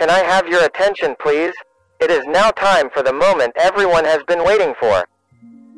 Can 0.00 0.08
I 0.08 0.20
have 0.20 0.48
your 0.48 0.64
attention, 0.64 1.14
please? 1.20 1.52
It 2.00 2.10
is 2.10 2.24
now 2.26 2.52
time 2.52 2.88
for 2.88 3.02
the 3.02 3.12
moment 3.12 3.52
everyone 3.56 4.06
has 4.06 4.22
been 4.22 4.42
waiting 4.46 4.72
for. 4.80 5.04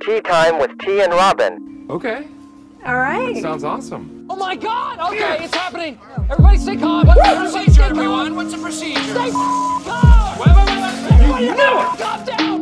Tee 0.00 0.20
time 0.20 0.60
with 0.60 0.70
T 0.78 1.00
and 1.00 1.12
Robyn. 1.12 1.90
Okay. 1.90 2.28
All 2.86 2.98
right. 2.98 3.42
Sounds 3.42 3.64
awesome. 3.64 4.28
Oh 4.30 4.36
my 4.36 4.54
god! 4.54 5.00
Okay, 5.12 5.44
it's 5.44 5.52
happening! 5.52 5.98
Everybody 6.30 6.58
stay 6.58 6.76
calm! 6.76 7.08
What's 7.08 7.20
the 7.20 7.34
procedure, 7.34 7.82
everyone? 7.82 8.36
What's 8.36 8.52
the 8.52 8.58
procedure? 8.58 9.02
Stay 9.02 9.30
calm! 9.32 10.38
Wait, 10.38 10.46
wait, 10.46 10.66
wait, 10.68 10.78
wait! 10.78 11.12
Everybody, 11.12 11.44
you 11.46 11.54
knew 11.56 11.80
it! 11.80 11.98
Calm 11.98 12.24
down! 12.24 12.61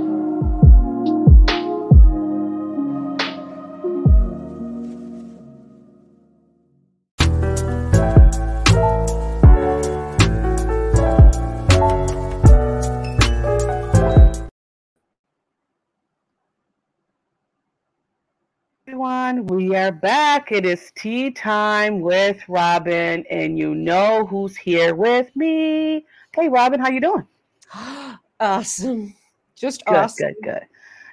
Everyone. 19.01 19.47
We 19.47 19.75
are 19.77 19.93
back. 19.93 20.53
It 20.53 20.67
is 20.67 20.93
tee 20.95 21.31
time 21.31 22.01
with 22.01 22.37
Robyn, 22.49 23.25
and 23.31 23.59
you 23.59 23.75
know 23.75 24.27
who's 24.27 24.59
here 24.59 24.95
with 24.95 25.35
me. 25.35 26.05
Hey, 26.37 26.51
Robyn, 26.51 26.81
how 26.81 26.91
you 26.91 27.01
doing? 27.01 27.27
awesome. 28.41 29.15
Just 29.57 29.87
Good, 29.87 29.97
awesome. 29.97 30.27
good, 30.27 30.35
good. 30.45 30.63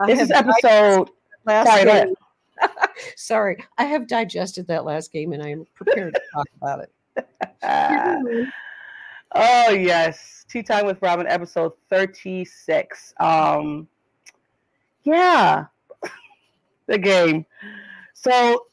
I 0.02 0.06
This 0.06 0.20
is 0.20 0.32
episode. 0.32 1.12
last 1.46 1.68
Sorry, 1.68 1.86
game. 1.86 2.14
Sorry, 3.16 3.58
I 3.78 3.86
have 3.86 4.06
digested 4.06 4.68
that 4.68 4.84
last 4.84 5.14
game 5.14 5.32
and 5.32 5.42
I 5.42 5.48
am 5.48 5.66
prepared 5.74 6.14
to 6.16 6.22
talk 6.34 6.48
about 6.62 6.82
it. 6.82 6.92
oh 9.34 9.70
yes, 9.70 10.46
tee 10.50 10.62
time 10.62 10.86
with 10.86 11.02
Robyn, 11.02 11.26
episode 11.26 11.72
thirty-six. 11.90 13.14
Um, 13.22 13.88
yeah, 15.06 15.68
the 16.88 16.98
game. 16.98 17.46
So 18.14 18.66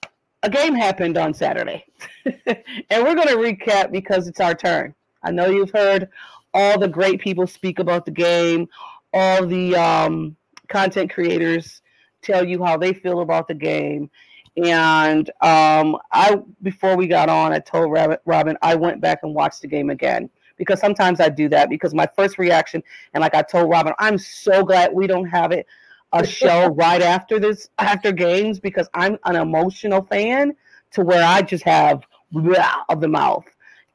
a 0.43 0.51
game 0.51 0.75
happened 0.75 1.19
on 1.19 1.35
Saturday, 1.35 1.85
and 2.25 3.05
we're 3.05 3.15
going 3.15 3.29
to 3.29 3.37
recap 3.37 3.93
because 3.93 4.27
it's 4.29 4.41
our 4.41 4.55
turn. 4.55 4.95
I 5.23 5.31
know 5.31 5.47
you've 5.47 5.71
heard 5.71 6.09
all 6.53 6.79
the 6.79 6.89
great 6.89 7.21
people 7.21 7.47
speak 7.47 7.79
about 7.79 8.05
the 8.05 8.11
game, 8.11 8.69
all 9.13 9.47
the 9.47 9.75
um, 9.77 10.37
content 10.69 11.13
creators 11.13 11.83
tell 12.23 12.47
you 12.47 12.65
how 12.65 12.77
they 12.77 12.93
feel 12.93 13.21
about 13.21 13.49
the 13.49 13.55
game. 13.55 14.11
And 14.57 15.29
um, 15.41 15.99
I, 16.13 16.39
before 16.63 16.97
we 16.97 17.07
got 17.07 17.29
on, 17.29 17.53
I 17.53 17.59
told 17.59 17.91
Robyn, 17.91 18.19
Robyn 18.25 18.57
I 18.63 18.75
went 18.77 19.01
back 19.01 19.21
and 19.23 19.35
watched 19.35 19.63
the 19.63 19.69
game 19.69 19.91
again 19.91 20.31
because 20.57 20.79
sometimes 20.79 21.21
I 21.21 21.29
do 21.29 21.49
that 21.49 21.69
because 21.69 21.93
my 21.93 22.09
first 22.15 22.39
reaction, 22.39 22.83
and 23.13 23.21
like 23.21 23.35
I 23.35 23.43
told 23.43 23.69
Robyn, 23.69 23.95
I'm 23.99 24.19
so 24.19 24.65
glad 24.65 24.93
we 24.93 25.07
don't 25.07 25.27
have 25.27 25.51
it 25.51 25.67
a 26.15 26.27
show 26.27 26.69
right 26.69 27.03
after 27.03 27.39
this 27.39 27.69
after 27.79 28.13
games 28.13 28.61
because 28.61 28.89
I'm 28.95 29.19
an 29.25 29.37
emotional 29.37 30.03
fan 30.03 30.55
to 30.93 31.03
where 31.03 31.25
I 31.25 31.43
just 31.43 31.65
have 31.65 32.05
blah 32.31 32.85
of 32.89 33.01
the 33.01 33.09
mouth, 33.09 33.45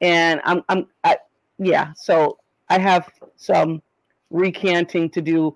and 0.02 0.42
I'm 0.44 0.64
I'm 0.70 0.88
I, 1.04 1.18
yeah. 1.58 1.94
So 1.96 2.38
I 2.70 2.78
have 2.78 3.10
some 3.38 3.82
recanting 4.30 5.10
to 5.12 5.22
do 5.22 5.56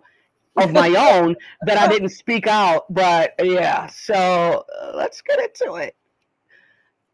of 0.56 0.72
my 0.72 0.90
own 1.14 1.36
that 1.66 1.78
I 1.78 1.88
didn't 1.88 2.10
speak 2.10 2.48
out, 2.48 2.92
but 2.92 3.34
yeah. 3.44 3.88
So 3.88 4.66
uh, 4.82 4.92
let's 4.96 5.22
get 5.22 5.40
into 5.40 5.76
it. 5.76 5.96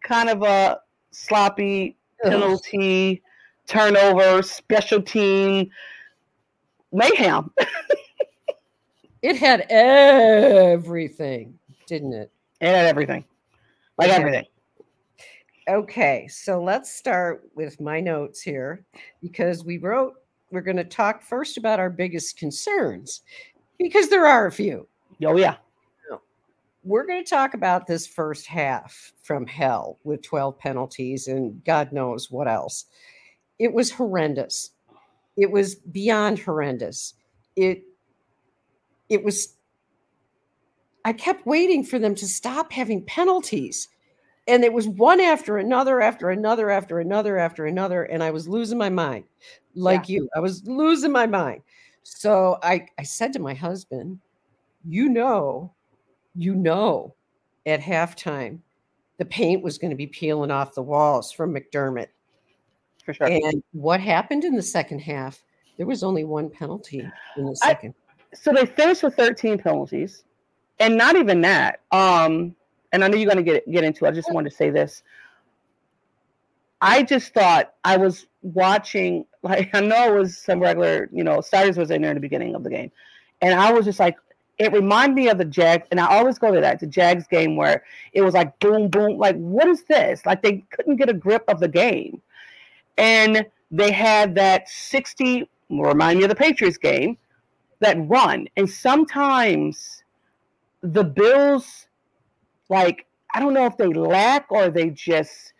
Kind 0.03 0.29
of 0.29 0.43
a 0.43 0.79
sloppy 1.11 1.97
penalty, 2.23 3.23
turnover, 3.67 4.43
special 4.43 5.01
team 5.01 5.71
mayhem. 6.91 7.51
It 9.21 9.35
had 9.37 9.65
everything, 9.69 11.57
didn't 11.87 12.13
it? 12.13 12.31
It 12.61 12.67
had 12.67 12.85
everything, 12.85 13.25
like 13.97 14.09
Yeah. 14.09 14.15
everything. 14.15 14.45
Okay, 15.67 16.27
so 16.27 16.61
let's 16.63 16.91
start 16.91 17.47
with 17.53 17.79
my 17.79 17.99
notes 17.99 18.41
here 18.41 18.85
because 19.21 19.63
we 19.63 19.77
wrote 19.77 20.15
we're 20.51 20.61
going 20.61 20.77
to 20.77 20.83
talk 20.83 21.21
first 21.21 21.57
about 21.57 21.79
our 21.79 21.91
biggest 21.91 22.37
concerns 22.37 23.21
because 23.77 24.09
there 24.09 24.25
are 24.25 24.47
a 24.47 24.51
few. 24.51 24.87
Oh 25.23 25.37
yeah, 25.37 25.57
We're 26.83 27.05
going 27.05 27.23
to 27.23 27.29
talk 27.29 27.53
about 27.53 27.85
this 27.85 28.07
first 28.07 28.47
half 28.47 29.13
from 29.21 29.45
hell 29.45 29.99
with 30.03 30.23
12 30.23 30.57
penalties 30.57 31.27
and 31.27 31.63
God 31.65 31.91
knows 31.91 32.31
what 32.31 32.47
else. 32.47 32.85
It 33.59 33.71
was 33.71 33.91
horrendous. 33.91 34.71
It 35.37 35.51
was 35.51 35.75
beyond 35.75 36.39
horrendous. 36.39 37.13
It 37.55 37.83
it 39.09 39.23
was 39.23 39.55
I 41.05 41.13
kept 41.13 41.45
waiting 41.45 41.83
for 41.83 41.97
them 41.97 42.13
to 42.15 42.27
stop 42.27 42.71
having 42.71 43.03
penalties. 43.05 43.87
And 44.47 44.63
it 44.63 44.73
was 44.73 44.87
one 44.87 45.21
after 45.21 45.57
another, 45.57 46.01
after 46.01 46.29
another, 46.31 46.69
after 46.69 46.99
another, 46.99 47.37
after 47.37 47.67
another. 47.67 48.03
And 48.03 48.23
I 48.23 48.31
was 48.31 48.47
losing 48.47 48.77
my 48.77 48.89
mind, 48.89 49.25
like 49.75 50.09
you. 50.09 50.27
I 50.35 50.39
was 50.39 50.65
losing 50.65 51.11
my 51.11 51.27
mind. 51.27 51.61
So 52.03 52.57
I, 52.63 52.87
I 52.97 53.03
said 53.03 53.31
to 53.33 53.39
my 53.39 53.53
husband, 53.53 54.19
You 54.87 55.09
know, 55.09 55.71
you 56.35 56.55
know, 56.55 57.13
at 57.65 57.79
halftime, 57.79 58.59
the 59.17 59.25
paint 59.25 59.61
was 59.63 59.77
going 59.77 59.91
to 59.91 59.97
be 59.97 60.07
peeling 60.07 60.51
off 60.51 60.73
the 60.73 60.81
walls 60.81 61.31
from 61.31 61.53
McDermott. 61.53 62.07
for 63.05 63.13
sure. 63.13 63.27
And 63.27 63.63
what 63.73 63.99
happened 63.99 64.45
in 64.45 64.55
the 64.55 64.61
second 64.63 64.99
half? 64.99 65.43
There 65.77 65.85
was 65.85 66.03
only 66.03 66.23
one 66.23 66.49
penalty 66.49 67.07
in 67.37 67.45
the 67.45 67.59
I- 67.63 67.67
second. 67.67 67.93
So 68.33 68.53
they 68.53 68.65
finished 68.65 69.03
with 69.03 69.15
13 69.15 69.57
penalties, 69.57 70.23
and 70.79 70.97
not 70.97 71.15
even 71.15 71.41
that. 71.41 71.81
Um, 71.91 72.55
and 72.91 73.03
I 73.03 73.07
know 73.07 73.17
you're 73.17 73.31
going 73.31 73.43
to 73.43 73.51
get 73.51 73.69
get 73.69 73.83
into. 73.83 74.05
it. 74.05 74.09
I 74.09 74.11
just 74.11 74.31
wanted 74.33 74.49
to 74.49 74.55
say 74.55 74.69
this. 74.69 75.03
I 76.81 77.03
just 77.03 77.33
thought 77.33 77.73
I 77.83 77.97
was 77.97 78.27
watching. 78.41 79.25
Like 79.41 79.73
I 79.73 79.79
know 79.79 80.13
it 80.13 80.19
was 80.19 80.37
some 80.37 80.59
regular, 80.59 81.07
you 81.13 81.23
know, 81.23 81.39
starters 81.39 81.77
was 81.77 81.91
in 81.91 82.01
there 82.01 82.11
in 82.11 82.17
the 82.17 82.19
beginning 82.19 82.55
of 82.55 82.63
the 82.65 82.69
game, 82.69 82.91
and 83.39 83.57
I 83.57 83.71
was 83.71 83.85
just 83.85 83.97
like, 83.97 84.17
it 84.57 84.73
reminded 84.73 85.15
me 85.15 85.29
of 85.29 85.37
the 85.37 85.45
Jags, 85.45 85.87
and 85.91 85.99
I 86.01 86.07
always 86.07 86.37
go 86.37 86.53
to 86.53 86.59
that 86.59 86.81
the 86.81 86.87
Jags 86.87 87.25
game 87.25 87.55
where 87.55 87.85
it 88.11 88.21
was 88.21 88.33
like 88.33 88.59
boom, 88.59 88.89
boom, 88.89 89.17
like 89.17 89.37
what 89.37 89.65
is 89.69 89.83
this? 89.83 90.25
Like 90.25 90.41
they 90.41 90.65
couldn't 90.71 90.97
get 90.97 91.07
a 91.07 91.13
grip 91.13 91.45
of 91.47 91.61
the 91.61 91.69
game, 91.69 92.21
and 92.97 93.45
they 93.71 93.93
had 93.93 94.35
that 94.35 94.67
60. 94.67 95.49
Remind 95.69 96.17
me 96.19 96.25
of 96.25 96.29
the 96.29 96.35
Patriots 96.35 96.77
game 96.77 97.17
that 97.79 97.97
run. 98.07 98.47
And 98.57 98.69
sometimes 98.69 100.03
the 100.81 101.03
Bills, 101.03 101.87
like, 102.69 103.05
I 103.33 103.39
don't 103.39 103.53
know 103.53 103.65
if 103.65 103.77
they 103.77 103.87
lack 103.87 104.51
or 104.51 104.69
they 104.69 104.89
just 104.89 105.53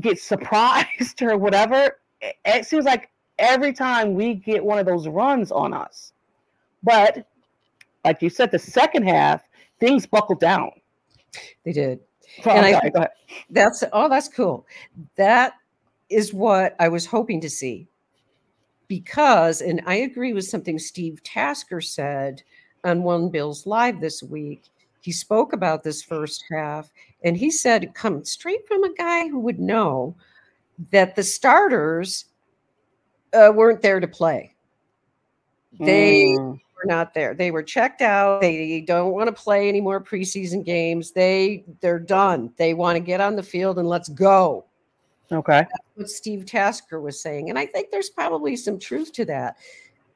get 0.00 0.20
surprised 0.20 1.22
or 1.22 1.36
whatever. 1.36 1.98
It, 2.20 2.66
seems 2.66 2.84
like 2.84 3.10
every 3.38 3.72
time 3.72 4.14
we 4.14 4.34
get 4.34 4.64
one 4.64 4.78
of 4.78 4.86
those 4.86 5.06
runs 5.06 5.52
on 5.52 5.72
us. 5.72 6.12
But 6.82 7.26
like 8.04 8.22
you 8.22 8.30
said, 8.30 8.50
the 8.50 8.58
second 8.58 9.06
half, 9.06 9.42
things 9.80 10.06
buckled 10.06 10.40
down. 10.40 10.70
They 11.64 11.72
did. 11.72 12.00
So, 12.42 12.50
And 12.50 12.66
I- 12.66 12.72
sorry. 12.72 13.08
That's 13.50 13.84
oh, 13.92 14.08
that's 14.08 14.28
cool. 14.28 14.66
That 15.16 15.54
is 16.08 16.32
what 16.32 16.74
I 16.78 16.88
was 16.88 17.06
hoping 17.06 17.40
to 17.42 17.50
see. 17.50 17.88
Because, 18.88 19.60
and 19.60 19.82
I 19.86 19.96
agree 19.96 20.32
with 20.32 20.46
something 20.46 20.78
Steve 20.78 21.22
Tasker 21.22 21.80
said 21.80 22.42
on 22.84 23.02
One 23.02 23.28
Bills 23.28 23.66
Live 23.66 24.00
this 24.00 24.22
week. 24.22 24.64
He 25.00 25.12
spoke 25.12 25.52
about 25.52 25.82
this 25.84 26.02
first 26.02 26.44
half, 26.50 26.90
and 27.22 27.36
he 27.36 27.50
said, 27.50 27.84
it 27.84 27.94
come 27.94 28.24
straight 28.24 28.66
from 28.66 28.84
a 28.84 28.94
guy 28.94 29.28
who 29.28 29.38
would 29.40 29.60
know 29.60 30.16
that 30.90 31.14
the 31.16 31.22
starters 31.22 32.26
uh, 33.34 33.52
weren't 33.54 33.82
there 33.82 34.00
to 34.00 34.08
play. 34.08 34.54
They 35.80 36.38
Mm, 36.38 36.60
were 36.76 36.86
not 36.86 37.14
there. 37.14 37.34
They 37.34 37.50
were 37.50 37.62
checked 37.62 38.00
out. 38.02 38.40
They 38.40 38.80
don't 38.80 39.12
want 39.12 39.28
to 39.28 39.32
play 39.32 39.68
any 39.68 39.80
more 39.80 40.00
preseason 40.00 40.64
games. 40.64 41.12
They 41.12 41.64
they're 41.80 41.98
done. 41.98 42.52
They 42.56 42.74
want 42.74 42.96
to 42.96 43.00
get 43.00 43.20
on 43.20 43.36
the 43.36 43.42
field 43.42 43.78
and 43.78 43.88
let's 43.88 44.08
go. 44.08 44.64
Okay. 45.32 45.66
What 45.94 46.08
Steve 46.08 46.46
Tasker 46.46 47.00
was 47.00 47.20
saying, 47.20 47.50
and 47.50 47.58
I 47.58 47.66
think 47.66 47.90
there's 47.90 48.10
probably 48.10 48.56
some 48.56 48.78
truth 48.78 49.12
to 49.12 49.24
that 49.26 49.56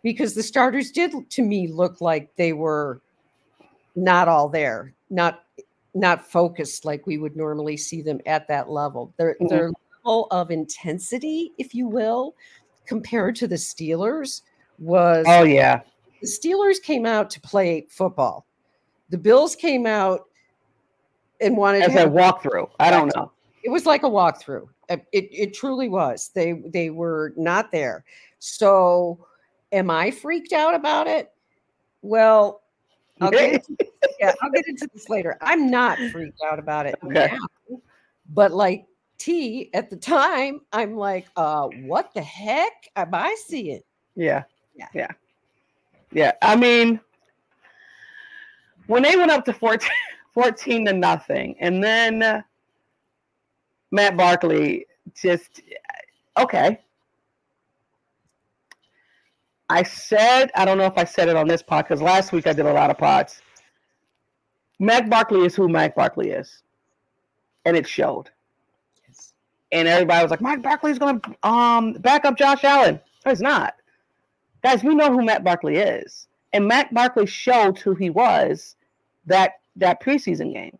because 0.02 0.34
the 0.34 0.42
starters 0.42 0.90
did 0.90 1.12
to 1.30 1.42
me 1.42 1.68
look 1.68 2.00
like 2.00 2.34
they 2.36 2.52
were 2.52 3.00
not 3.94 4.28
all 4.28 4.48
there, 4.48 4.94
not 5.10 5.44
not 5.94 6.26
focused 6.26 6.86
like 6.86 7.06
we 7.06 7.18
would 7.18 7.36
normally 7.36 7.76
see 7.76 8.00
them 8.00 8.18
at 8.24 8.48
that 8.48 8.70
level. 8.70 9.12
Their 9.18 9.36
Mhm. 9.40 9.48
their 9.48 9.70
level 10.04 10.26
of 10.30 10.50
intensity, 10.50 11.52
if 11.58 11.74
you 11.74 11.86
will, 11.86 12.34
compared 12.86 13.36
to 13.36 13.46
the 13.46 13.56
Steelers 13.56 14.42
was 14.78 15.26
Oh, 15.28 15.42
yeah. 15.42 15.82
the 16.20 16.26
Steelers 16.26 16.82
came 16.82 17.04
out 17.04 17.28
to 17.30 17.40
play 17.40 17.86
football. 17.90 18.46
The 19.10 19.18
Bills 19.18 19.54
came 19.54 19.86
out 19.86 20.28
and 21.40 21.56
wanted 21.56 21.82
As 21.82 21.92
to 21.92 21.98
a 21.98 22.00
have 22.00 22.12
walkthrough. 22.12 22.70
I 22.80 22.90
don't 22.90 23.14
know. 23.14 23.30
It 23.62 23.70
was 23.70 23.86
like 23.86 24.02
a 24.02 24.08
walkthrough. 24.08 24.68
It, 24.88 25.06
it, 25.12 25.28
it 25.30 25.54
truly 25.54 25.88
was. 25.88 26.30
They 26.34 26.62
they 26.72 26.90
were 26.90 27.32
not 27.36 27.70
there. 27.72 28.04
So 28.38 29.26
am 29.70 29.90
I 29.90 30.10
freaked 30.10 30.52
out 30.52 30.74
about 30.74 31.06
it? 31.06 31.30
Well, 32.02 32.62
I'll 33.20 33.30
get 33.30 33.54
into, 33.54 33.76
yeah, 34.18 34.34
I'll 34.42 34.50
get 34.50 34.66
into 34.66 34.88
this 34.92 35.08
later. 35.08 35.38
I'm 35.40 35.70
not 35.70 35.98
freaked 36.10 36.40
out 36.44 36.58
about 36.58 36.86
it 36.86 36.96
Okay. 37.04 37.30
now. 37.32 37.78
But 38.34 38.52
like 38.52 38.86
T 39.18 39.70
at 39.74 39.90
the 39.90 39.96
time, 39.96 40.62
I'm 40.72 40.96
like, 40.96 41.28
uh, 41.36 41.68
what 41.68 42.12
the 42.14 42.22
heck 42.22 42.72
am 42.96 43.14
I 43.14 43.36
seeing? 43.46 43.82
Yeah. 44.16 44.42
Yeah. 44.74 44.88
Yeah. 44.92 45.10
Yeah. 46.10 46.32
I 46.42 46.56
mean, 46.56 46.98
when 48.88 49.04
they 49.04 49.16
went 49.16 49.30
up 49.30 49.44
to 49.44 49.52
14, 49.52 49.88
14 50.34 50.86
to 50.86 50.92
nothing, 50.92 51.54
and 51.60 51.82
then 51.82 52.22
uh, 52.22 52.42
Matt 53.92 54.16
Barkley 54.16 54.86
just, 55.14 55.60
okay. 56.36 56.80
I 59.68 59.84
said, 59.84 60.50
I 60.56 60.64
don't 60.64 60.78
know 60.78 60.86
if 60.86 60.98
I 60.98 61.04
said 61.04 61.28
it 61.28 61.36
on 61.36 61.46
this 61.46 61.62
pod 61.62 61.84
because 61.84 62.02
last 62.02 62.32
week 62.32 62.46
I 62.46 62.52
did 62.52 62.66
a 62.66 62.72
lot 62.72 62.90
of 62.90 62.98
pods. 62.98 63.40
Matt 64.80 65.08
Barkley 65.08 65.46
is 65.46 65.54
who 65.54 65.68
Matt 65.68 65.94
Barkley 65.94 66.30
is. 66.30 66.62
And 67.64 67.76
it 67.76 67.86
showed. 67.86 68.30
And 69.70 69.86
everybody 69.88 70.22
was 70.22 70.30
like, 70.30 70.40
Mike 70.40 70.62
Barkley's 70.62 70.98
going 70.98 71.20
to 71.20 71.48
um, 71.48 71.92
back 71.94 72.24
up 72.24 72.36
Josh 72.36 72.64
Allen. 72.64 73.00
No, 73.24 73.30
he's 73.30 73.40
not. 73.40 73.74
Guys, 74.62 74.82
we 74.82 74.94
know 74.94 75.10
who 75.10 75.24
Matt 75.24 75.44
Barkley 75.44 75.76
is. 75.76 76.28
And 76.52 76.66
Matt 76.66 76.92
Barkley 76.92 77.26
showed 77.26 77.78
who 77.78 77.94
he 77.94 78.10
was 78.10 78.76
that 79.26 79.52
that 79.76 80.02
preseason 80.02 80.52
game. 80.52 80.78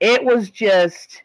It 0.00 0.24
was 0.24 0.50
just 0.50 1.22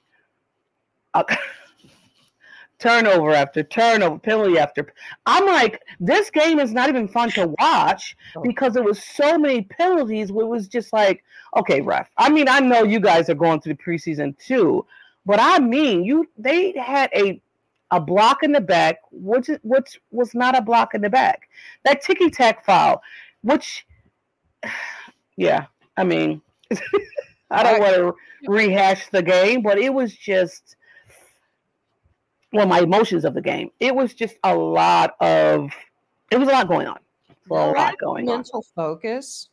turnover 2.80 3.31
after 3.31 3.63
turnover, 3.63 4.19
penalty 4.19 4.58
after. 4.58 4.94
I'm 5.25 5.46
like, 5.46 5.81
this 6.00 6.30
game 6.30 6.60
is 6.60 6.74
not 6.74 6.90
even 6.90 7.08
fun 7.08 7.30
to 7.31 7.54
watch 7.60 8.16
oh. 8.36 8.42
because 8.42 8.74
there 8.74 8.84
was 8.84 9.04
so 9.04 9.38
many 9.38 9.62
penalties. 9.62 10.30
It 10.30 10.34
was 10.34 10.68
just 10.68 10.92
like, 10.92 11.24
okay, 11.56 11.81
ref. 11.81 12.10
I 12.18 12.30
mean, 12.30 12.50
I 12.50 12.60
know 12.60 12.84
you 12.84 13.00
guys 13.00 13.30
are 13.30 13.36
going 13.36 13.62
through 13.62 13.75
the 13.75 13.84
preseason 13.84 14.38
too, 14.38 14.86
but 15.25 15.40
I 15.40 15.60
mean, 15.60 16.04
you 16.04 16.28
they 16.38 16.74
had 16.74 17.10
a 17.16 17.42
a 17.92 18.00
block 18.00 18.42
in 18.42 18.54
the 18.54 18.62
back, 18.62 18.98
which 19.12 19.50
which 19.62 20.00
was 20.12 20.34
not 20.34 20.58
a 20.58 20.62
block 20.62 20.94
in 20.96 21.02
the 21.02 21.10
back. 21.10 21.50
That 21.84 22.02
ticky 22.02 22.30
tack 22.30 22.66
foul, 22.66 23.02
which, 23.42 23.86
yeah, 25.38 25.66
I 25.98 26.04
mean, 26.04 26.42
I 27.52 27.63
don't 27.63 27.80
want 27.80 27.96
to 27.96 28.16
rehash 28.48 29.10
the 29.10 29.22
game, 29.22 29.62
but 29.62 29.78
it 29.78 29.94
was 29.94 30.16
just, 30.16 30.78
well, 32.53 32.65
my 32.68 32.80
emotions 32.81 33.25
of 33.25 33.33
the 33.33 33.42
game. 33.42 33.69
It 33.80 33.95
was 33.95 34.13
just 34.13 34.36
a 34.44 34.56
lot 34.56 35.15
of, 35.21 35.71
it 36.31 36.38
was 36.38 36.48
a 36.48 36.51
lot 36.51 36.68
going 36.68 36.88
on. 36.88 37.00
A 37.50 37.53
lot 37.53 37.98
going 38.00 38.30
on. 38.30 38.36
mental 38.38 38.63
focus 38.75 39.50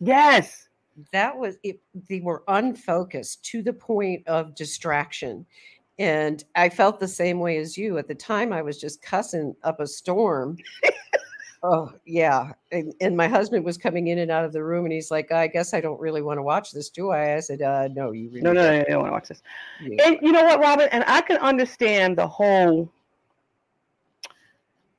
Yes. 0.00 0.68
that 1.12 1.36
was 1.36 1.56
it 1.62 1.80
they 2.08 2.20
were 2.20 2.42
unfocused 2.48 3.44
to 3.46 3.62
the 3.62 3.72
point 3.72 4.26
of 4.26 4.54
distraction 4.54 5.46
and 5.98 6.44
i 6.56 6.68
felt 6.68 6.98
the 7.00 7.08
same 7.08 7.38
way 7.40 7.56
as 7.56 7.78
you 7.78 7.96
at 7.98 8.06
the 8.08 8.14
time 8.14 8.52
i 8.52 8.60
was 8.60 8.78
just 8.80 9.00
cussing 9.00 9.54
up 9.62 9.80
a 9.80 9.86
storm 9.86 10.58
oh 11.62 11.92
yeah 12.04 12.52
and, 12.70 12.94
and 13.00 13.16
my 13.16 13.26
husband 13.26 13.64
was 13.64 13.76
coming 13.76 14.08
in 14.08 14.18
and 14.20 14.30
out 14.30 14.44
of 14.44 14.52
the 14.52 14.62
room 14.62 14.84
and 14.84 14.92
he's 14.92 15.10
like 15.10 15.32
i 15.32 15.46
guess 15.46 15.74
i 15.74 15.80
don't 15.80 15.98
really 16.00 16.22
want 16.22 16.38
to 16.38 16.42
watch 16.42 16.70
this 16.70 16.88
do 16.88 17.10
i 17.10 17.34
i 17.36 17.40
said 17.40 17.62
uh 17.62 17.88
no 17.88 18.12
you 18.12 18.28
really 18.28 18.42
No, 18.42 18.52
no, 18.52 18.62
don't. 18.62 18.72
no, 18.74 18.80
I 18.80 18.84
don't 18.84 19.00
want 19.00 19.08
to 19.08 19.12
watch 19.12 19.28
this. 19.28 19.42
Yeah. 19.82 20.06
And 20.06 20.18
you 20.22 20.30
know 20.32 20.44
what, 20.44 20.60
Robyn? 20.60 20.88
And 20.92 21.02
I 21.08 21.20
can 21.20 21.36
understand 21.38 22.16
the 22.16 22.26
whole, 22.28 22.88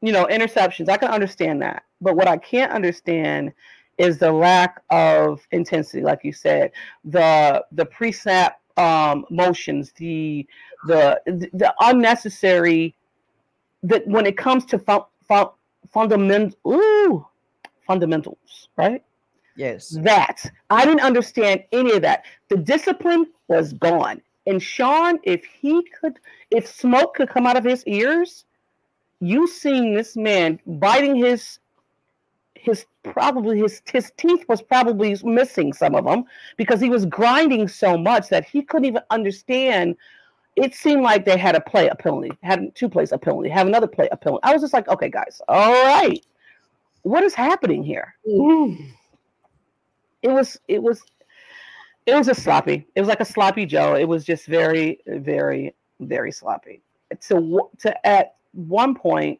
you 0.01 0.11
know, 0.11 0.25
interceptions. 0.25 0.89
I 0.89 0.97
can 0.97 1.09
understand 1.09 1.61
that. 1.61 1.83
But 2.01 2.15
what 2.15 2.27
I 2.27 2.37
can't 2.37 2.71
understand 2.71 3.53
is 3.97 4.17
the 4.17 4.31
lack 4.31 4.81
of 4.89 5.41
intensity, 5.51 6.01
like 6.01 6.23
you 6.23 6.33
said, 6.33 6.71
the 7.03 7.63
the 7.71 7.85
pre-snap 7.85 8.59
um, 8.77 9.25
motions, 9.29 9.91
the 9.97 10.45
the 10.87 11.21
the 11.53 11.73
unnecessary. 11.81 12.95
That 13.83 14.05
when 14.07 14.25
it 14.25 14.35
comes 14.37 14.65
to 14.67 14.79
fun, 14.79 15.01
fun, 15.27 15.47
fundamental, 15.91 16.57
ooh, 16.67 17.25
fundamentals, 17.85 18.69
right? 18.77 19.03
yes 19.59 19.89
that. 20.01 20.49
I 20.69 20.85
didn't 20.85 21.01
understand 21.01 21.63
any 21.71 21.91
of 21.93 22.01
that. 22.03 22.23
The 22.49 22.57
discipline 22.57 23.27
was 23.47 23.73
gone. 23.73 24.21
And 24.47 24.63
Sean, 24.63 25.19
if 25.23 25.43
he 25.45 25.83
could, 25.99 26.19
if 26.49 26.65
smoke 26.65 27.15
could 27.15 27.29
come 27.29 27.45
out 27.45 27.57
of 27.57 27.63
his 27.63 27.85
ears, 27.85 28.45
you 29.19 29.47
seen 29.47 29.93
this 29.93 30.15
man 30.15 30.59
biting 30.65 31.15
his 31.15 31.59
his 32.55 32.85
probably 33.03 33.59
his 33.59 33.81
his 33.91 34.11
teeth 34.17 34.45
was 34.47 34.61
probably 34.61 35.15
missing 35.23 35.73
some 35.73 35.95
of 35.95 36.05
them 36.05 36.23
because 36.57 36.81
he 36.81 36.89
was 36.89 37.05
grinding 37.05 37.67
so 37.67 37.97
much 37.97 38.29
that 38.29 38.45
he 38.45 38.61
couldn't 38.61 38.85
even 38.85 39.03
understand. 39.09 39.95
It 40.61 40.75
seemed 40.75 41.03
like 41.03 41.25
they 41.25 41.37
had 41.37 41.55
a 41.55 41.61
play 41.61 41.87
a 41.87 41.95
penalty, 41.95 42.31
had 42.43 42.75
two 42.75 42.89
plays 42.89 43.11
a 43.11 43.17
penalty, 43.17 43.49
have 43.49 43.67
another 43.67 43.87
play 43.87 44.09
a 44.11 44.17
penalty. 44.17 44.41
I 44.43 44.53
was 44.53 44.61
just 44.61 44.73
like, 44.73 44.87
okay, 44.87 45.09
guys, 45.09 45.41
all 45.47 45.71
right, 45.71 46.23
what 47.03 47.23
is 47.23 47.33
happening 47.33 47.83
here? 47.83 48.15
it 50.21 50.29
was 50.29 50.59
it 50.67 50.81
was 50.81 51.03
it 52.05 52.13
was 52.13 52.27
just 52.27 52.43
sloppy. 52.43 52.87
It 52.95 52.99
was 53.01 53.07
like 53.07 53.19
a 53.19 53.25
sloppy 53.25 53.65
Joe. 53.65 53.95
It 53.95 54.07
was 54.07 54.25
just 54.25 54.45
very 54.47 54.99
very 55.07 55.75
very 55.99 56.31
sloppy. 56.31 56.81
To 57.27 57.69
to 57.79 58.07
at 58.07 58.35
one 58.53 58.95
point 58.95 59.39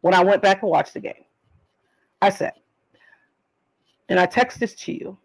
when 0.00 0.14
I 0.14 0.22
went 0.22 0.42
back 0.42 0.62
and 0.62 0.70
watched 0.70 0.94
the 0.94 1.00
game, 1.00 1.24
I 2.22 2.30
said, 2.30 2.52
and 4.08 4.18
I 4.18 4.26
text 4.26 4.60
this 4.60 4.74
to 4.76 4.92
you. 4.92 5.18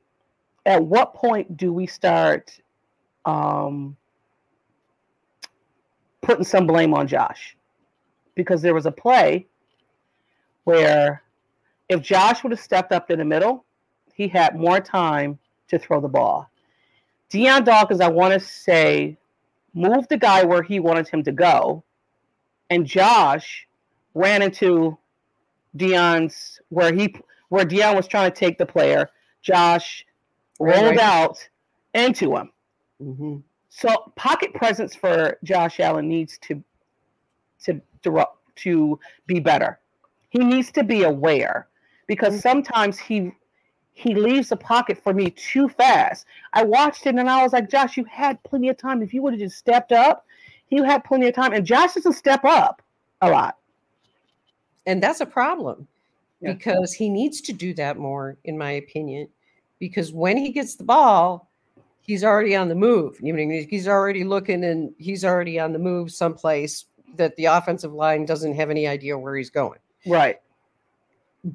At 0.65 0.83
what 0.83 1.13
point 1.13 1.57
do 1.57 1.71
we 1.71 1.85
start 1.87 2.59
um, 3.25 3.95
putting 6.25 6.43
some 6.43 6.67
blame 6.67 6.93
on 6.93 7.07
Josh? 7.07 7.55
Because 8.35 8.61
there 8.61 8.73
was 8.73 8.85
a 8.85 8.91
play 8.91 9.45
where 10.65 11.21
if 11.87 12.01
Josh 12.01 12.43
would 12.43 12.51
have 12.51 12.59
stepped 12.59 12.91
up 12.91 13.09
in 13.11 13.19
the 13.19 13.25
middle, 13.25 13.63
he 14.13 14.27
had 14.27 14.55
more 14.55 14.79
time 14.79 15.37
to 15.69 15.79
throw 15.79 16.01
the 16.01 16.07
ball. 16.07 16.49
Dion 17.29 17.63
Dawkins, 17.63 18.01
I 18.01 18.09
want 18.09 18.33
to 18.33 18.39
say, 18.39 19.17
moved 19.73 20.09
the 20.09 20.17
guy 20.17 20.43
where 20.43 20.63
he 20.63 20.79
wanted 20.79 21.07
him 21.07 21.23
to 21.23 21.31
go, 21.31 21.83
and 22.69 22.85
Josh 22.85 23.67
ran 24.13 24.41
into 24.41 24.97
Dion's 25.75 26.59
where 26.69 26.93
he 26.93 27.15
where 27.49 27.65
Dion 27.65 27.95
was 27.95 28.07
trying 28.07 28.31
to 28.31 28.37
take 28.37 28.57
the 28.57 28.65
player. 28.65 29.09
Josh 29.41 30.05
rolled 30.59 30.95
right. 30.95 30.99
out 30.99 31.37
into 31.93 32.35
him. 32.35 32.51
Mhm. 33.01 33.43
So 33.77 34.13
pocket 34.15 34.53
presence 34.53 34.95
for 34.95 35.37
Josh 35.43 35.81
Allen 35.81 36.07
needs 36.07 36.37
to 36.43 36.63
to 37.65 37.81
to, 38.55 38.99
be 39.27 39.41
better. 39.41 39.79
He 40.29 40.39
needs 40.39 40.71
to 40.71 40.83
be 40.83 41.03
aware 41.03 41.67
because 42.07 42.33
mm-hmm. 42.35 42.39
sometimes 42.39 42.97
he 42.97 43.33
he 43.91 44.15
leaves 44.15 44.47
the 44.47 44.55
pocket 44.55 44.97
for 45.03 45.13
me 45.13 45.29
too 45.31 45.67
fast. 45.67 46.25
I 46.53 46.63
watched 46.63 47.05
it 47.05 47.15
and 47.15 47.29
I 47.29 47.43
was 47.43 47.51
like, 47.51 47.69
Josh, 47.69 47.97
you 47.97 48.05
had 48.05 48.41
plenty 48.43 48.69
of 48.69 48.77
time. 48.77 49.01
If 49.01 49.13
you 49.13 49.21
would 49.23 49.33
have 49.33 49.41
just 49.41 49.57
stepped 49.57 49.91
up, 49.91 50.25
you 50.69 50.83
had 50.83 51.03
plenty 51.03 51.27
of 51.27 51.35
time. 51.35 51.51
And 51.51 51.65
Josh 51.65 51.95
doesn't 51.95 52.13
step 52.13 52.45
up 52.45 52.81
a 53.21 53.29
lot. 53.29 53.57
and 54.85 55.03
that's 55.03 55.19
a 55.19 55.25
problem 55.25 55.87
Yeah. 56.39 56.53
because 56.53 56.93
he 56.93 57.09
needs 57.09 57.41
to 57.41 57.51
do 57.53 57.73
that 57.73 57.97
more 57.97 58.37
in 58.45 58.57
my 58.57 58.71
opinion 58.71 59.27
because 59.79 60.13
when 60.13 60.37
he 60.37 60.51
gets 60.51 60.75
the 60.75 60.83
ball 60.85 61.49
he's 62.05 62.23
already 62.23 62.55
on 62.55 62.69
the 62.69 62.75
move 62.75 63.17
you 63.21 63.33
know 63.33 63.65
he's 63.69 63.87
already 63.87 64.23
looking 64.23 64.63
and 64.63 64.93
he's 64.97 65.25
already 65.25 65.59
on 65.59 65.73
the 65.73 65.79
move 65.79 66.11
someplace 66.11 66.85
that 67.15 67.35
the 67.35 67.45
offensive 67.45 67.93
line 67.93 68.25
doesn't 68.25 68.53
have 68.55 68.69
any 68.69 68.87
idea 68.87 69.17
where 69.17 69.35
he's 69.35 69.49
going 69.49 69.79
Right. 70.05 70.37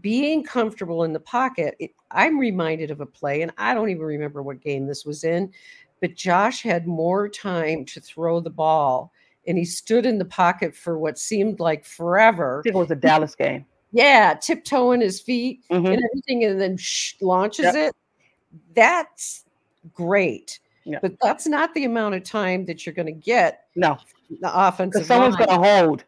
being 0.00 0.42
comfortable 0.44 1.04
in 1.04 1.12
the 1.12 1.20
pocket 1.20 1.74
it, 1.78 1.90
i'm 2.10 2.38
reminded 2.38 2.90
of 2.90 3.00
a 3.00 3.06
play 3.06 3.42
and 3.42 3.52
i 3.58 3.74
don't 3.74 3.90
even 3.90 4.02
remember 4.02 4.42
what 4.42 4.60
game 4.60 4.86
this 4.86 5.04
was 5.04 5.24
in 5.24 5.52
but 6.00 6.14
josh 6.14 6.62
had 6.62 6.86
more 6.86 7.28
time 7.28 7.84
to 7.84 8.00
throw 8.00 8.40
the 8.40 8.50
ball 8.50 9.12
and 9.46 9.56
he 9.58 9.64
stood 9.64 10.06
in 10.06 10.18
the 10.18 10.24
pocket 10.24 10.74
for 10.76 10.98
what 10.98 11.18
seemed 11.18 11.60
like 11.60 11.84
forever 11.84 12.60
I 12.60 12.62
think 12.62 12.76
it 12.76 12.78
was 12.78 12.90
a 12.90 12.96
Dallas 12.96 13.34
game. 13.34 13.64
yeah, 13.90 14.34
tiptoeing 14.34 15.00
his 15.00 15.20
feet 15.20 15.62
Mhm. 15.70 15.92
and 15.94 16.02
everything, 16.04 16.44
and 16.44 16.60
then 16.60 16.76
sh- 16.76 17.14
launches 17.20 17.64
Yep. 17.64 17.74
it. 17.74 17.96
That's 18.74 19.44
great, 19.92 20.60
Yeah. 20.84 20.98
but 21.02 21.12
that's 21.20 21.46
not 21.46 21.74
the 21.74 21.84
amount 21.84 22.14
of 22.14 22.24
time 22.24 22.64
that 22.66 22.84
you're 22.84 22.94
going 22.94 23.06
to 23.06 23.12
get 23.12 23.64
No, 23.76 23.98
the 24.40 24.50
offensive. 24.68 25.06
someone's 25.06 25.36
going 25.36 25.48
to 25.50 25.56
hold. 25.58 26.04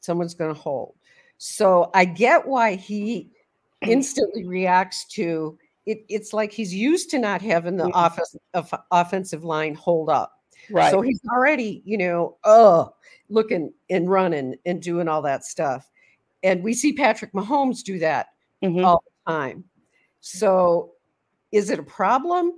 someone's 0.00 0.34
going 0.34 0.54
to 0.54 0.60
hold. 0.60 0.94
So 1.38 1.90
I 1.94 2.04
get 2.04 2.46
why 2.46 2.74
he 2.74 3.30
instantly 3.82 4.46
reacts 4.46 5.06
to 5.14 5.58
it. 5.86 6.04
It's 6.08 6.32
like 6.32 6.52
he's 6.52 6.74
used 6.74 7.10
to 7.10 7.18
not 7.18 7.40
having 7.42 7.76
the 7.76 7.84
Mhm. 7.84 7.94
office 7.94 8.36
of 8.52 8.72
offensive 8.90 9.44
line 9.44 9.74
hold 9.74 10.10
up. 10.10 10.32
Right. 10.70 10.90
So 10.90 11.00
he's 11.00 11.20
already, 11.32 11.82
you 11.84 11.98
know, 11.98 12.36
oh, 12.44 12.94
looking 13.28 13.72
and 13.90 14.08
running 14.10 14.56
and 14.66 14.80
doing 14.82 15.08
all 15.08 15.22
that 15.22 15.44
stuff. 15.44 15.90
And 16.42 16.62
we 16.62 16.74
see 16.74 16.92
Patrick 16.92 17.32
Mahomes 17.32 17.82
do 17.82 17.98
that 17.98 18.28
Mhm. 18.62 18.84
all 18.84 19.02
the 19.26 19.32
time. 19.32 19.64
So 20.20 20.92
is 21.52 21.70
it 21.70 21.78
a 21.78 21.82
problem? 21.82 22.52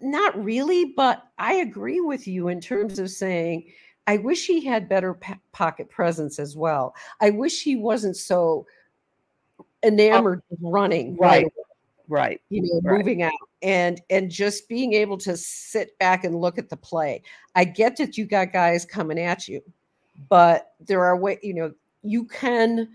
Not 0.00 0.42
really, 0.42 0.86
but 0.96 1.24
I 1.38 1.54
agree 1.54 2.00
with 2.00 2.26
you 2.28 2.48
in 2.48 2.60
terms 2.60 2.98
of 2.98 3.10
saying 3.10 3.64
I 4.06 4.16
wish 4.18 4.46
he 4.46 4.64
had 4.64 4.88
better 4.88 5.14
po- 5.14 5.34
pocket 5.52 5.90
presence 5.90 6.38
as 6.38 6.56
well. 6.56 6.94
I 7.20 7.30
wish 7.30 7.62
he 7.62 7.76
wasn't 7.76 8.16
so 8.16 8.66
enamored 9.82 10.42
with 10.50 10.58
running 10.62 11.16
Right. 11.16 11.44
right 11.44 11.52
Right. 12.08 12.40
you 12.48 12.62
know 12.62 12.80
Right. 12.82 12.98
moving 12.98 13.22
out 13.22 13.32
and 13.62 14.00
and 14.10 14.30
just 14.30 14.68
being 14.68 14.92
able 14.94 15.18
to 15.18 15.36
sit 15.36 15.96
back 15.98 16.24
and 16.24 16.34
look 16.40 16.58
at 16.58 16.68
the 16.68 16.76
play 16.76 17.22
i 17.54 17.62
get 17.64 17.96
that 17.98 18.16
you 18.18 18.24
got 18.24 18.52
guys 18.52 18.84
coming 18.84 19.20
at 19.20 19.46
you 19.46 19.60
but 20.28 20.72
there 20.80 21.04
are 21.04 21.16
way 21.16 21.38
you 21.42 21.54
know 21.54 21.72
you 22.02 22.24
can 22.24 22.88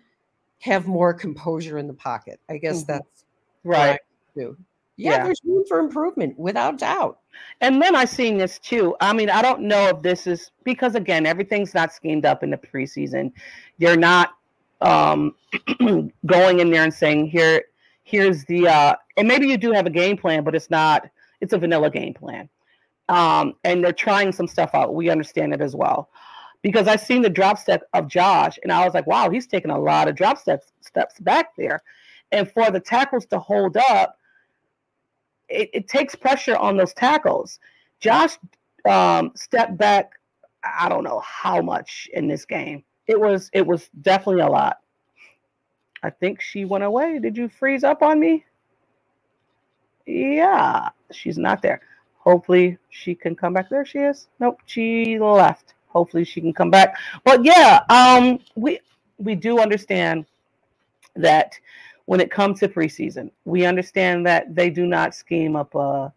have 0.59 0.85
more 0.87 1.13
composure 1.13 1.77
in 1.77 1.87
the 1.87 1.93
pocket 1.93 2.39
i 2.49 2.57
guess 2.57 2.83
Mhm. 2.83 2.87
that's 2.87 3.23
Right. 3.63 3.99
Do 4.35 4.57
yeah, 4.97 5.17
Yeah. 5.17 5.23
there's 5.23 5.41
room 5.45 5.63
for 5.67 5.79
improvement 5.79 6.37
without 6.37 6.77
doubt 6.77 7.19
And 7.61 7.81
then 7.81 7.95
I've 7.95 8.09
seen 8.09 8.37
this 8.37 8.59
too. 8.59 8.95
I 9.01 9.13
mean, 9.13 9.29
I 9.29 9.41
don't 9.41 9.61
know 9.61 9.87
if 9.89 10.01
this 10.03 10.27
is 10.27 10.51
because 10.63 10.95
again, 10.95 11.25
everything's 11.25 11.73
not 11.73 11.91
schemed 11.93 12.25
up 12.25 12.43
in 12.43 12.49
the 12.51 12.57
preseason. 12.57 13.31
You're 13.77 13.97
not 13.97 14.35
um 14.81 15.35
going 16.25 16.59
in 16.59 16.69
there 16.71 16.83
and 16.83 16.93
saying 16.93 17.27
here 17.27 17.63
here's 18.03 18.43
the 18.45 18.67
uh 18.67 18.95
and 19.17 19.27
maybe 19.27 19.47
you 19.47 19.57
do 19.57 19.71
have 19.71 19.85
a 19.85 19.89
game 19.89 20.17
plan, 20.17 20.43
but 20.43 20.55
it's 20.55 20.69
not 20.69 21.09
it's 21.41 21.53
a 21.53 21.57
vanilla 21.57 21.89
game 21.89 22.13
plan. 22.13 22.49
Um 23.09 23.53
and 23.63 23.83
they're 23.83 23.91
trying 23.93 24.31
some 24.31 24.47
stuff 24.47 24.71
out. 24.73 24.93
We 24.95 25.09
understand 25.09 25.53
it 25.53 25.61
as 25.61 25.75
well. 25.75 26.09
Because 26.61 26.87
I've 26.87 27.01
seen 27.01 27.21
the 27.21 27.29
drop 27.29 27.57
step 27.57 27.83
of 27.93 28.07
Josh 28.07 28.57
and 28.63 28.71
I 28.71 28.85
was 28.85 28.93
like, 28.93 29.07
wow, 29.07 29.29
he's 29.29 29.47
taking 29.47 29.71
a 29.71 29.79
lot 29.79 30.07
of 30.07 30.15
drop 30.15 30.37
steps 30.37 30.71
steps 30.81 31.19
back 31.19 31.55
there. 31.57 31.81
And 32.31 32.49
for 32.49 32.71
the 32.71 32.79
tackles 32.79 33.25
to 33.27 33.39
hold 33.39 33.75
up, 33.77 34.17
it, 35.53 35.69
it 35.73 35.87
takes 35.89 36.15
pressure 36.15 36.57
on 36.57 36.77
those 36.77 36.93
tackles. 36.93 37.59
Josh 38.01 38.37
um, 38.89 39.31
stepped 39.35 39.77
back. 39.77 40.11
I 40.63 40.89
don't 40.89 41.03
know 41.05 41.21
how 41.21 41.61
much 41.61 42.09
in 42.13 42.27
this 42.27 42.45
game. 42.45 42.83
It 43.07 43.19
was 43.19 43.49
it 43.53 43.65
was 43.67 43.89
definitely 44.01 44.41
a 44.43 44.47
lot. 44.47 44.77
I 46.03 46.09
think 46.09 46.41
she 46.41 46.65
went 46.65 46.83
away. 46.83 47.19
Did 47.19 47.37
you 47.37 47.49
freeze 47.49 47.83
up 47.83 48.01
on 48.03 48.19
me? 48.19 48.45
Yeah, 50.05 50.89
she's 51.11 51.37
not 51.37 51.61
there. 51.61 51.81
Hopefully 52.19 52.77
she 52.89 53.15
can 53.15 53.35
come 53.35 53.53
back. 53.53 53.69
There 53.69 53.85
she 53.85 53.99
is. 53.99 54.27
Nope, 54.39 54.59
she 54.65 55.19
left. 55.19 55.75
Hopefully 55.89 56.25
she 56.25 56.41
can 56.41 56.53
come 56.53 56.71
back. 56.71 56.97
But 57.23 57.45
yeah, 57.45 57.81
um, 57.89 58.39
we 58.55 58.79
we 59.17 59.35
do 59.35 59.59
understand 59.59 60.25
that 61.15 61.53
when 62.05 62.19
it 62.19 62.31
comes 62.31 62.59
to 62.59 62.67
preseason, 62.67 63.31
we 63.45 63.65
understand 63.65 64.25
that 64.25 64.53
they 64.53 64.69
do 64.69 64.85
not 64.85 65.15
scheme 65.15 65.55
up 65.55 65.73
a 65.75 66.13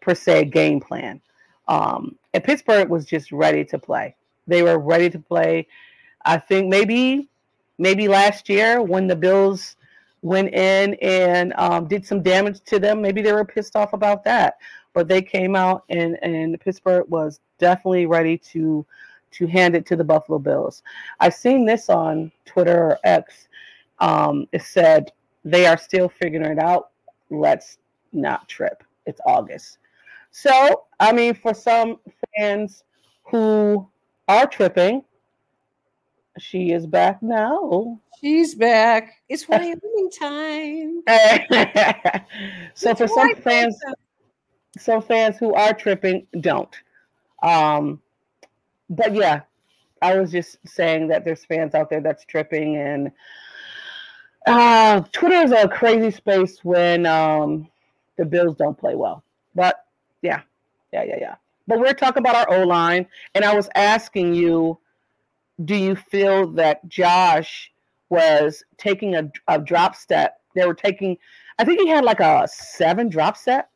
per 0.00 0.14
se 0.14 0.46
game 0.46 0.80
plan. 0.80 1.20
Um, 1.66 2.16
and 2.32 2.42
Pittsburgh 2.42 2.88
was 2.88 3.04
just 3.04 3.32
ready 3.32 3.64
to 3.66 3.78
play. 3.78 4.14
They 4.46 4.62
were 4.62 4.78
ready 4.78 5.10
to 5.10 5.18
play. 5.18 5.66
I 6.24 6.38
think 6.38 6.68
maybe 6.68 7.28
maybe 7.78 8.08
last 8.08 8.48
year 8.48 8.82
when 8.82 9.06
the 9.06 9.16
Bills 9.16 9.76
went 10.22 10.52
in 10.52 10.94
and 10.94 11.52
um, 11.56 11.86
did 11.86 12.04
some 12.04 12.22
damage 12.22 12.60
to 12.64 12.78
them, 12.78 13.00
maybe 13.00 13.22
they 13.22 13.32
were 13.32 13.44
pissed 13.44 13.76
off 13.76 13.92
about 13.92 14.24
that. 14.24 14.58
But 14.94 15.08
they 15.08 15.22
came 15.22 15.54
out 15.54 15.84
and 15.88 16.18
and 16.22 16.58
Pittsburgh 16.60 17.06
was 17.08 17.40
definitely 17.58 18.06
ready 18.06 18.38
to 18.52 18.84
to 19.32 19.46
hand 19.46 19.76
it 19.76 19.86
to 19.86 19.96
the 19.96 20.04
Buffalo 20.04 20.38
Bills. 20.38 20.82
I've 21.20 21.34
seen 21.34 21.66
this 21.66 21.88
on 21.90 22.32
Twitter 22.46 22.76
or 22.76 22.98
X. 23.04 23.48
Um, 24.00 24.46
it 24.52 24.62
said 24.62 25.12
they 25.44 25.66
are 25.66 25.78
still 25.78 26.08
figuring 26.08 26.52
it 26.52 26.58
out. 26.58 26.90
Let's 27.30 27.78
not 28.12 28.48
trip. 28.48 28.82
It's 29.06 29.20
August. 29.26 29.78
So, 30.30 30.84
I 31.00 31.12
mean, 31.12 31.34
for 31.34 31.54
some 31.54 31.98
fans 32.36 32.84
who 33.24 33.88
are 34.28 34.46
tripping, 34.46 35.02
she 36.38 36.72
is 36.72 36.86
back 36.86 37.22
now. 37.22 37.98
she's 38.20 38.54
back 38.54 39.14
it's 39.28 39.48
wyoming 39.48 40.10
time 40.18 41.02
so 42.74 42.94
for 42.94 43.08
some 43.08 43.34
fans, 43.36 43.78
time. 43.84 43.94
some 44.78 45.02
fans 45.02 45.36
who 45.38 45.54
are 45.54 45.74
tripping 45.74 46.26
don't. 46.40 46.74
Um, 47.42 48.00
but 48.90 49.14
yeah, 49.14 49.42
I 50.02 50.18
was 50.18 50.30
just 50.32 50.58
saying 50.66 51.08
that 51.08 51.24
there's 51.24 51.44
fans 51.44 51.74
out 51.74 51.90
there 51.90 52.00
that's 52.00 52.24
tripping, 52.24 52.76
and 52.76 53.10
uh, 54.46 55.00
Twitter 55.12 55.36
is 55.36 55.52
a 55.52 55.68
crazy 55.68 56.10
space 56.10 56.64
when 56.64 57.06
um, 57.06 57.68
the 58.16 58.24
Bills 58.24 58.56
don't 58.56 58.78
play 58.78 58.94
well. 58.94 59.22
But 59.54 59.84
yeah, 60.22 60.42
yeah, 60.92 61.04
yeah, 61.04 61.16
yeah. 61.20 61.34
But 61.66 61.80
we're 61.80 61.92
talking 61.92 62.22
about 62.22 62.48
our 62.48 62.60
O 62.60 62.64
line, 62.66 63.06
and 63.34 63.44
I 63.44 63.54
was 63.54 63.68
asking 63.74 64.34
you, 64.34 64.78
do 65.64 65.74
you 65.74 65.96
feel 65.96 66.46
that 66.52 66.86
Josh 66.88 67.70
was 68.10 68.64
taking 68.78 69.16
a, 69.16 69.30
a 69.48 69.58
drop 69.58 69.94
step? 69.96 70.40
They 70.54 70.66
were 70.66 70.74
taking, 70.74 71.18
I 71.58 71.64
think 71.64 71.80
he 71.80 71.88
had 71.88 72.04
like 72.04 72.20
a 72.20 72.48
seven 72.50 73.08
drop 73.08 73.36
step. 73.36 73.70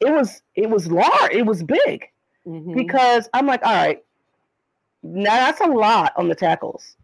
It 0.00 0.10
was 0.12 0.42
it 0.56 0.68
was 0.68 0.90
large. 0.90 1.32
It 1.32 1.46
was 1.46 1.62
big 1.62 2.08
Mhm. 2.44 2.74
because 2.74 3.28
I'm 3.32 3.46
like, 3.46 3.64
all 3.64 3.72
right, 3.72 4.02
now 5.04 5.36
that's 5.36 5.60
a 5.60 5.66
lot 5.66 6.12
on 6.16 6.28
the 6.28 6.34
tackles 6.34 6.96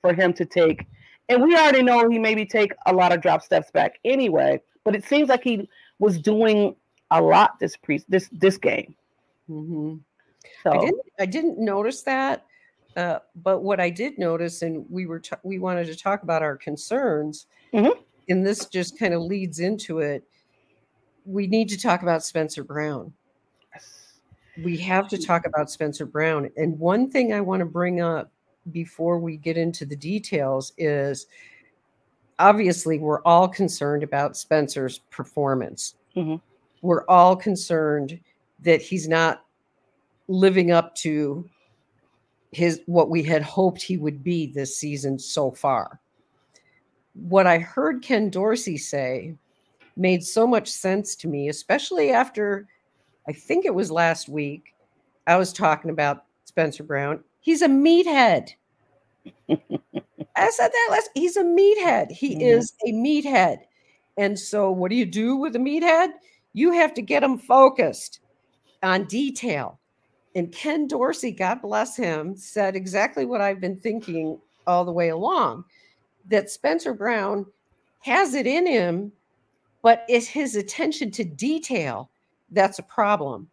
for 0.00 0.12
him 0.12 0.32
to 0.34 0.44
take. 0.44 0.86
And 1.28 1.42
we 1.42 1.54
already 1.54 1.82
know 1.82 2.08
he 2.08 2.18
maybe 2.18 2.44
take 2.44 2.72
a 2.86 2.92
lot 2.92 3.12
of 3.12 3.20
drop 3.20 3.42
steps 3.42 3.70
back 3.70 3.98
anyway, 4.04 4.60
but 4.84 4.94
it 4.94 5.04
seems 5.04 5.28
like 5.28 5.42
he 5.44 5.68
was 5.98 6.18
doing 6.18 6.74
a 7.10 7.20
lot 7.20 7.58
this 7.60 7.76
pre 7.76 8.02
this 8.08 8.28
this 8.32 8.56
game. 8.56 8.94
Mhm. 9.48 10.00
So 10.62 10.72
I 10.72 10.78
didn't 10.78 11.02
I 11.20 11.26
didn't 11.26 11.58
notice 11.58 12.02
that, 12.02 12.44
uh, 12.96 13.20
but 13.36 13.62
what 13.62 13.80
I 13.80 13.90
did 13.90 14.18
notice, 14.18 14.62
and 14.62 14.84
we 14.90 15.06
were 15.06 15.20
t- 15.20 15.36
we 15.42 15.58
wanted 15.58 15.86
to 15.86 15.96
talk 15.96 16.22
about 16.22 16.42
our 16.42 16.56
concerns, 16.56 17.46
Mhm. 17.72 17.96
and 18.28 18.44
this 18.46 18.66
just 18.66 18.98
kind 18.98 19.14
of 19.14 19.22
leads 19.22 19.60
into 19.60 20.00
it. 20.00 20.24
We 21.24 21.46
need 21.46 21.68
to 21.68 21.78
talk 21.78 22.02
about 22.02 22.24
Spencer 22.24 22.64
Brown. 22.64 23.12
We 24.62 24.76
have 24.78 25.08
to 25.08 25.18
talk 25.18 25.46
about 25.46 25.70
Spencer 25.70 26.04
Brown, 26.04 26.50
and 26.56 26.78
one 26.78 27.08
thing 27.08 27.32
I 27.32 27.40
want 27.40 27.60
to 27.60 27.66
bring 27.66 28.00
up 28.00 28.31
before 28.70 29.18
we 29.18 29.36
get 29.36 29.56
into 29.56 29.84
the 29.84 29.96
details 29.96 30.72
is 30.78 31.26
obviously 32.38 32.98
we're 32.98 33.22
all 33.22 33.48
concerned 33.48 34.02
about 34.02 34.36
Spencer's 34.36 34.98
performance. 35.10 35.96
Mhm. 36.16 36.40
We're 36.82 37.04
all 37.06 37.36
concerned 37.36 38.20
that 38.60 38.80
he's 38.80 39.08
not 39.08 39.44
living 40.28 40.70
up 40.70 40.94
to 40.96 41.48
his 42.52 42.82
what 42.86 43.08
we 43.10 43.22
had 43.22 43.42
hoped 43.42 43.82
he 43.82 43.96
would 43.96 44.22
be 44.22 44.46
this 44.46 44.76
season 44.76 45.18
so 45.18 45.50
far. 45.50 46.00
What 47.14 47.46
I 47.46 47.58
heard 47.58 48.02
Ken 48.02 48.30
Dorsey 48.30 48.76
say 48.76 49.34
made 49.96 50.24
so 50.24 50.46
much 50.46 50.68
sense 50.68 51.14
to 51.16 51.28
me, 51.28 51.48
especially 51.48 52.10
after 52.10 52.68
I 53.28 53.32
think 53.32 53.64
it 53.64 53.74
was 53.74 53.90
last 53.90 54.28
week. 54.28 54.74
I 55.26 55.36
was 55.36 55.52
talking 55.52 55.90
about 55.90 56.24
Spencer 56.44 56.82
Brown. 56.82 57.22
He's 57.42 57.60
a 57.62 57.68
meathead. 57.68 58.52
I 59.48 60.50
said 60.50 60.68
that 60.68 60.88
last. 60.90 61.10
He's 61.14 61.36
a 61.36 61.44
meathead. 61.44 62.10
He 62.10 62.36
Mhm. 62.36 62.42
is 62.42 62.72
a 62.86 62.92
meathead. 62.92 63.58
And 64.16 64.38
so, 64.38 64.70
what 64.70 64.90
do 64.90 64.96
you 64.96 65.04
do 65.06 65.36
with 65.36 65.54
a 65.56 65.58
meathead? 65.58 66.10
You 66.54 66.72
have 66.72 66.94
to 66.94 67.02
get 67.02 67.22
him 67.22 67.36
focused 67.38 68.20
on 68.82 69.04
detail. 69.04 69.78
And 70.34 70.52
Ken 70.52 70.86
Dorsey, 70.86 71.32
God 71.32 71.60
bless 71.60 71.96
him, 71.96 72.36
said 72.36 72.76
exactly 72.76 73.26
what 73.26 73.42
I've 73.42 73.60
been 73.60 73.78
thinking 73.78 74.40
all 74.66 74.84
the 74.84 74.92
way 74.92 75.10
along 75.10 75.64
that 76.28 76.50
Spencer 76.50 76.94
Brown 76.94 77.46
has 78.00 78.34
it 78.34 78.46
in 78.46 78.66
him, 78.66 79.12
but 79.82 80.04
it's 80.08 80.26
his 80.26 80.56
attention 80.56 81.10
to 81.12 81.24
detail 81.24 82.10
that's 82.50 82.78
a 82.78 82.82
problem. 82.84 83.48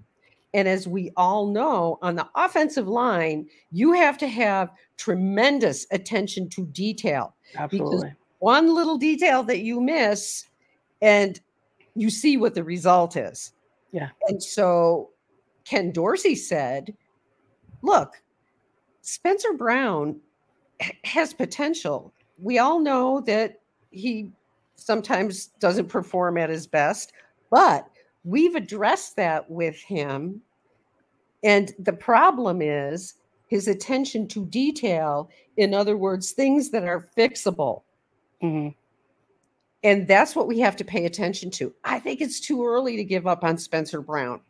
And 0.54 0.68
as 0.68 0.88
we 0.88 1.12
all 1.16 1.48
know, 1.48 2.00
on 2.02 2.16
the 2.16 2.28
offensive 2.36 2.88
line, 2.88 3.48
you 3.72 3.94
have 3.94 4.18
to 4.18 4.28
have 4.28 4.72
tremendous 4.98 5.86
attention 5.92 6.50
to 6.50 6.66
detail. 6.68 7.36
absolutely. 7.56 8.14
One 8.40 8.74
little 8.74 8.98
detail 8.98 9.44
that 9.44 9.60
you 9.60 9.82
miss, 9.82 10.46
and 11.02 11.40
you 11.96 12.10
see 12.10 12.38
what 12.38 12.56
the 12.56 12.64
result 12.64 13.16
is. 13.18 13.54
Yeah. 13.92 14.10
And 14.28 14.42
so 14.42 15.10
Ken 15.66 15.92
Dorsey 15.92 16.36
said, 16.36 16.96
look, 17.82 18.14
Spencer 19.02 19.54
Brown 19.54 20.20
has 21.04 21.34
potential. 21.34 22.14
We 22.42 22.60
all 22.60 22.80
know 22.80 23.22
that 23.22 23.60
he 23.92 24.32
sometimes 24.76 25.48
doesn't 25.60 25.90
perform 25.90 26.38
at 26.38 26.50
his 26.50 26.66
best, 26.66 27.12
but 27.52 27.88
we've 28.24 28.56
addressed 28.56 29.16
that 29.16 29.50
with 29.50 29.76
him 29.82 30.42
And 31.44 31.74
the 31.80 31.94
problem 31.94 32.62
is 32.62 33.14
his 33.48 33.68
attention 33.68 34.28
to 34.30 34.46
detail. 34.46 35.30
In 35.58 35.74
other 35.74 35.96
words, 35.98 36.32
things 36.34 36.70
that 36.72 36.84
are 36.84 37.10
fixable. 37.18 37.84
Mhm. 38.44 38.76
And 39.84 40.08
that's 40.08 40.36
what 40.36 40.48
we 40.48 40.60
have 40.60 40.76
to 40.76 40.84
pay 40.84 41.06
attention 41.06 41.50
to. 41.52 41.74
I 41.86 42.00
think 42.00 42.20
it's 42.20 42.42
too 42.42 42.66
early 42.66 42.98
to 42.98 43.04
give 43.06 43.26
up 43.26 43.44
on 43.46 43.58
Spencer 43.58 44.02
Brown. 44.02 44.42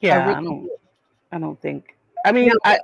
Yeah, 0.00 0.18
I, 0.20 0.28
really 0.28 0.44
don't. 0.44 0.62
do. 0.64 0.76
I 1.32 1.38
don't 1.38 1.60
think. 1.60 1.96
I 2.24 2.32
mean, 2.32 2.52
I, 2.64 2.80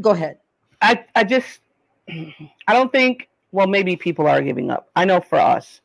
Go 0.00 0.10
ahead. 0.10 0.38
I, 0.82 1.04
I 1.14 1.24
just, 1.24 1.60
I 2.08 2.72
don't 2.72 2.90
think. 2.92 3.28
Well, 3.52 3.66
maybe 3.68 3.96
people 3.96 4.26
are 4.26 4.42
giving 4.42 4.70
up. 4.70 4.90
I 4.96 5.04
know 5.04 5.20
for 5.20 5.38
us, 5.38 5.80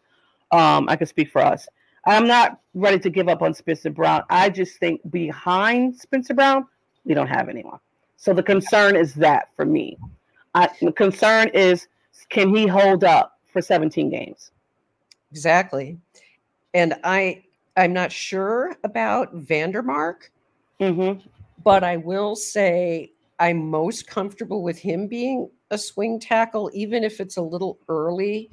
um, 0.52 0.90
I 0.90 0.96
can 0.96 1.08
speak 1.08 1.30
for 1.32 1.42
us. 1.42 1.68
I'm 2.06 2.28
not 2.28 2.60
ready 2.74 3.00
to 3.00 3.10
give 3.10 3.30
up 3.30 3.42
on 3.42 3.54
Spencer 3.54 3.90
Brown. 3.90 4.24
I 4.30 4.50
just 4.50 4.78
think 4.80 5.00
behind 5.10 5.96
Spencer 5.96 6.34
Brown, 6.34 6.68
we 7.06 7.14
don't 7.14 7.28
have 7.28 7.50
anyone. 7.50 7.80
So 8.18 8.34
the 8.34 8.44
concern 8.44 8.96
is 8.96 9.14
that 9.16 9.50
for 9.56 9.66
me, 9.66 9.98
I, 10.54 10.70
the 10.82 10.92
concern 10.92 11.50
is 11.54 11.88
can 12.30 12.54
he 12.56 12.68
hold 12.68 13.04
up 13.04 13.40
for 13.52 13.62
17 13.62 14.10
games? 14.10 14.52
Exactly. 15.32 15.98
And 16.74 16.96
I 17.04 17.44
I'm 17.76 17.94
not 17.94 18.12
sure 18.12 18.76
about 18.84 19.34
Van 19.34 19.74
Demark, 19.74 20.30
Mm-hmm. 20.80 21.28
but 21.64 21.84
I 21.84 21.98
will 21.98 22.36
say 22.36 23.12
I'm 23.40 23.70
most 23.70 24.08
comfortable 24.08 24.62
with 24.64 24.78
him 24.78 25.08
being 25.08 25.50
a 25.72 25.78
swing 25.78 26.20
tackle, 26.20 26.70
even 26.74 27.04
if 27.04 27.20
it's 27.20 27.38
a 27.38 27.42
little 27.42 27.80
early. 27.90 28.50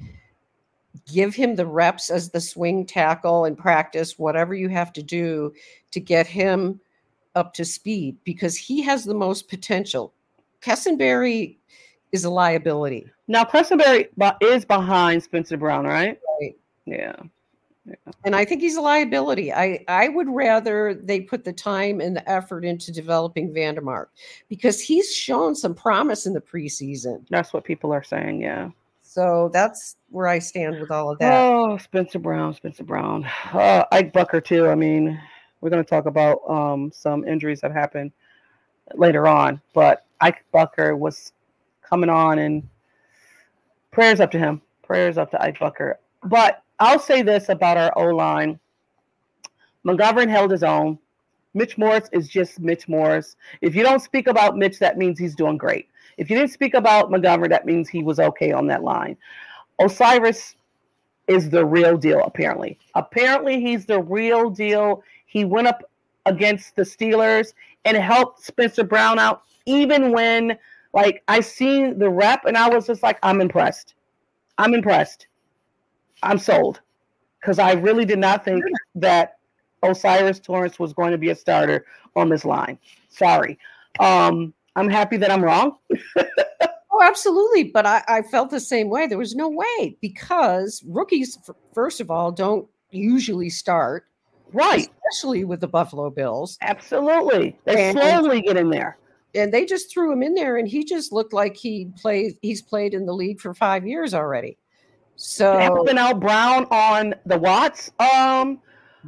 Give 1.11 1.33
him 1.33 1.55
the 1.55 1.65
reps 1.65 2.09
as 2.09 2.29
the 2.29 2.41
swing 2.41 2.85
tackle 2.85 3.45
and 3.45 3.57
practice 3.57 4.19
whatever 4.19 4.53
you 4.53 4.69
have 4.69 4.91
to 4.93 5.03
do 5.03 5.53
to 5.91 5.99
get 5.99 6.27
him 6.27 6.79
up 7.35 7.53
to 7.53 7.65
speed 7.65 8.17
because 8.23 8.57
he 8.57 8.81
has 8.81 9.03
the 9.05 9.13
most 9.13 9.47
potential. 9.47 10.13
Quessenberry 10.61 11.57
is 12.11 12.25
a 12.25 12.29
liability. 12.29 13.09
Now 13.27 13.43
Prestonberry 13.43 14.09
bu- 14.17 14.45
is 14.45 14.65
behind 14.65 15.23
Spencer 15.23 15.57
Brown, 15.57 15.85
right? 15.85 16.19
Right. 16.41 16.57
Yeah. 16.85 17.15
and 18.25 18.35
I 18.35 18.45
think 18.45 18.61
he's 18.61 18.75
a 18.75 18.81
liability. 18.81 19.53
I 19.53 19.83
I 19.87 20.09
would 20.09 20.27
rather 20.29 20.93
they 20.93 21.21
put 21.21 21.43
the 21.43 21.53
time 21.53 22.01
and 22.01 22.15
the 22.15 22.29
effort 22.29 22.65
into 22.65 22.91
developing 22.91 23.53
Van 23.53 23.75
Demark 23.75 24.07
because 24.49 24.81
he's 24.81 25.13
shown 25.15 25.55
some 25.55 25.73
promise 25.73 26.25
in 26.25 26.33
the 26.33 26.41
preseason. 26.41 27.25
That's 27.29 27.53
what 27.53 27.63
people 27.63 27.91
are 27.93 28.03
saying. 28.03 28.41
Yeah. 28.41 28.69
So 29.11 29.49
that's 29.51 29.97
where 30.07 30.25
I 30.25 30.39
stand 30.39 30.79
with 30.79 30.89
all 30.89 31.11
of 31.11 31.19
that. 31.19 31.33
Oh, 31.33 31.77
Spencer 31.77 32.17
Brown, 32.17 32.53
Spencer 32.53 32.85
Brown. 32.85 33.25
Uh, 33.51 33.83
Ike 33.91 34.13
Boettger 34.13 34.41
too. 34.41 34.69
I 34.69 34.75
mean, 34.75 35.19
we're 35.59 35.69
going 35.69 35.83
to 35.83 35.89
talk 35.89 36.05
about 36.05 36.39
um, 36.49 36.93
some 36.93 37.27
injuries 37.27 37.59
that 37.59 37.73
happened 37.73 38.13
later 38.95 39.27
on, 39.27 39.59
but 39.73 40.05
Ike 40.21 40.45
Boettger 40.53 40.97
was 40.97 41.33
coming 41.81 42.09
on, 42.09 42.39
and 42.39 42.63
prayers 43.91 44.21
up 44.21 44.31
to 44.31 44.39
him. 44.39 44.61
Prayers 44.81 45.17
up 45.17 45.29
to 45.31 45.43
Ike 45.43 45.59
Boettger. 45.59 45.95
But 46.23 46.63
I'll 46.79 46.97
say 46.97 47.21
this 47.21 47.49
about 47.49 47.75
our 47.75 47.91
O 47.97 48.15
line: 48.15 48.61
McGovern 49.85 50.29
held 50.29 50.51
his 50.51 50.63
own. 50.63 50.97
Mitch 51.53 51.77
Morse 51.77 52.07
is 52.13 52.29
just 52.29 52.61
Mitch 52.61 52.87
Morse. 52.87 53.35
If 53.59 53.75
you 53.75 53.83
don't 53.83 53.99
speak 53.99 54.27
about 54.27 54.55
Mitch, 54.55 54.79
that 54.79 54.97
means 54.97 55.19
he's 55.19 55.35
doing 55.35 55.57
great. 55.57 55.89
If 56.21 56.29
you 56.29 56.37
didn't 56.37 56.51
speak 56.51 56.75
about 56.75 57.09
Montgomery, 57.09 57.47
that 57.47 57.65
means 57.65 57.89
he 57.89 58.03
was 58.03 58.19
okay 58.19 58.51
on 58.51 58.67
that 58.67 58.83
line. 58.83 59.17
O'Cyrus 59.79 60.55
is 61.27 61.49
the 61.49 61.65
real 61.65 61.97
deal, 61.97 62.21
apparently. 62.23 62.77
Apparently, 62.93 63.59
he's 63.59 63.87
the 63.87 63.99
real 63.99 64.51
deal. 64.51 65.03
He 65.25 65.45
went 65.45 65.65
up 65.65 65.83
against 66.27 66.75
the 66.75 66.83
Steelers 66.83 67.53
and 67.85 67.97
helped 67.97 68.45
Spencer 68.45 68.83
Brown 68.83 69.17
out, 69.17 69.41
even 69.65 70.11
when, 70.11 70.59
like, 70.93 71.23
I 71.27 71.39
seen 71.39 71.97
the 71.97 72.11
rep 72.11 72.45
and 72.45 72.55
I 72.55 72.69
was 72.69 72.85
just 72.85 73.01
like, 73.01 73.17
I'm 73.23 73.41
impressed. 73.41 73.95
I'm 74.59 74.75
impressed. 74.75 75.25
I'm 76.21 76.37
sold. 76.37 76.81
Because 77.39 77.57
I 77.57 77.71
really 77.71 78.05
did 78.05 78.19
not 78.19 78.45
think 78.45 78.63
that 78.93 79.39
O'Cyrus 79.81 80.39
Torrence 80.39 80.77
was 80.77 80.93
going 80.93 81.13
to 81.13 81.17
be 81.17 81.31
a 81.31 81.35
starter 81.35 81.83
on 82.15 82.29
this 82.29 82.45
line. 82.45 82.77
Sorry. 83.09 83.57
Um, 83.99 84.53
I'm 84.75 84.89
happy 84.89 85.17
that 85.17 85.31
I'm 85.31 85.43
wrong. 85.43 85.77
Oh, 86.93 87.01
absolutely. 87.01 87.63
But 87.63 87.85
I, 87.85 88.03
I 88.09 88.21
felt 88.21 88.49
the 88.49 88.59
same 88.59 88.89
way. 88.89 89.07
There 89.07 89.17
was 89.17 89.33
no 89.33 89.47
way 89.49 89.97
because 90.01 90.83
rookies, 90.85 91.37
first 91.73 92.01
of 92.01 92.11
all, 92.11 92.33
don't 92.33 92.67
usually 92.91 93.49
start, 93.49 94.03
Right. 94.51 94.89
especially 95.09 95.45
with 95.45 95.61
the 95.61 95.69
Buffalo 95.69 96.09
Bills. 96.09 96.57
Absolutely. 96.61 97.57
They 97.63 97.89
And- 97.89 97.97
slowly 97.97 98.41
get 98.41 98.57
in 98.57 98.69
there. 98.69 98.97
And 99.33 99.53
they 99.53 99.65
just 99.65 99.89
threw 99.91 100.11
him 100.11 100.21
in 100.21 100.33
there, 100.33 100.57
and 100.57 100.67
he 100.67 100.83
just 100.83 101.13
looked 101.13 101.31
like 101.31 101.55
he 101.55 101.87
played. 101.97 102.33
He's 102.41 102.61
played 102.61 102.93
in 102.93 103.05
the 103.05 103.13
league 103.13 103.39
for 103.39 103.53
five 103.53 103.87
years 103.87 104.13
already. 104.13 104.57
So 105.15 105.57
helping 105.57 105.97
out 105.97 106.19
Brown 106.19 106.65
on 106.71 107.15
the 107.25 107.37
Watts. 107.37 107.89
Um, 107.99 108.59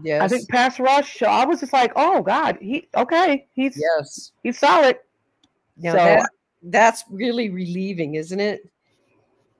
yes, 0.01 0.21
I 0.21 0.29
think 0.29 0.47
pass 0.47 0.79
rush. 0.79 1.19
so 1.19 1.25
I 1.25 1.43
was 1.43 1.59
just 1.59 1.73
like, 1.73 1.91
oh 1.97 2.21
God, 2.21 2.57
he 2.61 2.87
okay, 2.95 3.45
he's 3.51 3.77
yes. 3.77 4.31
he's 4.43 4.57
solid. 4.57 4.97
Now 5.77 5.91
So- 5.91 5.97
that, 5.97 6.29
that's 6.63 7.03
really 7.09 7.49
relieving, 7.49 8.15
isn't 8.15 8.39
it? 8.39 8.69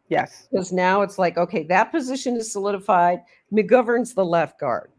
Yes, 0.09 0.47
Because 0.51 0.71
now 0.71 1.01
it's 1.01 1.17
like, 1.17 1.37
okay, 1.37 1.63
that 1.63 1.85
position 1.91 2.35
is 2.35 2.51
solidified. 2.51 3.21
McGovern's 3.51 4.13
the 4.13 4.23
left 4.25 4.59
guard. 4.59 4.91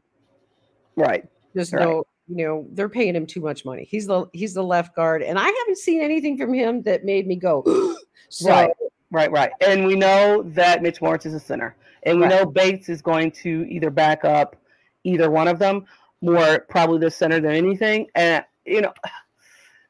right. 0.97 1.27
There's 1.53 1.73
Right. 1.73 1.85
no, 1.85 2.05
you 2.27 2.45
know, 2.45 2.67
they're 2.73 2.89
paying 2.89 3.15
him 3.15 3.27
too 3.27 3.41
much 3.41 3.65
money. 3.65 3.87
He's 3.89 4.07
the 4.07 4.27
he's 4.33 4.55
the 4.55 4.65
left 4.65 4.97
guard, 4.97 5.23
and 5.23 5.39
I 5.39 5.45
haven't 5.45 5.79
seen 5.79 6.01
anything 6.01 6.37
from 6.37 6.53
him 6.53 6.83
that 6.83 7.05
made 7.05 7.29
me 7.29 7.37
go. 7.37 7.63
so 8.29 8.51
Right. 8.51 8.71
Right, 9.13 9.31
right. 9.31 9.53
And 9.61 9.87
we 9.87 9.95
know 9.95 10.43
that 10.43 10.83
Mitch 10.83 11.01
Morse 11.01 11.27
is 11.27 11.35
a 11.35 11.39
center. 11.41 11.77
And 12.03 12.19
we 12.19 12.25
Right. 12.25 12.31
know 12.31 12.47
Bates 12.47 12.89
is 12.89 13.01
going 13.01 13.31
to 13.43 13.65
either 13.69 13.91
back 13.91 14.25
up 14.25 14.57
either 15.05 15.31
one 15.31 15.47
of 15.47 15.61
them, 15.61 15.85
more 16.23 16.61
probably 16.69 16.99
the 16.99 17.11
center 17.11 17.39
than 17.39 17.53
anything. 17.53 18.09
And 18.17 18.45
you 18.65 18.81
know, 18.81 18.93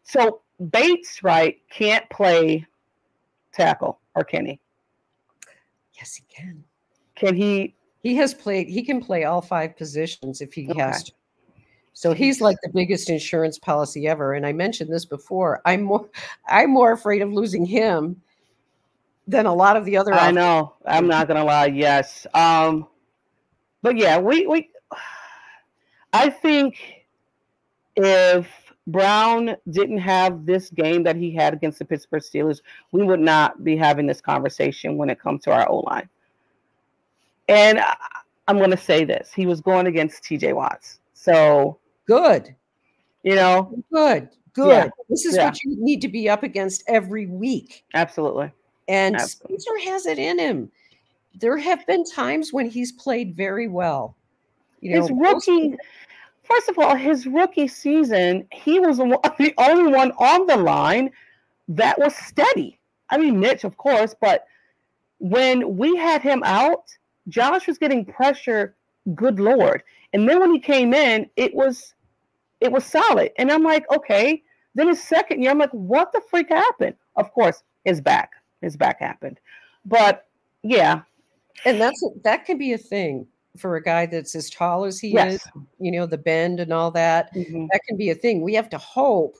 so 0.02 0.42
Bates, 0.70 1.22
right, 1.22 1.56
can't 1.70 2.08
play 2.10 2.66
tackle, 3.52 4.00
or 4.14 4.24
can 4.24 4.46
he? 4.46 4.60
yes, 5.98 6.14
he 6.14 6.24
can. 6.34 6.64
Can 7.16 7.34
he 7.34 7.74
He 8.02 8.14
has 8.16 8.34
played. 8.34 8.68
He 8.68 8.82
can 8.82 9.00
play 9.00 9.24
all 9.24 9.40
five 9.40 9.76
positions 9.76 10.40
if 10.40 10.52
he 10.52 10.68
Okay. 10.70 10.80
has 10.80 11.04
to. 11.04 11.12
So 11.92 12.12
he's 12.12 12.40
like 12.40 12.56
the 12.62 12.70
biggest 12.70 13.08
insurance 13.08 13.58
policy 13.58 14.08
ever. 14.08 14.34
And 14.34 14.44
I 14.44 14.52
mentioned 14.52 14.92
this 14.92 15.04
before. 15.04 15.62
I'm 15.64 15.82
more 15.82 16.08
I'm 16.48 16.70
more 16.70 16.92
afraid 16.92 17.22
of 17.22 17.32
losing 17.32 17.64
him 17.64 18.20
than 19.28 19.46
a 19.46 19.54
lot 19.54 19.76
of 19.76 19.84
the 19.84 19.96
other. 19.96 20.12
I 20.12 20.32
know. 20.32 20.74
I'm 20.86 21.06
not 21.06 21.28
gonna 21.28 21.44
lie. 21.44 21.66
Yes. 21.66 22.26
Um, 22.34 22.88
but 23.82 23.96
yeah, 23.96 24.18
we 24.18 24.46
we. 24.46 24.70
I 26.12 26.30
think 26.30 26.78
if 27.96 28.48
Brown 28.86 29.56
didn't 29.70 29.98
have 29.98 30.44
this 30.44 30.70
game 30.70 31.02
that 31.04 31.16
he 31.16 31.32
had 31.32 31.54
against 31.54 31.78
the 31.78 31.84
Pittsburgh 31.84 32.22
Steelers, 32.22 32.60
we 32.92 33.02
would 33.02 33.20
not 33.20 33.64
be 33.64 33.76
having 33.76 34.06
this 34.06 34.20
conversation 34.20 34.96
when 34.96 35.08
it 35.08 35.18
comes 35.20 35.42
to 35.44 35.52
our 35.52 35.68
O 35.68 35.78
line. 35.80 36.08
And 37.48 37.80
I'm 38.46 38.58
going 38.58 38.70
to 38.70 38.76
say 38.76 39.04
this: 39.04 39.32
he 39.34 39.46
was 39.46 39.60
going 39.60 39.86
against 39.86 40.22
T.J. 40.24 40.52
Watts, 40.52 40.98
so 41.14 41.78
Good, 42.06 42.54
you 43.22 43.34
know, 43.34 43.72
good, 43.92 44.28
good. 44.52 44.68
Yeah, 44.68 44.88
This 45.08 45.24
is 45.24 45.36
yeah. 45.36 45.46
what 45.46 45.62
you 45.64 45.76
need 45.78 46.02
to 46.02 46.08
be 46.08 46.28
up 46.28 46.42
against 46.42 46.84
every 46.86 47.26
week. 47.26 47.84
absolutely. 47.94 48.52
And 48.86 49.14
Absolutely. 49.16 49.58
Spencer 49.60 49.90
has 49.90 50.04
it 50.04 50.18
in 50.18 50.38
him. 50.38 50.70
There 51.40 51.56
have 51.56 51.86
been 51.86 52.04
times 52.04 52.52
when 52.52 52.68
he's 52.68 52.92
played 52.92 53.34
very 53.34 53.66
well. 53.66 54.14
You 54.80 54.94
know, 54.94 55.00
his 55.00 55.10
rookie 55.12 55.74
first 56.44 56.68
of 56.68 56.78
all 56.78 56.94
his 56.94 57.26
rookie 57.26 57.68
season 57.68 58.46
he 58.52 58.78
was 58.78 58.98
the 59.38 59.54
only 59.58 59.92
one 59.92 60.12
on 60.12 60.46
the 60.46 60.56
line 60.56 61.10
that 61.68 61.98
was 61.98 62.14
steady. 62.14 62.78
I 63.10 63.18
mean 63.18 63.40
mitch 63.40 63.64
of 63.64 63.76
course 63.76 64.14
but 64.20 64.46
when 65.18 65.76
we 65.76 65.96
had 65.96 66.22
him 66.22 66.42
out 66.44 66.84
josh 67.28 67.66
was 67.66 67.78
getting 67.78 68.04
pressure 68.04 68.76
good 69.14 69.40
lord. 69.40 69.82
And 70.12 70.28
then 70.28 70.40
when 70.40 70.52
he 70.52 70.60
came 70.60 70.94
in 70.94 71.28
it 71.36 71.54
was 71.54 71.94
it 72.60 72.70
was 72.70 72.84
solid. 72.84 73.32
And 73.38 73.50
i'm 73.50 73.62
like 73.62 73.90
okay. 73.90 74.42
Then 74.76 74.88
his 74.88 75.02
second 75.02 75.42
year 75.42 75.50
i'm 75.50 75.58
like 75.58 75.70
what 75.70 76.12
the 76.12 76.20
freak 76.30 76.48
happened? 76.50 76.96
Of 77.16 77.32
course 77.32 77.62
his 77.84 78.00
back 78.00 78.32
his 78.60 78.76
back 78.76 79.00
happened. 79.00 79.40
But 79.84 80.26
yeah. 80.62 81.02
And 81.64 81.80
that's 81.80 82.04
that 82.24 82.44
can 82.44 82.58
be 82.58 82.72
a 82.72 82.78
thing 82.78 83.26
for 83.56 83.76
a 83.76 83.82
guy 83.82 84.06
that's 84.06 84.34
as 84.34 84.50
tall 84.50 84.84
as 84.84 84.98
he 84.98 85.08
yes 85.08 85.34
is. 85.34 85.48
You 85.78 85.92
know, 85.92 86.06
the 86.06 86.18
bend 86.18 86.60
and 86.60 86.72
all 86.72 86.90
that. 86.92 87.32
Mhm. 87.34 87.68
That 87.72 87.80
can 87.86 87.96
be 87.96 88.10
a 88.10 88.14
thing. 88.14 88.42
We 88.42 88.54
have 88.54 88.68
to 88.70 88.78
hope 88.78 89.36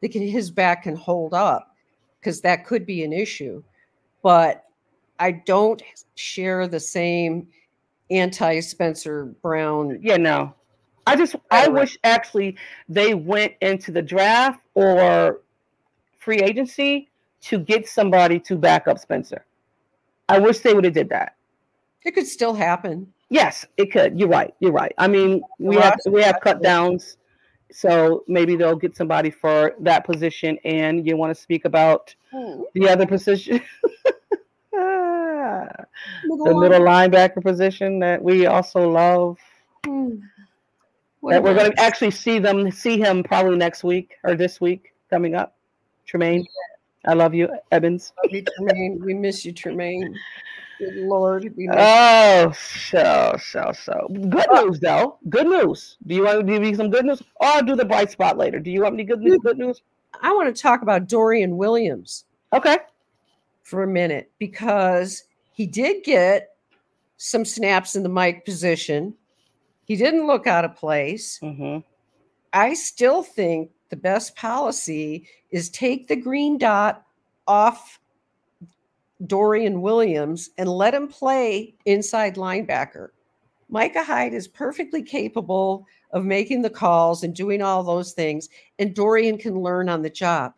that 0.00 0.12
his 0.12 0.50
back 0.50 0.84
can 0.84 0.96
hold 0.96 1.34
up 1.34 1.74
because 2.20 2.40
that 2.42 2.66
could 2.66 2.86
be 2.86 3.04
an 3.04 3.12
issue. 3.12 3.62
But 4.22 4.64
I 5.18 5.32
don't 5.32 5.82
share 6.14 6.66
the 6.68 6.80
same 6.80 7.48
anti 8.10 8.60
Spencer 8.60 9.26
Brown 9.42 9.98
yeah 10.02 10.16
no 10.16 10.54
I 11.06 11.16
just 11.16 11.36
I 11.50 11.68
wish 11.68 11.98
actually 12.04 12.56
they 12.88 13.14
went 13.14 13.54
into 13.62 13.90
the 13.90 14.02
draft 14.02 14.60
or 14.74 15.40
free 16.18 16.38
agency 16.38 17.08
to 17.42 17.58
get 17.58 17.88
somebody 17.88 18.38
to 18.40 18.56
back 18.56 18.86
up 18.88 18.98
Spencer. 18.98 19.46
I 20.28 20.38
wish 20.38 20.58
they 20.58 20.74
would 20.74 20.84
have 20.84 20.92
did 20.92 21.08
that. 21.08 21.36
It 22.04 22.10
could 22.10 22.26
still 22.26 22.52
happen. 22.52 23.10
Yes, 23.30 23.66
it 23.76 23.92
could. 23.92 24.18
You're 24.18 24.28
right. 24.28 24.54
You're 24.60 24.72
right. 24.72 24.92
I 24.98 25.06
mean, 25.08 25.42
we 25.58 25.76
have 25.76 25.98
we 26.10 26.22
have 26.22 26.40
cut 26.40 26.62
downs, 26.62 27.18
so 27.70 28.24
maybe 28.26 28.56
they'll 28.56 28.76
get 28.76 28.96
somebody 28.96 29.30
for 29.30 29.74
that 29.80 30.04
position. 30.06 30.58
And 30.64 31.06
you 31.06 31.16
want 31.16 31.34
to 31.34 31.40
speak 31.40 31.64
about 31.64 32.14
Hmm. 32.32 32.60
the 32.74 32.88
other 32.90 33.06
position, 33.06 33.60
the 34.72 35.68
Middle 36.28 36.80
linebacker 36.80 37.42
position 37.42 37.98
that 38.00 38.22
we 38.22 38.46
also 38.46 38.88
love. 38.88 39.38
Hmm. 39.86 40.16
That 41.22 41.42
we're 41.42 41.54
going 41.54 41.72
to 41.72 41.80
actually 41.80 42.12
see 42.12 42.38
them 42.38 42.70
see 42.70 42.98
him 42.98 43.22
probably 43.22 43.56
next 43.56 43.82
week 43.82 44.14
or 44.24 44.34
this 44.36 44.60
week 44.60 44.94
coming 45.10 45.34
up. 45.34 45.56
Tremaine, 46.06 46.46
I 47.06 47.14
love 47.14 47.34
you, 47.34 47.48
Evans. 47.72 48.12
love 48.22 48.32
you, 48.32 48.44
Tremaine. 48.56 49.00
We 49.04 49.14
miss 49.14 49.44
you, 49.44 49.52
Tremaine. 49.52 50.14
Good 50.78 50.94
Lord, 50.96 51.52
Oh, 51.72 52.52
so 52.52 53.36
so 53.42 53.72
so 53.72 54.06
good 54.10 54.46
news 54.52 54.78
though. 54.80 55.18
Good 55.28 55.46
news. 55.48 55.96
Do 56.06 56.14
you 56.14 56.24
want 56.24 56.40
to 56.40 56.44
give 56.52 56.62
me 56.62 56.74
some 56.74 56.90
good 56.90 57.04
news? 57.04 57.20
Or 57.36 57.48
I'll 57.48 57.64
do 57.64 57.74
the 57.74 57.84
bright 57.84 58.10
spot 58.12 58.38
later. 58.38 58.60
Do 58.60 58.70
you 58.70 58.82
want 58.82 58.94
me 58.94 59.04
to 59.04 59.08
good 59.14 59.20
news? 59.20 59.38
Good 59.42 59.58
news? 59.58 59.82
I 60.22 60.32
want 60.34 60.54
to 60.54 60.62
talk 60.62 60.82
about 60.82 61.08
Dorian 61.08 61.56
Williams 61.56 62.24
Okay. 62.52 62.78
for 63.62 63.82
a 63.82 63.86
minute 63.88 64.30
because 64.38 65.24
he 65.52 65.66
did 65.66 66.04
get 66.04 66.54
some 67.16 67.44
snaps 67.44 67.96
in 67.96 68.02
the 68.04 68.08
mic 68.08 68.44
position. 68.44 69.14
He 69.84 69.96
didn't 69.96 70.26
look 70.26 70.46
out 70.46 70.64
of 70.64 70.76
place. 70.76 71.40
Mm-hmm. 71.42 71.78
I 72.52 72.74
still 72.74 73.22
think 73.22 73.70
the 73.90 73.96
best 73.96 74.36
policy 74.36 75.26
is 75.50 75.68
take 75.70 76.08
the 76.08 76.16
green 76.16 76.56
dot 76.58 77.04
off 77.46 77.98
Dorian 79.26 79.80
Williams 79.82 80.50
and 80.58 80.68
let 80.68 80.94
him 80.94 81.08
play 81.08 81.74
inside 81.86 82.36
linebacker. 82.36 83.08
Micah 83.68 84.04
Hyde 84.04 84.34
is 84.34 84.48
perfectly 84.48 85.02
capable 85.02 85.86
of 86.12 86.24
making 86.24 86.62
the 86.62 86.70
calls 86.70 87.22
and 87.22 87.34
doing 87.34 87.60
all 87.60 87.82
those 87.82 88.12
things, 88.12 88.48
and 88.78 88.94
Dorian 88.94 89.36
can 89.36 89.60
learn 89.60 89.88
on 89.88 90.02
the 90.02 90.10
job. 90.10 90.54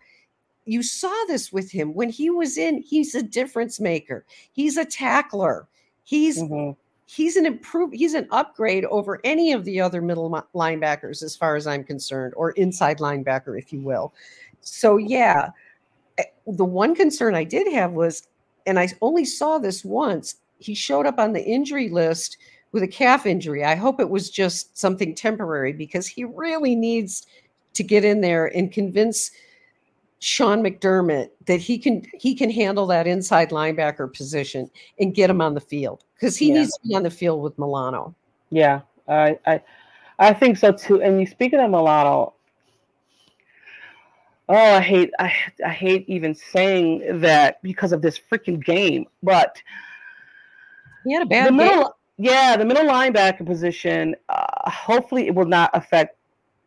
You 0.64 0.82
saw 0.82 1.14
this 1.26 1.52
with 1.52 1.70
him 1.70 1.94
when 1.94 2.10
he 2.10 2.30
was 2.30 2.56
in, 2.56 2.82
he's 2.82 3.14
a 3.14 3.22
difference 3.22 3.80
maker. 3.80 4.24
He's 4.52 4.76
a 4.76 4.84
tackler. 4.84 5.66
He's 6.04 6.40
Mm-hmm. 6.40 6.72
he's 7.06 7.36
an 7.36 7.46
improve 7.46 7.92
he's 7.92 8.14
an 8.14 8.28
upgrade 8.30 8.84
over 8.86 9.20
any 9.24 9.52
of 9.52 9.64
the 9.64 9.80
other 9.80 10.00
middle 10.00 10.30
linebackers 10.54 11.22
as 11.24 11.34
far 11.34 11.56
as 11.56 11.66
i'm 11.66 11.82
concerned 11.82 12.32
or 12.36 12.52
inside 12.52 12.98
linebacker 12.98 13.58
if 13.58 13.72
you 13.72 13.80
will 13.80 14.12
so 14.60 14.96
yeah 14.96 15.48
eh, 16.18 16.24
the 16.46 16.64
one 16.64 16.94
concern 16.94 17.34
i 17.34 17.42
did 17.42 17.72
have 17.72 17.92
was 17.92 18.28
and 18.70 18.78
i 18.78 18.88
only 19.02 19.24
saw 19.24 19.59
this 19.59 19.85
once 19.85 20.37
he 20.59 20.74
showed 20.74 21.04
up 21.06 21.18
on 21.18 21.33
the 21.33 21.44
injury 21.44 21.88
list 21.90 22.38
with 22.72 22.83
a 22.83 22.88
calf 22.88 23.26
injury 23.26 23.64
i 23.64 23.74
hope 23.74 24.00
it 24.00 24.09
was 24.09 24.30
just 24.30 24.78
something 24.78 25.14
temporary 25.14 25.72
because 25.72 26.06
he 26.06 26.24
really 26.24 26.74
needs 26.74 27.26
to 27.74 27.83
get 27.83 28.04
in 28.04 28.20
there 28.20 28.46
and 28.56 28.72
convince 28.72 29.30
Sean 30.22 30.62
McDermott 30.62 31.30
that 31.46 31.61
he 31.61 31.78
can 31.78 32.04
he 32.12 32.35
can 32.35 32.50
handle 32.50 32.87
that 32.88 33.06
inside 33.06 33.50
linebacker 33.50 34.12
position 34.12 34.70
and 34.98 35.14
get 35.14 35.30
him 35.30 35.40
on 35.40 35.54
the 35.54 35.61
field 35.62 36.04
because 36.14 36.37
he 36.37 36.48
Yeah. 36.48 36.61
needs 36.61 36.72
to 36.76 36.88
be 36.88 36.94
on 36.94 37.02
the 37.04 37.11
field 37.11 37.42
with 37.42 37.59
Milano. 37.59 38.14
Yeah, 38.50 38.80
I, 39.09 39.38
I, 39.46 39.62
I 40.18 40.35
think 40.35 40.59
so 40.59 40.72
too. 40.72 41.00
And 41.00 41.20
you 41.20 41.26
speaking 41.26 41.59
of 41.59 41.70
Milano, 41.70 42.35
oh, 44.50 44.56
I 44.56 44.80
hate, 44.82 45.12
I, 45.18 45.32
I 45.64 45.70
hate 45.70 46.06
even 46.08 46.34
saying 46.34 47.20
that 47.22 47.62
because 47.62 47.92
of 47.92 48.02
this 48.02 48.20
freaking 48.30 48.64
game. 48.64 49.06
But 49.22 49.62
He 51.04 51.14
had 51.14 51.22
a 51.22 51.26
the 51.28 51.28
bad 51.28 51.58
game. 51.58 51.68
middle, 51.68 51.96
yeah, 52.18 52.56
the 52.56 52.66
middle 52.66 52.84
linebacker 52.84 53.46
position. 53.46 54.16
Uh, 54.28 54.70
hopefully, 54.70 55.28
it 55.28 55.34
will 55.34 55.46
not 55.46 55.70
affect 55.74 56.16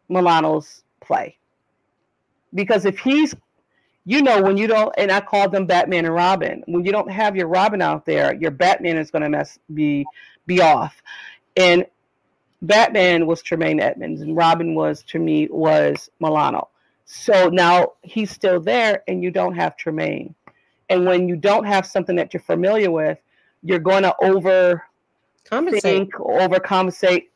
Milano's 0.09 0.83
play 1.01 1.37
because 2.53 2.85
if 2.85 2.99
he's 2.99 3.35
you 4.05 4.21
know 4.21 4.41
when 4.41 4.57
you 4.57 4.67
don't 4.67 4.93
and 4.97 5.11
i 5.11 5.19
call 5.19 5.49
them 5.49 5.65
batman 5.65 6.05
and 6.05 6.13
robin 6.13 6.63
when 6.67 6.85
you 6.85 6.91
don't 6.91 7.11
have 7.11 7.35
your 7.35 7.47
robin 7.47 7.81
out 7.81 8.05
there 8.05 8.35
your 8.35 8.51
batman 8.51 8.97
is 8.97 9.11
going 9.11 9.21
to 9.21 9.29
mess 9.29 9.59
be 9.73 10.05
be 10.45 10.61
off 10.61 11.01
and 11.57 11.85
batman 12.61 13.25
was 13.27 13.41
tremaine 13.41 13.79
edmunds 13.79 14.21
and 14.21 14.35
robin 14.35 14.75
was 14.75 15.03
to 15.03 15.19
me 15.19 15.47
was 15.51 16.09
milano 16.19 16.69
so 17.05 17.49
now 17.49 17.93
he's 18.01 18.31
still 18.31 18.59
there 18.59 19.03
and 19.07 19.23
you 19.23 19.31
don't 19.31 19.55
have 19.55 19.77
tremaine. 19.77 20.35
And 20.89 21.05
when 21.05 21.27
you 21.27 21.35
don't 21.35 21.65
have 21.65 21.85
something 21.85 22.15
that 22.15 22.33
you're 22.33 22.41
familiar 22.41 22.91
with 22.91 23.17
you're 23.63 23.79
going 23.79 24.03
to 24.03 24.13
over 24.21 24.83
Compensate. 25.49 25.81
think 25.81 26.13
overcompensate. 26.15 27.27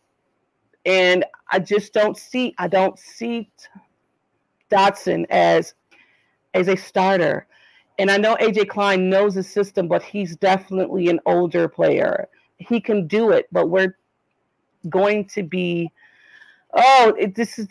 And 0.86 1.26
i 1.52 1.60
just 1.60 1.94
don't 1.94 2.18
see 2.18 2.54
i 2.58 2.68
don't 2.68 3.00
see 3.00 3.50
dodson 4.70 5.26
as 5.30 5.74
as 6.54 6.68
a 6.68 6.76
starter. 6.76 7.48
And 8.00 8.12
i 8.12 8.18
know 8.18 8.36
aj 8.36 8.68
klein 8.70 9.10
knows 9.10 9.36
the 9.36 9.44
system 9.44 9.88
but 9.88 10.04
he's 10.04 10.36
definitely 10.36 11.10
an 11.10 11.20
older 11.26 11.68
player. 11.68 12.28
He 12.58 12.80
can 12.80 13.08
do 13.08 13.32
it 13.32 13.48
but 13.52 13.70
we're 13.70 13.98
going 14.90 15.26
to 15.26 15.44
be 15.44 15.92
oh 16.74 17.14
it, 17.18 17.36
this 17.36 17.60
is 17.60 17.68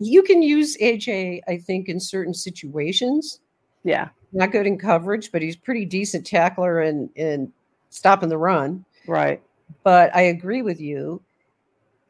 You 0.00 0.22
can 0.22 0.42
use 0.42 0.76
AJ, 0.78 1.40
I 1.48 1.56
think, 1.58 1.88
in 1.88 2.00
certain 2.00 2.34
situations. 2.34 3.40
yeah 3.84 4.08
Not 4.32 4.52
good 4.52 4.66
in 4.66 4.78
coverage, 4.78 5.30
but 5.32 5.42
he's 5.42 5.56
pretty 5.56 5.84
decent 5.84 6.26
tackler 6.26 6.80
and 6.80 7.08
and 7.16 7.52
stopping 7.90 8.28
the 8.28 8.38
run. 8.38 8.84
right 9.06 9.40
But 9.84 10.14
I 10.14 10.22
agree 10.22 10.62
with 10.62 10.80
you. 10.80 11.22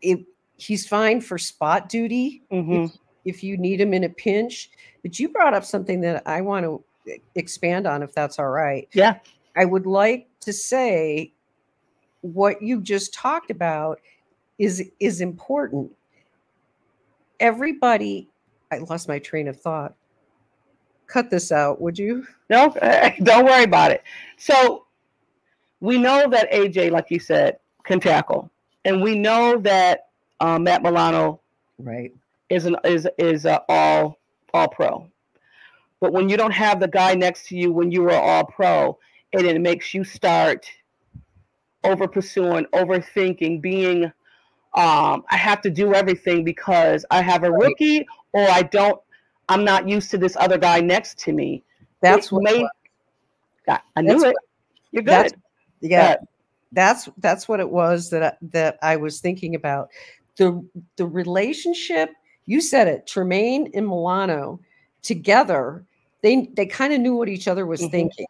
It, 0.01 0.21
he's 0.57 0.87
fine 0.87 1.21
for 1.21 1.39
spot 1.39 1.89
duty 1.89 2.43
hmm 2.51 2.87
if 3.25 3.43
you 3.43 3.57
need 3.57 3.81
him 3.81 3.95
in 3.95 4.05
a 4.05 4.09
pinch. 4.09 4.71
But 5.03 5.19
you 5.19 5.29
brought 5.31 5.55
up 5.55 5.65
something 5.65 6.01
that 6.03 6.23
I 6.27 6.41
want 6.41 6.65
to 6.65 6.85
expand 7.35 7.87
on, 7.87 8.03
if 8.03 8.15
that's 8.15 8.39
all 8.39 8.49
right. 8.49 8.89
yeah 8.95 9.19
I 9.57 9.65
would 9.65 9.87
like 9.87 10.29
to 10.41 10.53
say 10.53 11.33
what 12.23 12.63
you 12.63 12.81
just 12.81 13.13
talked 13.15 13.51
about 13.51 14.01
is 14.59 14.91
is 15.01 15.21
important. 15.21 15.91
Everybody, 17.45 18.27
I 18.73 18.79
lost 18.79 19.07
my 19.07 19.19
train 19.19 19.49
of 19.49 19.61
thought. 19.61 19.95
Cut 21.07 21.29
this 21.29 21.53
out, 21.53 21.79
would 21.79 21.99
you? 21.99 22.27
No, 22.49 22.75
don't 23.23 23.45
worry 23.45 23.65
about 23.65 23.91
it. 23.91 24.03
So 24.39 24.87
we 25.81 25.99
know 25.99 26.27
that 26.31 26.51
AJ, 26.51 26.91
like 26.91 27.11
you 27.11 27.19
said, 27.19 27.59
can 27.83 28.01
tackle, 28.01 28.51
and 28.87 29.03
we 29.03 29.15
know 29.15 29.59
that 29.59 30.07
um, 30.41 30.65
Matt 30.65 30.83
Milano 30.83 31.43
Right. 31.79 32.15
is 32.49 32.65
an 32.65 32.77
is 32.83 33.07
is 33.19 33.45
a 33.45 33.61
all 33.69 34.19
all 34.55 34.69
pro. 34.69 35.07
But 36.01 36.15
when 36.15 36.31
you 36.31 36.39
don't 36.39 36.51
have 36.51 36.81
the 36.81 36.89
guy 36.89 37.15
next 37.15 37.47
to 37.49 37.57
you 37.59 37.71
when 37.73 37.91
you 37.91 38.01
were 38.05 38.13
all 38.13 38.47
pro, 38.47 38.99
and 39.35 39.47
it 39.47 39.61
makes 39.61 39.93
you 39.93 40.03
start 40.03 40.67
over 41.85 42.09
pursuing, 42.09 42.65
overthinking, 42.73 43.61
being 43.61 44.11
um, 44.75 45.25
I 45.31 45.37
have 45.37 45.61
to 45.63 45.71
do 45.71 45.95
everything 45.95 46.45
because 46.45 47.05
I 47.11 47.23
have 47.23 47.45
a 47.45 47.51
rookie 47.53 48.07
or 48.33 48.49
I 48.49 48.63
don't 48.63 49.01
I'm 49.49 49.65
not 49.65 49.89
used 49.89 50.11
to 50.13 50.19
this 50.19 50.37
other 50.41 50.57
guy 50.59 50.81
next 50.81 51.19
to 51.21 51.33
me. 51.33 51.63
That's 52.01 52.33
what 52.33 52.43
may- 52.45 52.67
I, 53.69 53.79
I 53.97 54.01
knew 54.03 54.25
it. 54.25 54.35
You're 54.91 55.03
good. 55.03 55.11
that's- 55.11 55.33
yeah. 55.81 56.17
Good. 56.17 56.27
That's 56.73 57.09
that's 57.19 57.49
what 57.49 57.61
it 57.61 57.71
was 57.71 58.11
that 58.11 58.23
I, 58.23 58.33
that 58.53 58.79
I 58.83 58.97
was 58.97 59.21
thinking 59.21 59.55
about. 59.55 59.91
The 60.37 60.61
the 60.97 61.07
relationship, 61.07 62.11
you 62.47 62.61
said 62.61 62.89
it, 62.89 63.07
Tremaine 63.07 63.71
and 63.75 63.87
Milano 63.87 64.59
together, 65.03 65.85
they 66.23 66.49
they 66.55 66.67
kind 66.67 66.93
of 66.93 67.01
knew 67.01 67.15
what 67.15 67.29
each 67.29 67.47
other 67.47 67.65
was 67.67 67.81
Mhm. 67.81 67.91
thinking. 67.93 68.27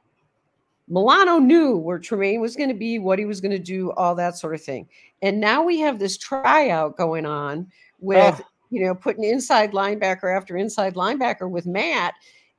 Milano 0.89 1.39
knew 1.39 1.77
where 1.77 1.99
Tremaine 1.99 2.41
was 2.41 2.57
going 2.57 2.69
to 2.69 2.75
be, 2.75 2.99
what 2.99 3.19
he 3.19 3.25
was 3.25 3.41
going 3.41 3.53
to 3.53 3.59
do, 3.59 3.91
all 3.93 4.15
that 4.15 4.37
sort 4.37 4.55
of 4.55 4.63
thing. 4.63 4.87
And 5.23 5.41
now 5.41 5.63
we 5.63 5.79
have 5.81 5.99
this 5.99 6.19
tryout 6.19 6.97
going 6.97 7.25
on 7.25 7.69
with, 8.01 8.35
Ugh. 8.35 8.45
you 8.71 8.85
know, 8.85 8.95
putting 8.95 9.25
inside 9.25 9.73
linebacker 9.73 10.37
after 10.37 10.57
inside 10.57 10.95
linebacker 10.95 11.49
with 11.49 11.67
Matt. 11.67 12.15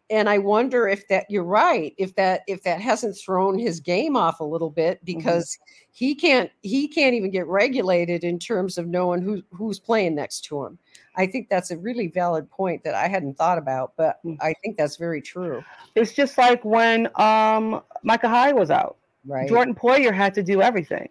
And 0.10 0.30
I 0.30 0.38
wonder 0.38 0.88
if 0.88 1.08
that 1.08 1.26
you're 1.30 1.44
right, 1.44 1.94
if 1.98 2.16
that 2.16 2.42
if 2.48 2.62
that 2.64 2.80
hasn't 2.80 3.18
thrown 3.18 3.58
his 3.58 3.80
game 3.80 4.16
off 4.16 4.40
a 4.40 4.44
little 4.44 4.70
bit 4.70 4.98
mm-hmm. 4.98 5.18
because 5.18 5.58
he 5.92 6.14
can't 6.14 6.52
he 6.62 6.88
can't 6.88 7.16
even 7.16 7.32
get 7.32 7.48
regulated 7.48 8.24
in 8.24 8.38
terms 8.38 8.78
of 8.78 8.88
knowing 8.88 9.22
who 9.22 9.42
who's 9.52 9.80
playing 9.80 10.16
next 10.16 10.42
to 10.46 10.64
him. 10.64 10.78
I 11.17 11.25
think 11.28 11.49
that's 11.49 11.71
a 11.71 11.78
really 11.78 12.08
valid 12.08 12.49
point 12.49 12.84
that 12.84 12.93
I 12.95 13.08
hadn't 13.08 13.38
thought 13.38 13.58
about, 13.58 13.93
but 13.97 14.19
Mm. 14.25 14.38
I 14.41 14.54
think 14.63 14.78
that's 14.78 14.95
very 14.97 15.21
true. 15.21 15.63
It's 15.95 16.13
just 16.13 16.38
like 16.38 16.63
when 16.65 17.10
um 17.15 17.82
Micah 18.04 18.30
Hyde 18.30 18.56
was 18.56 18.69
out. 18.71 18.97
Right. 19.25 19.47
Jordan 19.49 19.73
Poyer 19.75 20.13
had 20.13 20.34
to 20.36 20.43
do 20.43 20.62
everything. 20.62 21.10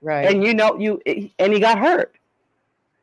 right. 0.00 0.26
and 0.28 0.42
you 0.44 0.52
know 0.52 0.76
you 0.78 1.00
and 1.38 1.52
he 1.52 1.60
got 1.60 1.78
hurt 1.78 2.16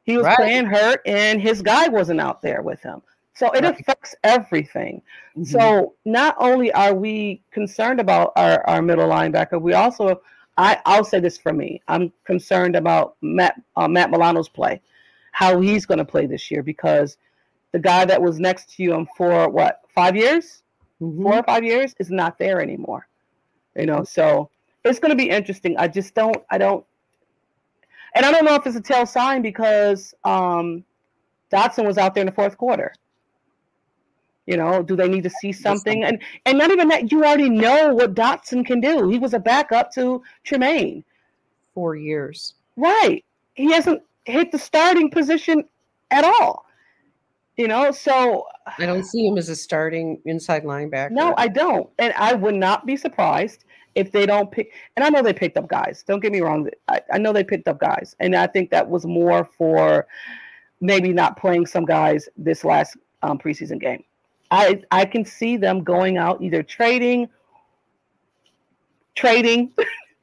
He 0.04 0.18
was 0.18 0.26
Right. 0.26 0.36
playing 0.38 0.66
hurt, 0.66 1.02
and 1.06 1.40
his 1.40 1.62
guy 1.62 1.88
wasn't 1.88 2.20
out 2.20 2.42
there 2.42 2.62
with 2.64 2.82
him. 2.82 3.02
So 3.36 3.52
it 3.52 3.64
Right. 3.64 3.80
affects 3.80 4.16
everything. 4.24 5.02
Mhm. 5.38 5.48
So 5.48 5.94
not 6.04 6.36
only 6.40 6.72
are 6.74 6.94
we 6.94 7.42
concerned 7.52 8.00
about 8.02 8.34
our, 8.36 8.68
our 8.68 8.82
middle 8.82 9.08
linebacker, 9.08 9.62
we 9.62 9.74
also 9.74 10.22
I 10.58 10.82
I'll 10.86 11.06
say 11.06 11.20
this 11.22 11.38
for 11.38 11.54
me. 11.54 11.82
I'm 11.88 12.12
concerned 12.26 12.76
about 12.76 13.16
Matt 13.22 13.56
uh, 13.78 13.88
Matt 13.88 14.10
Milano's 14.12 14.50
play, 14.50 14.82
how 15.32 15.60
he's 15.60 15.86
going 15.86 15.98
to 16.00 16.06
play 16.06 16.26
this 16.26 16.50
year 16.52 16.64
because 16.64 17.18
the 17.72 17.80
guy 17.80 18.06
that 18.06 18.22
was 18.22 18.40
next 18.40 18.70
to 18.76 18.84
him 18.94 19.08
for 19.16 19.50
what 19.50 19.82
five 19.94 20.16
years, 20.16 20.64
Mhm. 21.02 21.22
four 21.24 21.36
or 21.36 21.44
five 21.44 21.64
years, 21.64 21.96
is 22.00 22.10
not 22.10 22.38
there 22.38 22.62
anymore. 22.62 23.08
You 23.76 23.86
know, 23.86 24.04
so 24.04 24.50
it's 24.84 25.00
going 25.00 25.12
to 25.12 25.16
be 25.16 25.30
interesting. 25.30 25.78
I 25.78 25.88
just 25.88 26.14
don't 26.16 26.38
I 26.50 26.58
don't, 26.58 26.86
and 28.16 28.26
I 28.26 28.32
don't 28.32 28.46
know 28.46 28.56
if 28.56 28.66
it's 28.66 28.76
a 28.76 28.82
tail 28.82 29.06
sign 29.06 29.42
because 29.42 30.14
um, 30.24 30.84
Dodson 31.50 31.86
was 31.86 31.98
out 31.98 32.14
there 32.16 32.22
in 32.22 32.26
the 32.26 32.32
fourth 32.34 32.58
quarter. 32.58 32.94
You 34.48 34.58
know, 34.58 34.82
do 34.82 34.96
they 34.96 35.08
need 35.08 35.24
to 35.24 35.30
see 35.30 35.52
something? 35.52 36.04
And 36.04 36.20
and 36.46 36.58
not 36.58 36.72
even 36.72 36.88
that, 36.88 37.12
you 37.12 37.24
already 37.24 37.50
know 37.50 37.94
what 37.94 38.16
Dodson 38.16 38.64
can 38.64 38.82
do. 38.82 39.08
He 39.08 39.20
was 39.20 39.34
a 39.36 39.40
backup 39.40 39.92
to 39.94 40.24
Tremaine. 40.44 41.04
four 41.76 41.96
years. 41.96 42.56
Right. 42.76 43.24
He 43.54 43.72
hasn't 43.72 44.02
hit 44.30 44.52
the 44.52 44.60
starting 44.60 45.10
position 45.10 45.64
at 46.12 46.24
all. 46.24 46.66
You 47.58 47.68
know, 47.68 47.92
so 47.92 48.46
I 48.78 48.86
don't 48.86 49.04
see 49.04 49.28
him 49.28 49.38
as 49.38 49.50
a 49.50 49.56
starting 49.56 50.22
inside 50.26 50.64
linebacker. 50.64 51.12
no, 51.12 51.34
I 51.38 51.50
don't. 51.50 51.90
And 52.00 52.14
I 52.14 52.34
would 52.34 52.56
not 52.56 52.86
be 52.86 52.96
surprised 52.96 53.66
if 53.96 54.12
they 54.14 54.26
don't 54.26 54.50
pick 54.50 54.72
and 54.96 55.04
I 55.04 55.10
know 55.10 55.22
they 55.22 55.34
picked 55.34 55.58
up 55.58 55.68
guys. 55.68 56.04
Don't 56.08 56.22
get 56.22 56.32
me 56.32 56.40
wrong. 56.40 56.70
I, 56.88 57.02
I 57.12 57.18
know 57.18 57.34
they 57.34 57.44
picked 57.44 57.68
up 57.68 57.80
guys. 57.80 58.16
And 58.22 58.34
I 58.36 58.48
think 58.48 58.70
that 58.72 58.88
was 58.88 59.06
more 59.06 59.44
for 59.44 60.08
maybe 60.80 61.12
not 61.12 61.38
playing 61.38 61.66
some 61.66 61.86
guys 61.86 62.30
this 62.38 62.64
last 62.64 62.96
um, 63.24 63.38
preseason 63.38 63.80
game. 63.80 64.04
I 64.52 64.82
I 64.92 65.06
can 65.06 65.26
see 65.26 65.58
them 65.58 65.84
going 65.84 66.18
out 66.18 66.42
either 66.42 66.64
trading 66.64 67.30
trading 69.16 69.74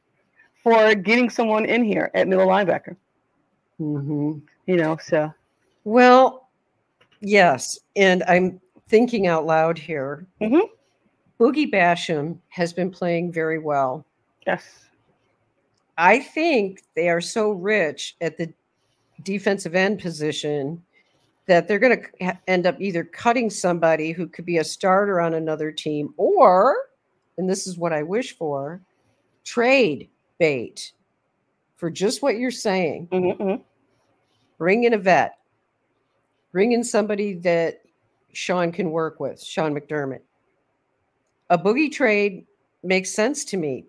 for 0.63 0.95
getting 0.95 1.31
someone 1.31 1.65
in 1.67 1.85
here 1.85 2.11
at 2.15 2.29
middle 2.29 2.47
linebacker. 2.47 2.97
Mhm. 3.81 4.43
You 4.67 4.77
know, 4.77 4.97
so 5.03 5.33
Well, 5.85 6.49
yes, 7.21 7.79
and 7.95 8.23
I'm 8.25 8.61
thinking 8.89 9.27
out 9.27 9.47
loud 9.47 9.79
here. 9.79 10.27
Mhm. 10.41 10.69
Boogie 11.39 11.71
Basham 11.71 12.39
has 12.49 12.73
been 12.73 12.91
playing 12.91 13.33
very 13.33 13.59
well. 13.59 14.05
yes. 14.47 14.83
I 15.99 16.21
think 16.21 16.83
they 16.95 17.09
are 17.09 17.21
so 17.23 17.51
rich 17.51 18.17
at 18.21 18.37
the 18.37 18.53
defensive 19.23 19.75
end 19.75 19.99
position 19.99 20.83
that 21.47 21.67
they're 21.67 21.79
going 21.79 22.03
to 22.21 22.39
end 22.47 22.67
up 22.67 22.79
either 22.81 23.03
cutting 23.03 23.49
somebody 23.51 24.13
who 24.13 24.29
could 24.29 24.45
be 24.45 24.59
a 24.59 24.65
starter 24.65 25.21
on 25.21 25.35
another 25.35 25.73
team 25.73 26.13
or, 26.19 26.77
and 27.39 27.49
this 27.49 27.67
is 27.67 27.79
what 27.79 27.93
I 27.95 28.03
wish 28.03 28.37
for, 28.37 28.81
trade 29.45 30.09
bait 30.39 30.93
for 31.77 31.91
just 31.91 32.23
what 32.23 32.37
you're 32.39 32.51
saying. 32.51 33.09
Mhm, 33.13 33.37
mhm. 33.39 33.63
Bring 34.59 34.85
in 34.85 34.95
a 34.95 34.99
vet, 34.99 35.39
bring 36.53 36.73
in 36.73 36.83
somebody 36.83 37.35
that 37.35 37.83
Sean 38.33 38.73
can 38.73 38.91
work 38.91 39.21
with, 39.21 39.43
Sean 39.43 39.75
McDermott. 39.75 40.23
A 41.51 41.59
boogie 41.59 41.93
trade 41.93 42.47
makes 42.83 43.11
sense 43.11 43.45
to 43.47 43.57
me. 43.57 43.87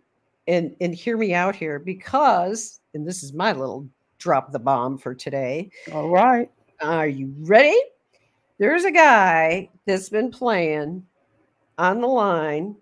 And, 0.48 0.76
and 0.80 0.96
hear 0.96 1.18
me 1.18 1.34
out 1.34 1.58
here 1.58 1.78
because, 1.78 2.80
and 2.94 3.06
this 3.06 3.22
is 3.22 3.34
my 3.34 3.52
little 3.52 3.86
drop 4.18 4.54
the 4.54 4.60
bomb 4.60 4.98
for 4.98 5.14
today. 5.14 5.70
All 5.92 6.10
right. 6.10 6.50
Are 6.82 7.08
you 7.08 7.34
ready? 7.40 7.78
There's 8.58 8.86
a 8.86 8.92
guy 8.92 9.70
that's 9.86 10.08
been 10.08 10.32
playing 10.32 11.06
on 11.78 12.00
the 12.00 12.08
line 12.08 12.78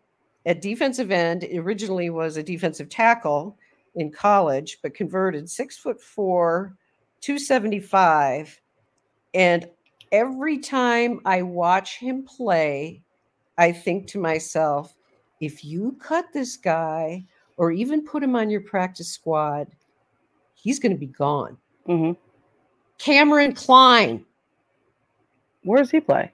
at 0.45 0.61
defensive 0.61 1.09
end. 1.09 1.43
Originally 1.55 2.11
was 2.11 2.37
a 2.37 2.43
defensive 2.43 2.87
tackle 2.87 3.57
in 3.95 4.11
college, 4.11 4.79
but 4.81 4.93
converted 4.93 5.49
six 5.49 5.77
foot 5.77 6.01
four, 6.01 6.75
275. 7.21 8.59
And 9.33 9.69
every 10.11 10.57
time 10.57 11.21
I 11.25 11.41
watch 11.41 11.97
him 11.97 12.23
play, 12.23 13.01
I 13.57 13.71
think 13.71 14.07
to 14.07 14.19
myself, 14.19 14.95
if 15.41 15.63
you 15.63 15.97
cut 15.99 16.25
this 16.33 16.57
guy 16.57 17.25
or 17.57 17.71
even 17.71 18.05
put 18.05 18.23
him 18.23 18.35
on 18.35 18.49
your 18.49 18.61
practice 18.61 19.09
squad, 19.09 19.67
he's 20.53 20.79
going 20.79 20.91
to 20.91 20.97
be 20.97 21.07
gone. 21.07 21.57
hmm 21.85 22.11
Kameron 22.99 23.55
Cline. 23.55 24.25
Where 25.63 25.79
does 25.79 25.91
he 25.91 25.99
play? 25.99 26.31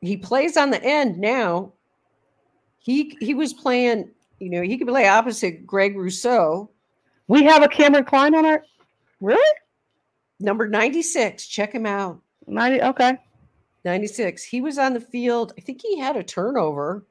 he 0.00 0.16
plays 0.16 0.56
on 0.56 0.70
the 0.70 0.82
end 0.82 1.18
now. 1.18 1.72
He 2.80 3.16
he 3.20 3.34
was 3.34 3.52
playing, 3.52 4.10
you 4.38 4.50
know, 4.50 4.62
he 4.62 4.78
could 4.78 4.88
play 4.88 5.08
opposite 5.08 5.66
Greg 5.66 5.96
Rousseau, 5.96 6.70
We 7.26 7.44
have 7.44 7.62
a 7.62 7.68
Kameron 7.68 8.06
Cline 8.06 8.34
on 8.34 8.46
our. 8.46 8.62
Really? 9.20 9.58
number 10.40 10.68
96. 10.68 11.46
Check 11.46 11.72
him 11.72 11.86
out. 11.86 12.20
90. 12.46 12.82
Okay. 12.82 13.18
96. 13.84 14.42
He 14.42 14.60
was 14.60 14.78
on 14.78 14.94
the 14.94 15.00
field. 15.00 15.52
I 15.58 15.60
think 15.60 15.80
he 15.82 15.98
had 15.98 16.16
a 16.16 16.22
turnover. 16.22 17.06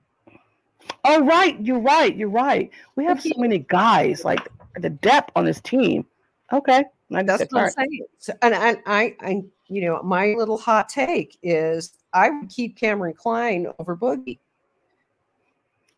Oh, 1.04 1.24
right. 1.24 1.60
You're 1.62 1.80
right. 1.80 2.16
You're 2.16 2.30
right. 2.30 2.70
We 2.96 3.06
have 3.06 3.22
so 3.22 3.32
many 3.38 3.60
guys 3.60 4.24
like 4.24 4.48
the 4.80 4.90
depth 4.90 5.32
on 5.36 5.46
this 5.46 5.62
team. 5.62 6.06
Okay. 6.54 6.84
96. 7.10 7.40
That's 7.40 7.54
what 7.54 7.64
I'm 7.64 7.70
saying. 7.72 8.06
So, 8.18 8.34
and 8.42 8.56
I, 8.56 8.76
I, 8.86 9.16
I, 9.22 9.44
you 9.68 9.82
know, 9.82 10.02
my 10.04 10.34
little 10.38 10.58
hot 10.58 10.90
take 10.90 11.38
is 11.44 11.94
I 12.14 12.30
would 12.30 12.50
keep 12.50 12.80
Kameron 12.80 13.16
Cline 13.16 13.68
over 13.80 13.96
Boogie. 13.96 14.40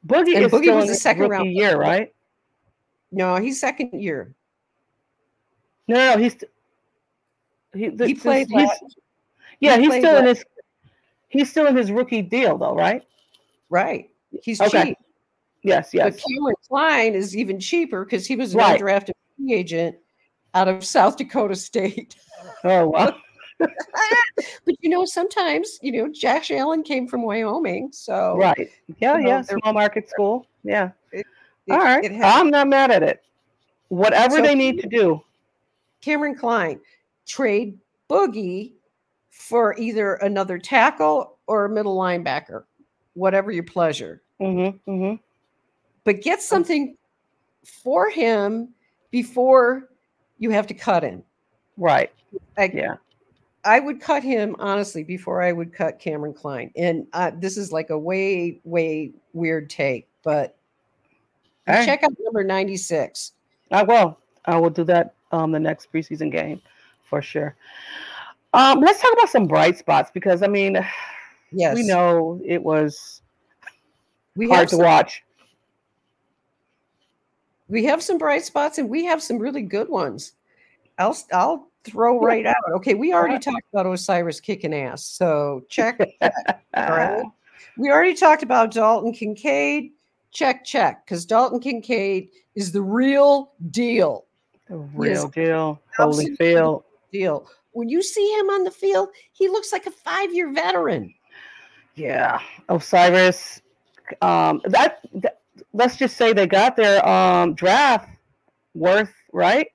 Boogie 0.06 0.36
And 0.36 0.46
is 0.46 0.52
Boogie 0.52 0.74
was 0.74 0.90
a 0.90 0.96
second 0.96 1.30
round 1.30 1.52
year, 1.52 1.78
right? 1.78 2.14
No, 3.12 3.36
he's 3.38 3.60
second 3.60 4.02
year. 4.02 4.34
No, 5.88 5.96
no, 5.96 6.18
he's. 6.18 6.38
He, 7.74 7.90
this- 7.90 8.08
He 8.08 8.14
played 8.16 8.48
he's, 8.50 8.70
yeah, 9.60 9.78
he 9.78 9.84
he's 9.84 9.96
still 9.96 10.18
in 10.18 10.26
his. 10.26 10.44
He's 11.28 11.50
still 11.50 11.68
in 11.68 11.76
his 11.76 11.92
rookie 11.92 12.22
deal, 12.22 12.58
though, 12.58 12.74
right? 12.76 13.04
Right. 13.70 14.10
He's 14.42 14.60
Okay. 14.62 14.86
cheap. 14.90 14.98
Yes, 15.62 15.90
yes. 15.94 16.16
But 16.16 16.24
Kameron 16.24 16.54
Cline 16.68 17.14
is 17.14 17.36
even 17.36 17.60
cheaper 17.60 18.06
because 18.06 18.26
he 18.26 18.36
was 18.36 18.54
an 18.54 18.60
Right. 18.60 18.80
undrafted 18.82 19.12
free 19.38 19.54
agent 19.54 19.98
out 20.54 20.68
of 20.68 20.84
South 20.84 21.18
Dakota 21.18 21.56
State. 21.56 22.16
Oh, 22.64 22.88
well. 22.90 23.16
but 23.60 24.76
you 24.82 24.90
know, 24.90 25.06
sometimes 25.06 25.80
you 25.82 25.92
know, 25.92 26.08
Josh 26.12 26.52
Allen 26.52 26.84
came 26.84 27.08
from 27.08 27.24
Wyoming, 27.24 27.90
so 27.92 28.36
right. 28.38 28.70
Yeah, 29.00 29.18
you 29.18 29.24
know, 29.24 29.30
yeah. 29.30 29.42
Small 29.42 29.74
market 29.74 30.10
school. 30.10 30.48
Yeah. 30.64 30.92
it- 31.12 31.26
All 31.70 31.78
right. 31.80 32.04
it 32.04 32.12
I'm 32.24 32.50
not 32.50 32.68
mad 32.68 32.92
at 32.92 33.04
it. 33.04 33.24
Whatever 33.90 34.38
So- 34.38 34.42
they 34.42 34.56
need 34.56 34.82
to 34.82 34.88
do. 34.88 35.22
Kameron 36.02 36.38
Cline 36.38 36.80
trade 37.26 37.78
Boogie 38.10 38.74
for 39.30 39.76
either 39.78 40.16
another 40.16 40.58
tackle 40.58 41.38
or 41.48 41.66
a 41.66 41.70
middle 41.70 41.98
linebacker, 41.98 42.64
whatever 43.14 43.52
your 43.52 43.64
pleasure. 43.64 44.22
Mm-hmm, 44.42 44.92
mm-hmm. 44.92 45.16
But 46.06 46.22
get 46.22 46.42
something 46.42 46.96
for 47.64 48.10
him 48.10 48.70
before 49.12 49.90
you 50.38 50.50
have 50.50 50.66
to 50.68 50.74
cut 50.74 51.04
him. 51.04 51.24
Right. 51.78 52.12
I, 52.58 52.72
Yeah. 52.74 52.96
I 53.70 53.80
would 53.80 54.02
cut 54.02 54.24
him 54.24 54.56
honestly 54.58 55.04
before 55.04 55.44
I 55.44 55.52
would 55.52 55.72
cut 55.72 56.00
Kameron 56.00 56.36
Cline. 56.36 56.72
And 56.76 57.06
uh, 57.14 57.30
this 57.36 57.56
is 57.56 57.72
like 57.72 57.92
a 57.92 57.98
way, 58.00 58.60
way 58.64 59.12
weird 59.34 59.70
take, 59.70 60.08
but 60.24 60.58
check 61.68 62.02
out 62.02 62.12
number 62.20 62.44
96. 62.44 63.34
I 63.72 63.84
will. 63.84 64.18
I 64.46 64.58
will 64.58 64.72
do 64.72 64.84
that 64.86 65.14
um 65.32 65.52
the 65.52 65.60
next 65.60 65.94
preseason 65.94 66.32
game 66.32 66.60
for 67.08 67.22
sure. 67.22 67.56
Um, 68.56 68.80
let's 68.80 69.00
talk 69.00 69.14
about 69.14 69.30
some 69.30 69.46
bright 69.46 69.78
spots 69.78 70.10
because 70.12 70.42
I 70.42 70.48
mean, 70.48 70.84
Yes. 71.52 71.76
we 71.76 71.84
know 71.84 72.42
it 72.44 72.64
was 72.64 73.22
we 74.36 74.50
hard 74.50 74.68
to 74.70 74.78
some, 74.78 74.84
watch. 74.86 75.24
we 77.68 77.86
have 77.86 78.02
some 78.02 78.18
bright 78.18 78.46
spots 78.46 78.80
and 78.80 78.90
we 78.90 79.06
have 79.06 79.22
some 79.22 79.38
really 79.38 79.62
good 79.62 79.90
ones. 79.90 80.34
I'll, 80.98 81.16
I'll 81.32 81.68
throw 81.84 82.20
right 82.20 82.46
out. 82.46 82.56
Okay. 82.76 82.94
We 82.94 83.14
already 83.14 83.40
talked 83.40 83.66
about 83.74 83.86
O'Cyrus 83.86 84.40
kicking 84.40 84.74
ass. 84.74 85.06
So 85.06 85.64
check. 85.70 86.00
All 86.22 86.90
right. 86.90 87.24
We 87.78 87.90
already 87.90 88.14
talked 88.14 88.44
about 88.44 88.72
Dalton 88.72 89.14
Kincaid. 89.14 89.92
Check, 90.32 90.66
check. 90.66 91.06
Because 91.06 91.26
Dalton 91.26 91.60
Kincaid 91.60 92.30
is 92.56 92.72
the 92.72 92.82
real 92.82 93.52
deal. 93.72 94.26
the 94.68 94.78
real 94.78 95.28
deal. 95.30 95.82
Holy 95.98 96.36
Holyfield. 96.38 96.84
deal. 97.12 97.50
When 97.72 97.90
you 97.90 98.02
see 98.02 98.28
him 98.40 98.50
on 98.50 98.64
the 98.64 98.72
field, 98.72 99.10
he 99.32 99.48
looks 99.48 99.72
like 99.72 99.86
a 99.86 99.92
five 99.92 100.34
year 100.34 100.52
veteran. 100.54 101.14
Yeah. 101.96 102.40
O'Cyrus. 102.70 103.62
Um, 104.22 104.62
that, 104.66 105.00
that 105.14 105.40
let's 105.74 105.96
just 105.96 106.18
say 106.18 106.34
they 106.34 106.48
got 106.48 106.76
their 106.76 107.08
um 107.08 107.54
draft 107.54 108.10
worth 108.74 109.14
right. 109.32 109.68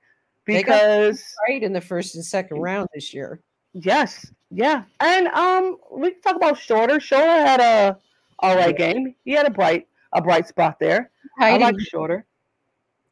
Because 0.45 1.23
right 1.47 1.61
in 1.63 1.73
the 1.73 1.81
first 1.81 2.15
and 2.15 2.23
second 2.23 2.57
round 2.61 2.87
this 2.93 3.13
year. 3.13 3.39
yes, 3.73 4.31
yeah, 4.51 4.83
and 4.99 5.27
um, 5.29 5.77
we 5.91 6.11
can 6.11 6.21
talk 6.21 6.35
about 6.35 6.57
Shorter. 6.57 6.99
Shorter 6.99 7.25
had 7.25 7.59
a 7.59 7.97
all 8.39 8.55
right 8.55 8.75
game. 8.77 9.15
He 9.25 9.31
had 9.31 9.45
a 9.47 9.51
bright 9.51 9.87
a 10.13 10.21
bright 10.21 10.47
spot 10.47 10.79
there. 10.79 11.09
I 11.39 11.51
Hiding- 11.51 11.61
like 11.61 11.79
Shorter. 11.79 12.25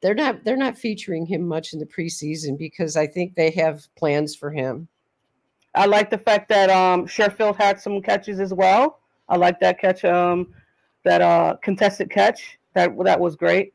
they're 0.01 0.13
not 0.13 0.43
they're 0.43 0.55
not 0.57 0.77
featuring 0.77 1.25
him 1.25 1.47
much 1.47 1.73
in 1.73 1.79
the 1.79 1.85
preseason 1.85 2.57
because 2.57 2.95
I 2.95 3.07
think 3.07 3.35
they 3.35 3.49
have 3.51 3.87
plans 3.95 4.35
for 4.35 4.51
him. 4.51 4.87
I 5.75 5.85
like 5.87 6.09
the 6.11 6.17
fact 6.19 6.49
that 6.49 6.69
um 6.69 7.07
Sherfield 7.07 7.55
had 7.57 7.79
some 7.79 8.01
catches 8.01 8.39
as 8.39 8.53
well. 8.53 8.99
I 9.27 9.37
like 9.37 9.59
that 9.61 9.79
catch, 9.79 10.05
um, 10.05 10.53
that 11.03 11.21
uh 11.21 11.55
contested 11.63 12.09
catch. 12.11 12.59
That 12.73 12.91
that 13.03 13.19
was 13.19 13.35
great. 13.35 13.73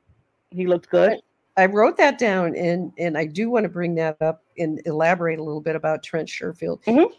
He 0.50 0.66
looked 0.66 0.88
good. 0.90 1.18
I 1.58 1.66
wrote 1.66 1.96
that 1.98 2.18
down 2.18 2.54
and 2.56 2.92
and 2.98 3.18
I 3.18 3.26
do 3.26 3.50
want 3.50 3.64
to 3.64 3.68
bring 3.68 3.94
that 3.96 4.16
up 4.22 4.44
and 4.58 4.80
elaborate 4.86 5.38
a 5.38 5.42
little 5.42 5.60
bit 5.60 5.76
about 5.76 6.02
Trent 6.02 6.28
Sherfield. 6.28 6.82
Mhm. 6.84 7.12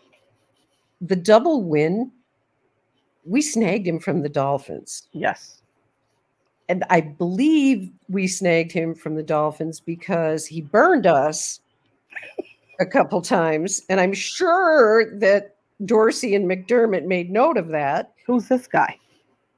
The 1.02 1.16
double 1.16 1.62
win, 1.64 2.12
we 3.26 3.42
snagged 3.42 3.86
him 3.86 4.00
from 4.00 4.22
the 4.22 4.30
Dolphins. 4.30 5.10
Yes. 5.12 5.62
And 6.70 6.84
I 6.90 7.02
believe 7.02 7.92
we 8.08 8.28
snagged 8.28 8.72
him 8.72 8.96
from 8.96 9.16
the 9.16 9.24
Dolphins 9.24 9.80
because 9.80 10.46
he 10.46 10.62
burned 10.62 11.06
us 11.06 11.60
a 12.80 12.86
couple 12.86 13.22
times. 13.22 13.82
And 13.90 14.00
I'm 14.00 14.14
sure 14.14 15.18
that 15.20 15.56
Dorsey 15.86 16.36
and 16.36 16.50
McDermott 16.50 17.06
made 17.06 17.30
note 17.32 17.58
of 17.58 17.68
that. 17.70 18.14
Who's 18.26 18.48
this 18.48 18.68
guy? 18.68 18.98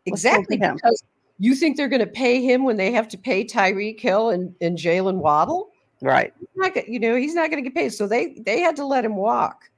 What's 0.05 0.23
wrong 0.25 0.39
with 0.41 0.51
Exactly. 0.51 0.57
him? 0.57 0.75
Because 0.75 1.03
you 1.47 1.55
think 1.55 1.75
they're 1.75 1.87
going 1.87 2.01
to 2.01 2.07
pay 2.07 2.41
him 2.41 2.63
when 2.63 2.77
they 2.77 2.91
have 2.91 3.07
to 3.09 3.17
pay 3.17 3.43
Tyreek 3.43 3.99
Hill 3.99 4.29
and, 4.29 4.53
and 4.61 4.77
Jaylen 4.77 5.15
Waddle? 5.15 5.69
Right. 6.01 6.33
Not, 6.55 6.87
you 6.87 6.99
know, 6.99 7.15
he's 7.15 7.33
not 7.35 7.49
going 7.49 7.63
to 7.63 7.69
get 7.69 7.75
paid. 7.75 7.93
So 7.93 8.07
they 8.07 8.33
they 8.45 8.59
had 8.59 8.75
to 8.77 8.85
let 8.85 9.05
him 9.05 9.15
walk. 9.15 9.69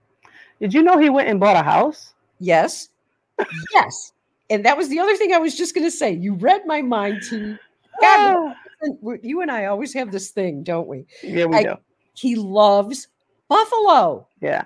Did 0.60 0.74
you 0.74 0.82
know 0.84 0.98
he 0.98 1.10
went 1.10 1.30
and 1.30 1.40
bought 1.40 1.56
a 1.56 1.64
house? 1.64 2.14
Yes. 2.40 2.90
yes. 3.74 4.14
And 4.50 4.64
that 4.66 4.78
was 4.78 4.90
the 4.90 5.00
other 5.00 5.16
thing 5.16 5.34
I 5.34 5.38
was 5.40 5.58
just 5.58 5.74
going 5.74 5.86
to 5.86 5.92
say. 5.92 6.12
You 6.14 6.36
read 6.36 6.66
my 6.66 6.82
mind, 6.82 7.22
T. 7.30 7.58
God, 8.02 8.54
Ah, 8.82 8.88
you 9.22 9.42
and 9.42 9.52
I 9.52 9.66
always 9.66 9.94
have 9.94 10.12
this 10.12 10.32
thing, 10.32 10.64
don't 10.64 10.88
we? 10.88 11.06
yeah, 11.22 11.46
we 11.46 11.56
I- 11.58 11.64
do. 11.64 11.76
He 12.16 12.36
loves 12.36 13.08
Buffalo, 13.48 14.28
Yeah. 14.42 14.66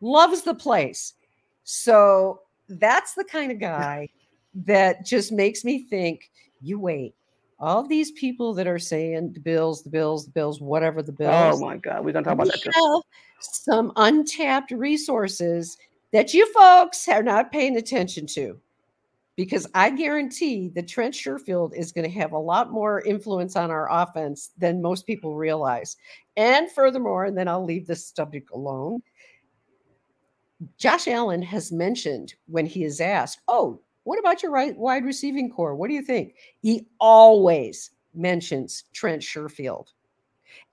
loves 0.00 0.42
the 0.42 0.54
place. 0.54 1.14
So 1.64 2.40
that's 2.68 3.14
the 3.14 3.24
kind 3.24 3.52
of 3.52 3.58
guy 3.58 4.08
that 4.54 5.04
just 5.04 5.32
makes 5.32 5.64
me 5.64 5.82
think 5.84 6.30
you 6.60 6.78
wait. 6.78 7.14
All 7.58 7.86
these 7.86 8.10
people 8.12 8.54
that 8.54 8.66
are 8.66 8.78
saying 8.78 9.34
the 9.34 9.40
Bills, 9.40 9.82
the 9.82 9.90
Bills, 9.90 10.24
the 10.24 10.32
Bills, 10.32 10.60
whatever 10.60 11.02
the 11.02 11.12
oh 11.12 11.16
bills. 11.16 11.60
Oh 11.60 11.64
my 11.64 11.76
God, 11.76 12.04
we're 12.04 12.12
gonna 12.12 12.24
talk 12.24 12.34
about 12.34 12.46
that 12.48 12.62
too. 12.62 13.02
some 13.40 13.92
untapped 13.96 14.70
resources 14.70 15.76
that 16.12 16.34
you 16.34 16.50
folks 16.52 17.06
are 17.08 17.22
not 17.22 17.52
paying 17.52 17.76
attention 17.76 18.26
to. 18.26 18.58
Because 19.36 19.66
I 19.74 19.90
guarantee 19.90 20.68
that 20.74 20.88
Trent 20.88 21.14
Sherfield 21.14 21.74
is 21.74 21.92
going 21.92 22.04
to 22.10 22.18
have 22.18 22.32
a 22.32 22.38
lot 22.38 22.72
more 22.72 23.00
influence 23.02 23.56
on 23.56 23.70
our 23.70 23.90
offense 23.90 24.50
than 24.58 24.82
most 24.82 25.06
people 25.06 25.34
realize. 25.34 25.96
And 26.36 26.70
furthermore, 26.70 27.24
and 27.24 27.38
then 27.38 27.48
I'll 27.48 27.64
leave 27.64 27.86
this 27.86 28.12
subject 28.14 28.50
alone. 28.50 29.02
Josh 30.76 31.08
Allen 31.08 31.40
has 31.40 31.72
mentioned 31.72 32.34
when 32.48 32.66
he 32.66 32.84
is 32.84 33.00
asked, 33.00 33.40
Oh, 33.48 33.80
what 34.10 34.18
about 34.18 34.42
your 34.42 34.50
right 34.50 34.76
wide 34.76 35.04
receiving 35.04 35.48
core? 35.48 35.76
What 35.76 35.86
do 35.86 35.94
you 35.94 36.02
think? 36.02 36.34
He 36.62 36.84
always 36.98 37.92
mentions 38.12 38.82
Trent 38.92 39.22
Sherfield. 39.22 39.92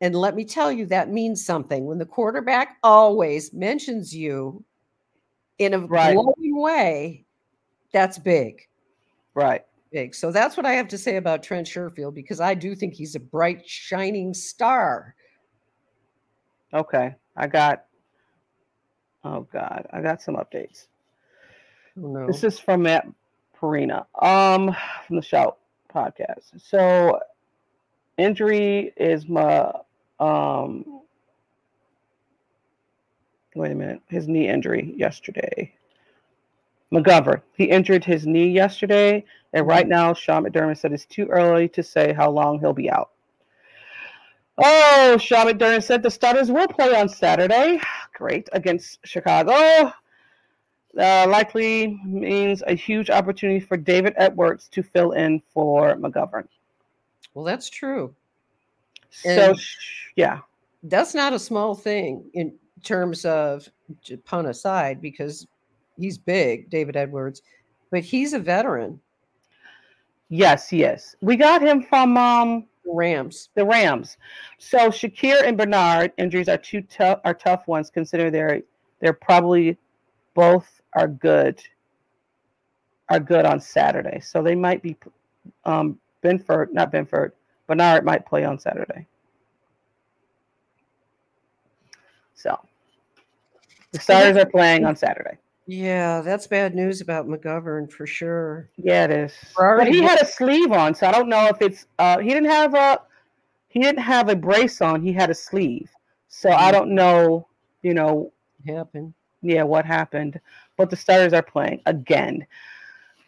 And 0.01 0.15
let 0.15 0.33
me 0.33 0.43
tell 0.43 0.71
you, 0.71 0.87
that 0.87 1.11
means 1.11 1.45
something. 1.45 1.85
When 1.85 1.99
the 1.99 2.05
quarterback 2.07 2.77
always 2.81 3.53
mentions 3.53 4.11
you 4.11 4.65
in 5.59 5.75
a 5.75 5.85
Right. 5.85 6.15
glowing 6.15 6.59
way, 6.59 7.25
that's 7.91 8.17
big, 8.17 8.67
Right. 9.35 9.63
big. 9.91 10.15
So 10.15 10.31
that's 10.31 10.57
what 10.57 10.65
I 10.65 10.73
have 10.73 10.87
to 10.87 10.97
say 10.97 11.17
about 11.17 11.43
Trent 11.43 11.67
Sherfield 11.67 12.15
because 12.15 12.39
I 12.39 12.55
do 12.55 12.73
think 12.73 12.95
he's 12.95 13.13
a 13.13 13.19
bright, 13.19 13.69
shining 13.69 14.33
star. 14.33 15.13
Okay. 16.73 17.13
I 17.35 17.45
got. 17.45 17.85
Oh 19.23 19.41
God, 19.41 19.85
I 19.93 20.01
got 20.01 20.23
some 20.23 20.37
updates. 20.37 20.87
Oh, 22.03 22.07
no. 22.07 22.25
This 22.25 22.43
is 22.43 22.59
from 22.59 22.81
Matt 22.81 23.05
Parrino, 23.59 24.05
um, 24.21 24.75
from 25.05 25.15
the 25.15 25.21
Shout 25.21 25.57
podcast. 25.93 26.61
So, 26.61 27.19
injury 28.17 28.93
is 28.97 29.27
my 29.27 29.71
um. 30.19 31.01
Wait 33.55 33.71
a 33.71 33.75
minute, 33.75 34.01
his 34.07 34.27
knee 34.27 34.47
injury 34.47 34.93
yesterday. 34.97 35.73
McGovern, 36.93 37.41
he 37.53 37.65
injured 37.65 38.05
his 38.05 38.25
knee 38.25 38.49
yesterday, 38.49 39.25
and 39.53 39.67
right 39.67 39.87
now 39.87 40.13
Sean 40.13 40.45
McDermott 40.45 40.77
said 40.77 40.93
it's 40.93 41.05
too 41.05 41.25
early 41.25 41.67
to 41.69 41.83
say 41.83 42.13
how 42.13 42.29
long 42.29 42.59
he'll 42.59 42.71
be 42.71 42.89
out. 42.89 43.09
Oh, 44.57 45.17
Sean 45.19 45.47
McDermott 45.47 45.83
said 45.83 46.01
the 46.01 46.11
starters 46.11 46.51
will 46.51 46.67
play 46.67 46.95
on 46.95 47.09
Saturday. 47.09 47.81
Great 48.13 48.47
against 48.53 48.99
Chicago 49.03 49.91
uh, 50.97 51.25
likely 51.29 51.99
means 52.05 52.63
a 52.67 52.73
huge 52.73 53.09
opportunity 53.09 53.59
for 53.59 53.77
David 53.77 54.13
Edwards 54.17 54.67
to 54.69 54.81
fill 54.83 55.11
in 55.11 55.41
for 55.53 55.95
McGovern. 55.95 56.47
well, 57.33 57.45
that's 57.45 57.69
true. 57.69 58.13
So, 59.11 59.29
And- 59.51 59.59
yeah, 60.15 60.39
That's 60.83 61.13
not 61.15 61.33
a 61.33 61.39
small 61.39 61.75
thing 61.75 62.23
in 62.33 62.53
terms 62.83 63.25
of 63.25 63.67
pun 64.25 64.45
aside, 64.47 65.01
because 65.01 65.47
he's 65.97 66.17
big, 66.17 66.69
David 66.69 66.95
Edwards, 66.95 67.41
but 67.91 68.01
he's 68.03 68.33
a 68.33 68.39
veteran. 68.39 68.99
yes, 70.29 70.71
yes. 70.73 71.15
We 71.21 71.35
got 71.35 71.61
him 71.61 71.83
from 71.83 72.17
um, 72.17 72.65
Rams. 72.85 73.49
the 73.55 73.65
Rams. 73.65 74.17
So 74.57 74.89
Shakir 74.89 75.43
and 75.43 75.57
Bernard 75.57 76.11
injuries 76.17 76.49
are 76.49 76.57
two 76.57 76.81
tough 76.83 77.19
are 77.25 77.33
tough 77.33 77.67
ones 77.67 77.89
considering 77.89 78.31
they're 78.31 78.61
they're 78.99 79.13
probably 79.13 79.77
both 80.33 80.76
are 80.93 81.07
good 81.07 81.61
are 83.09 83.19
good 83.19 83.45
on 83.45 83.59
Saturday. 83.59 84.19
So 84.19 84.41
they 84.41 84.55
might 84.55 84.81
be 84.81 84.97
um 85.65 85.99
Benford, 86.23 86.73
not 86.73 86.91
Benford, 86.91 87.31
Bernard 87.67 88.03
might 88.05 88.25
play 88.25 88.43
on 88.43 88.59
Saturday. 88.59 89.07
So 92.35 92.59
the 93.91 93.99
starters 93.99 94.37
are 94.37 94.45
playing 94.45 94.85
on 94.85 94.95
Saturday. 94.95 95.37
Yeah, 95.67 96.21
that's 96.21 96.47
bad 96.47 96.75
news 96.75 97.01
about 97.01 97.27
McGovern 97.27 97.91
for 97.91 98.05
sure. 98.07 98.69
Yeah, 98.77 99.05
it 99.05 99.11
is. 99.11 99.33
But 99.55 99.87
he 99.87 100.01
had 100.01 100.21
a 100.21 100.25
sleeve 100.25 100.71
on, 100.71 100.95
so 100.95 101.07
I 101.07 101.11
don't 101.11 101.29
know 101.29 101.47
if 101.47 101.61
it's 101.61 101.87
uh 101.99 102.19
he 102.19 102.29
didn't 102.29 102.49
have 102.49 102.73
a 102.73 103.01
he 103.69 103.81
didn't 103.81 104.01
have 104.01 104.29
a 104.29 104.35
brace 104.35 104.81
on, 104.81 105.01
he 105.01 105.13
had 105.13 105.29
a 105.29 105.35
sleeve. 105.35 105.91
So 106.29 106.51
I 106.51 106.69
Mhm. 106.69 106.73
don't 106.73 106.89
know, 106.95 107.47
you 107.81 107.93
know, 107.93 108.31
Happened. 108.65 109.13
yeah, 109.41 109.63
what 109.63 109.85
happened. 109.85 110.39
But 110.77 110.89
the 110.89 110.95
starters 110.95 111.33
are 111.33 111.43
playing 111.43 111.81
again. 111.85 112.45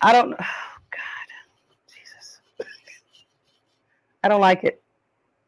I 0.01 0.13
don't 0.13 0.33
oh 0.39 0.77
God. 0.91 1.88
Jesus. 1.88 2.39
I 4.23 4.27
don't 4.27 4.41
like 4.41 4.63
it. 4.63 4.81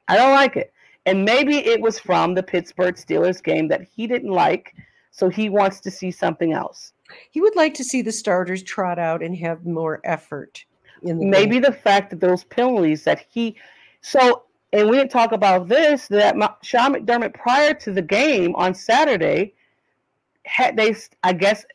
I 0.07 0.17
don't 0.17 0.33
like 0.33 0.57
it. 0.57 0.73
And 1.05 1.25
maybe 1.25 1.57
it 1.57 1.81
was 1.81 1.97
from 1.97 2.35
the 2.35 2.43
Pittsburgh 2.43 2.95
Steelers 2.95 3.43
game 3.43 3.67
that 3.69 3.81
he 3.81 4.05
didn't 4.05 4.31
like, 4.31 4.75
so 5.11 5.29
he 5.29 5.49
wants 5.49 5.79
to 5.81 5.91
see 5.91 6.11
something 6.11 6.53
else. 6.53 6.93
He 7.31 7.41
would 7.41 7.55
like 7.55 7.73
to 7.75 7.83
see 7.83 8.01
the 8.01 8.11
starters 8.11 8.61
trot 8.63 8.99
out 8.99 9.23
and 9.23 9.35
have 9.37 9.65
more 9.65 9.99
effort 10.03 10.63
in 11.03 11.17
the 11.17 11.25
maybe 11.25 11.53
game. 11.55 11.63
the 11.63 11.71
fact 11.71 12.09
that 12.11 12.19
those 12.19 12.43
penalties 12.43 13.03
that 13.03 13.25
he 13.29 13.55
so 14.01 14.43
and 14.73 14.89
we 14.89 14.97
didn't 14.97 15.11
talk 15.11 15.31
about 15.31 15.67
this 15.67 16.07
that 16.07 16.37
Ma- 16.37 16.55
Sean 16.61 16.93
McDermott 16.93 17.33
prior 17.33 17.73
to 17.73 17.91
the 17.91 18.01
game 18.01 18.55
on 18.55 18.73
Saturday 18.73 19.53
had 20.45 20.77
they 20.77 20.95
I 21.23 21.33
guess 21.33 21.65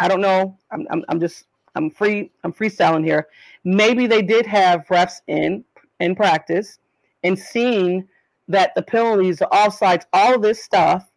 I 0.00 0.08
don't 0.08 0.20
know 0.20 0.58
I'm 0.72 0.86
I'm, 0.90 1.04
I'm 1.08 1.20
just 1.20 1.44
I'm 1.76 1.90
free 1.90 2.30
I'm 2.42 2.52
freestyling 2.52 3.04
here 3.04 3.28
maybe 3.64 4.06
they 4.06 4.22
did 4.22 4.46
have 4.46 4.86
refs 4.88 5.20
in 5.28 5.64
in 6.00 6.16
practice 6.16 6.78
and 7.22 7.38
seeing 7.38 8.08
that 8.48 8.74
the 8.74 8.82
penalties 8.82 9.38
the 9.38 9.48
offsides 9.52 10.06
all 10.12 10.34
of 10.34 10.42
this 10.42 10.62
stuff 10.62 11.08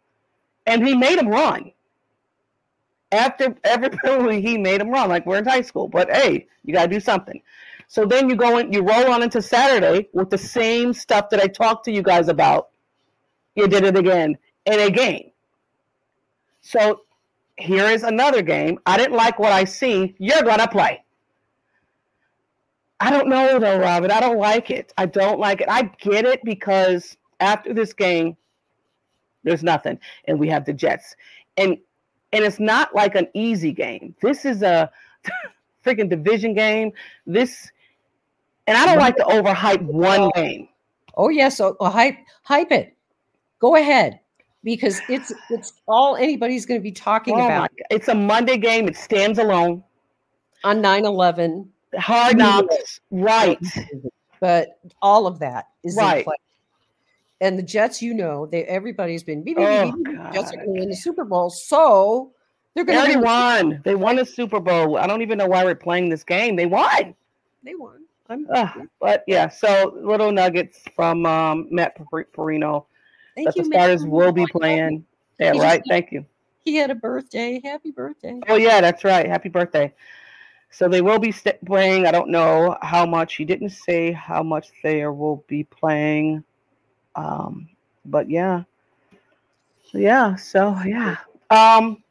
and 0.66 0.86
he 0.86 0.94
made 0.94 1.18
them 1.18 1.28
run 1.28 1.72
after 3.10 3.56
every 3.64 3.90
penalty 4.04 4.40
he 4.40 4.56
made 4.56 4.80
them 4.80 4.90
run 4.90 5.08
like 5.08 5.26
we're 5.26 5.38
in 5.38 5.44
high 5.44 5.62
school 5.62 5.88
but 5.88 6.08
hey 6.14 6.46
you 6.64 6.72
got 6.72 6.82
to 6.82 6.94
do 6.94 7.00
something 7.00 7.42
so 7.88 8.04
then 8.04 8.28
you 8.28 8.36
go 8.36 8.58
in, 8.58 8.72
you 8.72 8.82
roll 8.82 9.10
on 9.12 9.22
into 9.22 9.42
Saturday 9.42 10.08
with 10.12 10.30
the 10.30 10.38
same 10.38 10.92
stuff 10.92 11.30
that 11.30 11.40
I 11.40 11.46
talked 11.46 11.84
to 11.84 11.92
you 11.92 12.02
guys 12.02 12.28
about. 12.28 12.70
You 13.54 13.68
did 13.68 13.84
it 13.84 13.96
again 13.96 14.36
in 14.66 14.80
a 14.80 14.90
game. 14.90 15.30
So 16.60 17.02
here 17.56 17.86
is 17.86 18.02
another 18.02 18.42
game. 18.42 18.78
I 18.86 18.96
didn't 18.96 19.16
like 19.16 19.38
what 19.38 19.52
I 19.52 19.64
see. 19.64 20.14
You're 20.18 20.42
gonna 20.42 20.68
play. 20.68 21.02
I 23.00 23.10
don't 23.10 23.28
know 23.28 23.58
though, 23.58 23.78
Robyn. 23.78 24.10
I 24.10 24.20
don't 24.20 24.38
like 24.38 24.70
it. 24.70 24.92
I 24.96 25.06
don't 25.06 25.38
like 25.38 25.60
it. 25.60 25.68
I 25.70 25.82
get 25.98 26.24
it 26.24 26.40
because 26.44 27.16
after 27.40 27.74
this 27.74 27.92
game, 27.92 28.36
There's 29.44 29.62
nothing. 29.62 29.98
And 30.26 30.38
we 30.40 30.48
have 30.48 30.64
the 30.64 30.72
Jets. 30.72 31.14
And 31.56 31.78
and 32.32 32.44
it's 32.44 32.58
not 32.58 32.94
like 32.94 33.14
an 33.14 33.28
easy 33.34 33.72
game. 33.72 34.14
This 34.22 34.44
is 34.44 34.62
a 34.62 34.90
freaking 35.84 36.10
division 36.10 36.54
game. 36.54 36.92
This 37.26 37.70
and 38.66 38.76
I 38.76 38.86
don't 38.86 38.98
like 38.98 39.16
to 39.16 39.24
overhype 39.24 39.82
one 39.82 40.30
game. 40.34 40.68
Oh 41.16 41.28
yes, 41.28 41.58
so 41.58 41.76
uh, 41.80 41.90
hype 41.90 42.16
hype 42.42 42.72
it. 42.72 42.96
Go 43.60 43.76
ahead. 43.76 44.20
Because 44.64 45.00
it's 45.08 45.30
it's 45.50 45.74
all 45.86 46.16
anybody's 46.16 46.64
going 46.64 46.80
to 46.80 46.82
be 46.82 46.90
talking 46.90 47.34
Oh 47.38 47.44
about 47.44 47.70
it's 47.90 48.08
a 48.08 48.14
Monday 48.14 48.56
game. 48.56 48.88
It 48.88 48.96
stands 48.96 49.38
alone. 49.38 49.84
on 50.64 50.82
9-11. 50.82 51.68
Hard 51.98 52.38
knocks. 52.38 53.00
Right. 53.10 53.58
But 54.40 54.78
all 55.02 55.26
of 55.26 55.38
that 55.40 55.66
is 55.84 55.96
in 55.96 56.04
Right. 56.04 56.24
play. 56.24 56.34
And 57.40 57.58
the 57.58 57.62
Jets, 57.62 58.00
you 58.00 58.14
know, 58.14 58.46
they 58.46 58.64
everybody's 58.64 59.22
been 59.22 59.42
beep, 59.42 59.56
beep, 59.58 59.66
Oh, 59.68 59.92
beep, 59.92 60.32
Jets 60.32 60.52
are 60.52 60.56
going 60.56 60.74
to 60.74 60.80
win 60.80 60.88
the 60.88 60.96
Super 60.96 61.24
Bowl. 61.24 61.50
So 61.50 62.32
they're 62.74 62.84
They 62.84 62.94
going 62.94 63.12
to 63.12 63.20
won. 63.20 63.80
They 63.84 63.94
won 63.94 64.16
the 64.16 64.24
Super 64.24 64.60
Bowl. 64.60 64.96
I 64.96 65.06
don't 65.06 65.20
even 65.22 65.38
know 65.38 65.46
why 65.46 65.64
we're 65.64 65.74
playing 65.74 66.08
this 66.08 66.24
game. 66.24 66.56
They 66.56 66.66
won. 66.66 67.14
They 67.62 67.74
won. 67.74 68.00
I'm, 68.30 68.46
Ugh, 68.54 68.88
but 69.00 69.22
yeah, 69.26 69.50
so 69.50 69.94
little 70.02 70.32
nuggets 70.32 70.80
from 70.96 71.26
um, 71.26 71.68
Matt 71.70 71.98
Parrino 72.32 72.86
thank 73.34 73.46
that 73.48 73.56
you, 73.56 73.62
the 73.64 73.68
Matt. 73.70 73.78
starters 73.80 74.06
will 74.06 74.32
be 74.32 74.42
my 74.42 74.46
God. 74.46 74.60
playing. 74.60 75.06
Yeah, 75.38 75.52
He 75.52 75.60
right. 75.60 75.78
just- 75.78 75.88
Thank 75.88 76.12
you. 76.12 76.24
He 76.64 76.76
had 76.76 76.90
a 76.90 76.94
birthday. 76.94 77.60
Happy 77.62 77.90
birthday. 77.90 78.40
Oh 78.48 78.56
yeah, 78.56 78.80
that's 78.80 79.04
right. 79.04 79.26
Happy 79.28 79.50
birthday. 79.50 79.92
So 80.70 80.88
they 80.88 81.02
will 81.02 81.18
be 81.18 81.30
st- 81.30 81.62
playing. 81.64 82.06
I 82.06 82.10
don't 82.10 82.30
know 82.30 82.76
how 82.82 83.04
much. 83.06 83.34
He 83.34 83.44
didn't 83.44 83.68
say 83.70 84.12
how 84.12 84.42
much 84.42 84.68
they 84.82 85.06
will 85.06 85.44
be 85.46 85.64
playing. 85.64 86.42
Um, 87.14 87.68
but 88.06 88.30
yeah, 88.30 88.62
yeah. 89.92 90.34
So 90.36 90.74
yeah. 90.86 91.16
Um, 91.50 92.02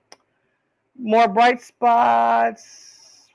more 0.98 1.28
bright 1.28 1.62
spots. 1.62 3.28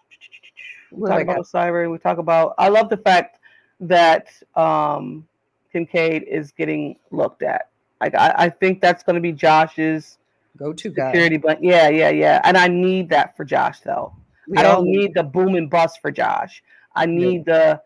We 0.92 1.00
What 1.00 1.08
talk 1.08 1.22
about 1.22 1.36
got? 1.38 1.46
cyber. 1.46 1.90
We 1.90 1.98
talk 1.98 2.18
about. 2.18 2.54
I 2.58 2.68
love 2.68 2.88
the 2.88 2.96
fact 2.96 3.40
that 3.80 4.28
um, 4.54 5.26
Kincaid 5.72 6.22
is 6.22 6.52
getting 6.52 6.96
looked 7.10 7.42
at. 7.42 7.68
Like 8.00 8.14
I, 8.14 8.34
I 8.36 8.48
think 8.48 8.80
that's 8.80 9.02
going 9.02 9.14
to 9.14 9.20
be 9.20 9.32
Josh's 9.32 10.18
Go 10.56 10.72
to 10.72 10.90
guy. 10.90 11.12
security 11.12 11.36
but 11.36 11.62
yeah 11.62 11.88
yeah 11.88 12.10
yeah. 12.10 12.40
And 12.42 12.56
i 12.56 12.66
need 12.66 13.08
that 13.10 13.36
for 13.36 13.44
josh 13.44 13.80
though. 13.80 14.12
We 14.48 14.58
i 14.58 14.62
don't 14.62 14.86
need 14.86 15.14
the 15.14 15.22
boom 15.22 15.54
and 15.54 15.70
bust 15.70 16.00
for 16.00 16.10
josh. 16.10 16.62
I 16.96 17.06
need 17.06 17.44
the 17.44 17.80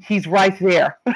he's 0.00 0.26
right 0.26 0.58
there. 0.58 0.98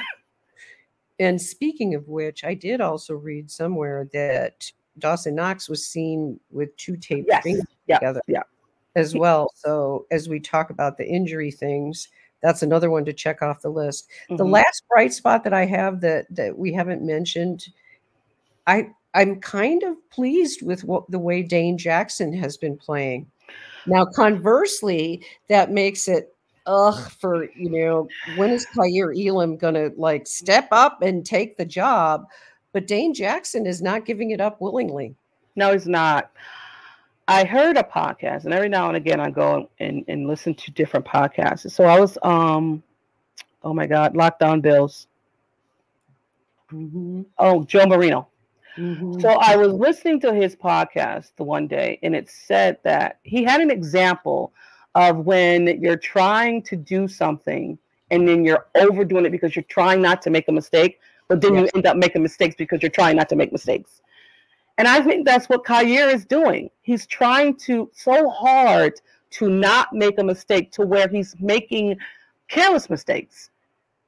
And 1.19 1.41
speaking 1.41 1.95
of 1.95 2.07
which, 2.07 2.43
I 2.43 2.53
did 2.53 2.79
also 2.81 3.15
read 3.15 3.49
somewhere 3.49 4.07
that 4.13 4.71
Dawson 4.99 5.35
Knox 5.35 5.67
was 5.67 5.85
seen 5.85 6.39
with 6.51 6.75
two 6.77 6.95
taped 6.95 7.27
yes. 7.29 7.43
fingers 7.43 7.65
yeah. 7.87 7.97
together 7.97 8.21
yeah. 8.27 8.43
as 8.95 9.15
well. 9.15 9.51
So 9.55 10.05
as 10.11 10.29
we 10.29 10.39
talk 10.39 10.69
about 10.69 10.97
the 10.97 11.07
injury 11.07 11.51
things, 11.51 12.09
that's 12.43 12.61
another 12.61 12.91
one 12.91 13.03
to 13.05 13.13
check 13.13 13.41
off 13.41 13.61
the 13.61 13.69
list. 13.69 14.09
The 14.29 14.45
Mhm. 14.45 14.51
last 14.51 14.83
bright 14.89 15.11
spot 15.11 15.43
that 15.43 15.53
I 15.53 15.65
have 15.65 16.01
that 16.01 16.27
that 16.29 16.55
we 16.55 16.71
haven't 16.71 17.01
mentioned, 17.01 17.65
I 18.67 18.89
I'm 19.13 19.39
kind 19.39 19.81
of 19.83 19.95
pleased 20.11 20.61
with 20.61 20.83
what 20.83 21.09
the 21.09 21.17
way 21.19 21.41
Dane 21.41 21.77
Jackson 21.77 22.31
has 22.33 22.57
been 22.57 22.77
playing. 22.77 23.25
Now, 23.87 24.05
conversely, 24.05 25.25
that 25.49 25.71
makes 25.71 26.07
it 26.07 26.35
ugh 26.67 27.09
for 27.19 27.45
you 27.55 27.69
know 27.69 28.07
when 28.35 28.51
is 28.51 28.65
Kaiir 28.75 29.13
Elam 29.17 29.55
gonna 29.57 29.89
like 29.95 30.27
step 30.27 30.67
up 30.71 31.01
and 31.01 31.25
take 31.25 31.57
the 31.57 31.65
job? 31.65 32.27
But 32.73 32.85
Dane 32.87 33.13
Jackson 33.13 33.65
is 33.65 33.81
not 33.81 34.05
giving 34.05 34.31
it 34.31 34.41
up 34.41 34.59
willingly. 34.61 35.15
no 35.55 35.71
he's 35.73 35.87
not 35.87 36.29
i 37.29 37.43
heard 37.43 37.75
a 37.77 37.83
podcast 37.83 38.45
and 38.45 38.53
every 38.53 38.69
now 38.69 38.87
and 38.89 38.95
again 38.97 39.19
i 39.19 39.29
go 39.31 39.67
and, 39.79 40.05
and 40.07 40.27
listen 40.27 40.53
to 40.53 40.69
different 40.71 41.05
podcasts 41.05 41.71
so 41.71 41.83
i 41.85 41.99
was 41.99 42.17
um 42.21 42.83
oh 43.63 43.73
my 43.73 43.87
god 43.87 44.15
locked 44.15 44.43
on 44.43 44.61
bills 44.61 45.07
Mhm, 46.71 47.25
oh 47.39 47.63
joe 47.63 47.85
marino 47.87 48.27
mhm. 48.77 49.21
So 49.21 49.29
I 49.29 49.55
was 49.55 49.73
listening 49.73 50.19
to 50.21 50.33
his 50.33 50.55
podcast 50.55 51.31
the 51.35 51.43
one 51.43 51.67
day, 51.67 51.99
and 52.03 52.15
it 52.15 52.29
said 52.29 52.77
that 52.83 53.19
he 53.23 53.43
had 53.43 53.61
an 53.61 53.71
example 53.71 54.53
of 54.95 55.25
when 55.25 55.81
you're 55.81 55.97
trying 55.97 56.61
to 56.63 56.75
do 56.75 57.07
something 57.07 57.77
and 58.09 58.27
then 58.27 58.43
you're 58.45 58.67
overdoing 58.75 59.25
it 59.25 59.31
because 59.31 59.55
you're 59.55 59.63
trying 59.63 60.01
not 60.01 60.21
to 60.23 60.29
make 60.29 60.47
a 60.47 60.51
mistake, 60.51 60.99
but 61.27 61.41
then 61.41 61.55
you 61.55 61.69
end 61.75 61.85
up 61.85 61.97
making 61.97 62.23
mistakes 62.23 62.55
because 62.57 62.81
you're 62.81 62.89
trying 62.89 63.15
not 63.15 63.29
to 63.29 63.35
make 63.35 63.51
mistakes. 63.51 64.01
And 64.77 64.87
I 64.87 65.01
think 65.01 65.25
that's 65.25 65.49
what 65.49 65.65
Kaiir 65.65 66.13
is 66.13 66.25
doing. 66.25 66.69
He's 66.81 67.05
trying 67.05 67.55
to 67.57 67.89
so 67.93 68.29
hard 68.29 68.93
to 69.31 69.49
not 69.49 69.91
make 69.93 70.19
a 70.19 70.23
mistake 70.23 70.71
to 70.73 70.85
where 70.85 71.07
he's 71.07 71.35
making 71.39 71.97
careless 72.47 72.89
mistakes. 72.89 73.49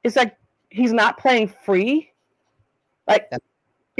It's 0.02 0.16
like 0.16 0.36
he's 0.70 0.92
not 0.92 1.18
playing 1.18 1.48
free. 1.48 2.10
Like 3.06 3.28
Yep. 3.30 3.42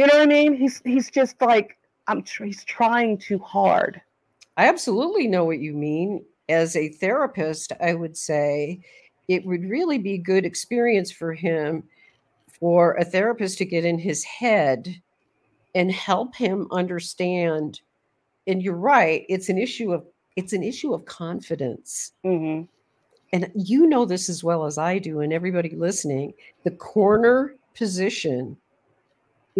You 0.01 0.07
know 0.07 0.15
what 0.15 0.23
I 0.23 0.27
mean? 0.27 0.55
He's 0.55 0.81
he's 0.85 1.11
just 1.11 1.41
like 1.43 1.77
I'm. 2.07 2.23
Tr- 2.23 2.45
he's 2.45 2.65
trying 2.65 3.19
too 3.19 3.39
hard. 3.39 4.01
I 4.57 4.67
absolutely 4.67 5.27
know 5.27 5.45
what 5.45 5.59
you 5.59 5.75
mean. 5.75 6.25
As 6.49 6.75
a 6.75 6.89
therapist, 6.89 7.73
I 7.81 7.95
would 7.95 8.17
say 8.17 8.81
it 9.29 9.45
would 9.45 9.65
really 9.65 9.99
be 9.99 10.17
good 10.17 10.47
experience 10.47 11.13
for 11.13 11.35
him 11.35 11.85
for 12.59 12.95
a 12.95 13.05
therapist 13.05 13.59
to 13.59 13.65
get 13.65 13.85
in 13.85 13.99
his 13.99 14.25
head 14.25 15.03
and 15.75 15.93
help 15.93 16.35
him 16.35 16.67
understand. 16.73 17.81
And 18.47 18.63
you're 18.63 18.75
right, 18.75 19.25
it's 19.29 19.51
an 19.51 19.59
issue 19.59 19.93
of 19.93 20.07
it's 20.35 20.55
an 20.55 20.63
issue 20.63 20.95
of 20.95 21.05
confidence. 21.05 22.13
hmm 22.25 22.63
And 23.35 23.51
you 23.55 23.87
know 23.87 24.07
this 24.07 24.31
as 24.31 24.43
well 24.43 24.65
as 24.65 24.79
I 24.79 24.99
do, 24.99 25.21
and 25.21 25.31
everybody 25.31 25.77
listening, 25.77 26.33
the 26.65 26.71
corner 26.71 27.55
position 27.75 28.57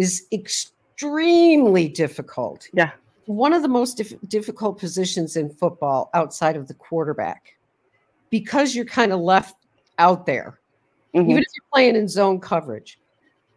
is 0.01 0.25
extremely 0.31 1.87
difficult 1.87 2.67
Yeah. 2.73 2.91
one 3.27 3.53
of 3.53 3.61
the 3.61 3.67
most 3.67 3.97
dif- 3.97 4.19
difficult 4.27 4.79
positions 4.79 5.35
in 5.37 5.49
football 5.49 6.09
outside 6.15 6.55
of 6.57 6.67
the 6.67 6.73
quarterback 6.73 7.55
because 8.31 8.75
you're 8.75 8.85
kind 8.85 9.11
of 9.13 9.19
left 9.19 9.55
out 9.99 10.25
there, 10.25 10.59
Mhm. 11.13 11.29
even 11.29 11.37
if 11.43 11.47
you're 11.55 11.65
playing 11.71 11.95
in 11.95 12.07
zone 12.07 12.39
coverage. 12.39 12.99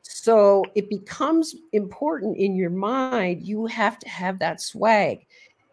So 0.03 0.65
it 0.75 0.91
becomes 0.91 1.57
important 1.73 2.37
in 2.37 2.55
your 2.57 2.71
mind. 2.71 3.43
You 3.43 3.65
have 3.67 3.99
to 4.01 4.09
have 4.09 4.39
that 4.41 4.61
swag. 4.61 5.25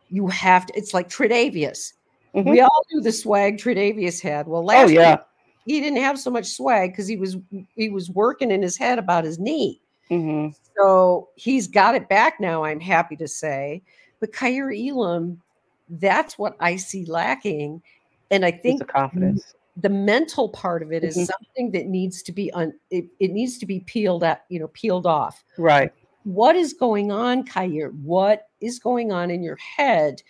You 0.09 0.27
have 0.27 0.65
to, 0.67 0.77
it's 0.77 0.93
like 0.93 1.09
Tre'Davious. 1.09 1.93
Mhm. 2.33 2.49
We 2.49 2.61
all 2.61 2.85
knew 2.91 3.01
the 3.01 3.11
swag 3.11 3.57
Tre'Davious 3.57 4.21
had. 4.21 4.47
Well, 4.47 4.61
Oh 4.61 4.65
last 4.65 4.91
yeah. 4.91 5.07
year, 5.09 5.25
he 5.65 5.81
didn't 5.81 5.99
have 6.01 6.17
so 6.17 6.31
much 6.31 6.45
swag 6.47 6.91
because 6.91 7.07
he 7.07 7.17
was 7.17 7.35
he 7.75 7.89
was 7.89 8.09
working 8.09 8.51
in 8.51 8.61
his 8.61 8.77
head 8.77 8.97
about 8.99 9.25
his 9.25 9.37
knee. 9.37 9.81
Hmm 10.11 10.49
So 10.77 11.29
he's 11.35 11.67
got 11.67 11.95
it 11.95 12.09
back 12.09 12.39
now, 12.39 12.63
I'm 12.63 12.79
happy 12.79 13.15
to 13.17 13.27
say. 13.27 13.81
But 14.19 14.33
Kaiir 14.33 14.71
Elam, 14.71 15.41
that's 15.89 16.37
what 16.37 16.55
I 16.59 16.75
see 16.75 17.05
lacking. 17.05 17.81
And 18.29 18.45
I 18.45 18.51
think 18.51 18.79
the 18.79 18.85
confidence. 18.85 19.53
the 19.77 19.89
mental 19.89 20.49
part 20.49 20.83
of 20.83 20.91
it 20.91 21.03
is 21.03 21.15
Mhm. 21.17 21.27
something 21.27 21.71
that 21.71 21.87
needs 21.87 22.21
to 22.23 22.31
be 22.31 22.51
un, 22.51 22.73
it, 22.89 23.05
it 23.19 23.31
needs 23.31 23.57
to 23.59 23.65
be 23.65 23.79
peeled 23.81 24.23
at, 24.23 24.45
you 24.49 24.59
know, 24.59 24.67
peeled 24.69 25.05
off. 25.05 25.43
Right. 25.57 25.91
What 26.23 26.55
is 26.55 26.73
going 26.73 27.11
on, 27.11 27.43
Kyer? 27.45 27.89
What 28.03 28.47
is 28.59 28.79
going 28.79 29.11
on 29.11 29.31
in 29.31 29.41
your 29.43 29.57
head? 29.57 30.21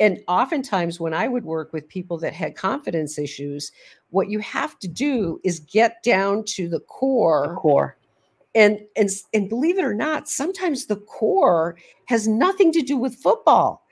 And 0.00 0.20
oftentimes 0.28 1.00
when 1.00 1.12
I 1.12 1.26
would 1.26 1.44
work 1.44 1.72
with 1.72 1.88
people 1.88 2.18
that 2.18 2.32
had 2.32 2.54
confidence 2.54 3.18
issues, 3.18 3.72
what 4.10 4.28
you 4.30 4.38
have 4.38 4.78
to 4.78 4.88
do 4.88 5.40
is 5.44 5.58
get 5.60 6.02
down 6.04 6.44
to 6.44 6.68
the 6.68 6.80
core 6.80 7.48
The 7.48 7.54
core. 7.56 7.96
And 8.54 8.80
and 8.96 9.10
and 9.34 9.48
believe 9.48 9.78
it 9.78 9.84
or 9.84 9.94
not 9.94 10.28
sometimes 10.28 10.86
the 10.86 10.96
core 10.96 11.76
has 12.06 12.26
nothing 12.26 12.72
to 12.72 12.82
do 12.82 12.96
with 12.96 13.14
football 13.14 13.84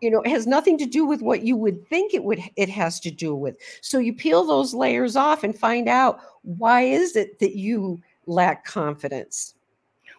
you 0.00 0.10
know 0.10 0.20
it 0.22 0.30
has 0.30 0.46
nothing 0.46 0.76
to 0.78 0.86
do 0.86 1.06
with 1.06 1.22
what 1.22 1.42
you 1.42 1.56
would 1.56 1.86
think 1.88 2.12
it 2.12 2.24
would 2.24 2.40
it 2.56 2.68
has 2.68 2.98
to 3.00 3.10
do 3.10 3.34
with 3.34 3.56
so 3.82 3.98
you 3.98 4.12
peel 4.12 4.44
those 4.44 4.74
layers 4.74 5.14
off 5.14 5.44
and 5.44 5.56
find 5.56 5.88
out 5.88 6.18
why 6.42 6.82
is 6.82 7.14
it 7.16 7.38
that 7.38 7.54
you 7.54 8.00
lack 8.26 8.64
confidence 8.64 9.54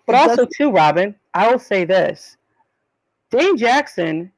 But 0.06 0.16
also 0.16 0.48
too, 0.58 0.72
Robyn, 0.72 1.16
I 1.34 1.52
will 1.52 1.60
say 1.60 1.86
this. 1.86 2.38
Dane 3.30 3.58
Jackson 3.58 4.32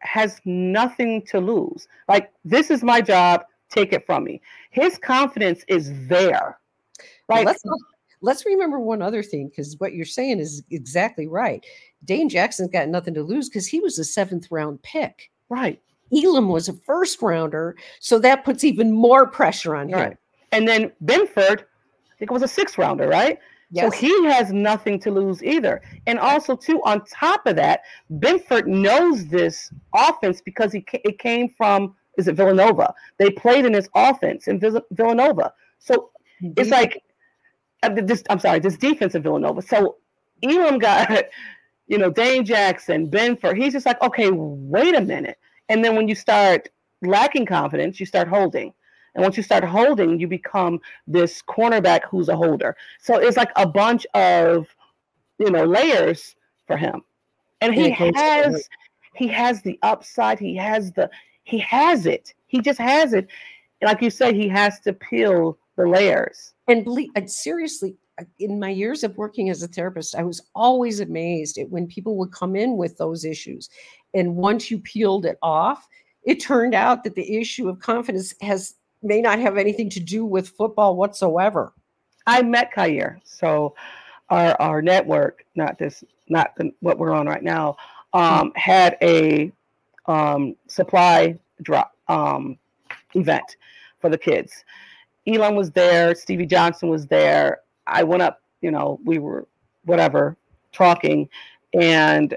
has 0.00 0.40
nothing 0.44 1.22
to 1.22 1.40
lose. 1.40 1.88
Like, 2.08 2.32
this 2.44 2.70
is 2.70 2.82
my 2.82 3.00
job, 3.00 3.44
take 3.70 3.92
it 3.92 4.04
from 4.06 4.24
me. 4.24 4.40
His 4.70 4.98
confidence 4.98 5.64
is 5.68 5.90
there. 6.08 6.58
Like 7.28 7.46
let's 7.46 7.64
not- 7.64 7.78
let's 8.24 8.46
remember 8.46 8.78
one 8.78 9.02
other 9.02 9.22
thing 9.22 9.48
because 9.48 9.76
what 9.78 9.94
you're 9.94 10.04
saying 10.04 10.38
is 10.40 10.62
exactly 10.70 11.26
right 11.26 11.64
dane 12.04 12.28
jackson's 12.28 12.70
got 12.70 12.88
nothing 12.88 13.14
to 13.14 13.22
lose 13.22 13.48
because 13.48 13.66
he 13.66 13.80
was 13.80 13.98
a 13.98 14.04
seventh 14.04 14.46
round 14.50 14.82
pick 14.82 15.30
right. 15.48 15.80
elam 16.12 16.48
was 16.48 16.68
a 16.68 16.72
first 16.72 17.20
rounder 17.22 17.76
so 18.00 18.18
that 18.18 18.44
puts 18.44 18.64
even 18.64 18.92
more 18.92 19.26
pressure 19.26 19.74
on 19.76 19.88
him 19.88 19.98
Right. 19.98 20.16
And 20.54 20.68
then 20.68 20.92
Benford, 21.04 21.62
I 21.62 22.16
think 22.18 22.30
it 22.30 22.32
was 22.32 22.42
a 22.42 22.48
sixth 22.48 22.78
rounder, 22.78 23.08
right? 23.08 23.38
So 23.74 23.90
he 23.90 24.24
has 24.26 24.52
nothing 24.52 25.00
to 25.00 25.10
lose 25.10 25.42
either. 25.42 25.82
And 26.06 26.20
also, 26.20 26.54
too, 26.54 26.80
on 26.84 27.04
top 27.06 27.44
of 27.46 27.56
that, 27.56 27.80
Benford 28.08 28.68
knows 28.68 29.26
this 29.26 29.72
offense 29.92 30.40
because 30.40 30.70
he 30.70 30.86
it 30.92 31.18
came 31.18 31.48
from 31.48 31.96
is 32.16 32.28
it 32.28 32.36
Villanova? 32.36 32.94
They 33.18 33.30
played 33.30 33.64
in 33.64 33.72
this 33.72 33.88
offense 33.96 34.46
in 34.46 34.60
Villanova. 34.92 35.52
So 35.80 36.10
it's 36.40 36.70
like 36.70 37.02
Uh, 37.84 38.02
this. 38.02 38.22
I'm 38.30 38.38
sorry, 38.38 38.58
this 38.60 38.76
defense 38.76 39.14
in 39.14 39.22
Villanova. 39.22 39.62
So 39.62 39.96
Elam 40.42 40.78
got 40.78 41.24
you 41.86 41.98
know 41.98 42.10
Dane 42.10 42.44
Jackson, 42.44 43.10
Benford. 43.10 43.56
He's 43.56 43.72
just 43.72 43.86
like, 43.86 44.00
okay, 44.02 44.30
wait 44.30 44.94
a 44.94 45.00
minute. 45.00 45.38
And 45.68 45.84
then 45.84 45.96
when 45.96 46.08
you 46.08 46.14
start 46.14 46.68
lacking 47.02 47.46
confidence, 47.46 48.00
you 48.00 48.06
start 48.06 48.28
holding. 48.28 48.72
And 49.14 49.22
once 49.22 49.36
you 49.36 49.42
start 49.42 49.64
holding, 49.64 50.18
you 50.18 50.26
become 50.26 50.80
this 51.06 51.40
cornerback 51.42 52.00
who's 52.08 52.28
a 52.28 52.36
holder. 52.36 52.76
So 53.00 53.18
it's 53.18 53.36
like 53.36 53.50
a 53.56 53.66
bunch 53.66 54.06
of, 54.14 54.66
you 55.38 55.50
know, 55.50 55.64
layers 55.64 56.34
for 56.66 56.76
him. 56.76 57.02
And 57.60 57.74
he 57.74 57.90
has 57.90 58.68
he 59.14 59.28
has 59.28 59.62
the 59.62 59.78
upside, 59.82 60.38
he 60.38 60.56
has 60.56 60.92
the 60.92 61.08
he 61.44 61.58
has 61.58 62.06
it. 62.06 62.34
He 62.46 62.60
just 62.60 62.78
has 62.78 63.12
it. 63.12 63.28
And 63.80 63.88
like 63.88 64.02
you 64.02 64.10
said, 64.10 64.34
he 64.34 64.48
has 64.48 64.80
to 64.80 64.92
peel 64.92 65.58
the 65.76 65.86
layers. 65.86 66.52
and 66.68 66.84
believe 66.84 67.10
and 67.14 67.30
seriously 67.30 67.96
in 68.38 68.60
my 68.60 68.68
years 68.68 69.02
of 69.02 69.16
working 69.16 69.50
as 69.50 69.62
a 69.62 69.68
therapist 69.68 70.14
i 70.14 70.22
was 70.22 70.40
always 70.54 71.00
amazed 71.00 71.58
at 71.58 71.68
when 71.70 71.86
people 71.86 72.16
would 72.16 72.32
come 72.32 72.54
in 72.54 72.76
with 72.76 72.96
those 72.96 73.24
issues 73.24 73.68
and 74.14 74.36
once 74.36 74.70
you 74.70 74.78
peeled 74.78 75.26
it 75.26 75.38
off 75.42 75.88
it 76.24 76.40
turned 76.40 76.74
out 76.74 77.04
that 77.04 77.16
the 77.16 77.36
issue 77.36 77.68
of 77.68 77.80
confidence 77.80 78.34
has 78.40 78.74
may 79.02 79.20
not 79.20 79.38
have 79.38 79.58
anything 79.58 79.90
to 79.90 80.00
do 80.00 80.24
with 80.24 80.48
football 80.48 80.96
whatsoever 80.96 81.74
I 82.26 82.42
met 82.42 82.72
Kaiir. 82.72 83.20
So 83.24 83.74
our 84.30 84.60
our 84.60 84.82
network, 84.82 85.44
not 85.54 85.78
this, 85.78 86.02
not 86.28 86.54
the, 86.56 86.72
what 86.80 86.98
we're 86.98 87.12
on 87.12 87.26
right 87.26 87.42
now, 87.42 87.76
um, 88.12 88.52
had 88.56 88.96
a 89.02 89.52
um, 90.06 90.56
supply 90.68 91.38
drop 91.62 91.92
um, 92.08 92.58
event 93.14 93.56
for 94.00 94.08
the 94.08 94.18
kids. 94.18 94.64
Elon 95.26 95.56
was 95.56 95.70
there. 95.70 96.14
Stevie 96.14 96.46
Johnson 96.46 96.88
was 96.88 97.06
there. 97.06 97.60
I 97.86 98.02
went 98.02 98.22
up. 98.22 98.40
You 98.60 98.70
know, 98.70 98.98
we 99.04 99.18
were 99.18 99.46
whatever 99.84 100.36
talking, 100.72 101.28
and 101.74 102.36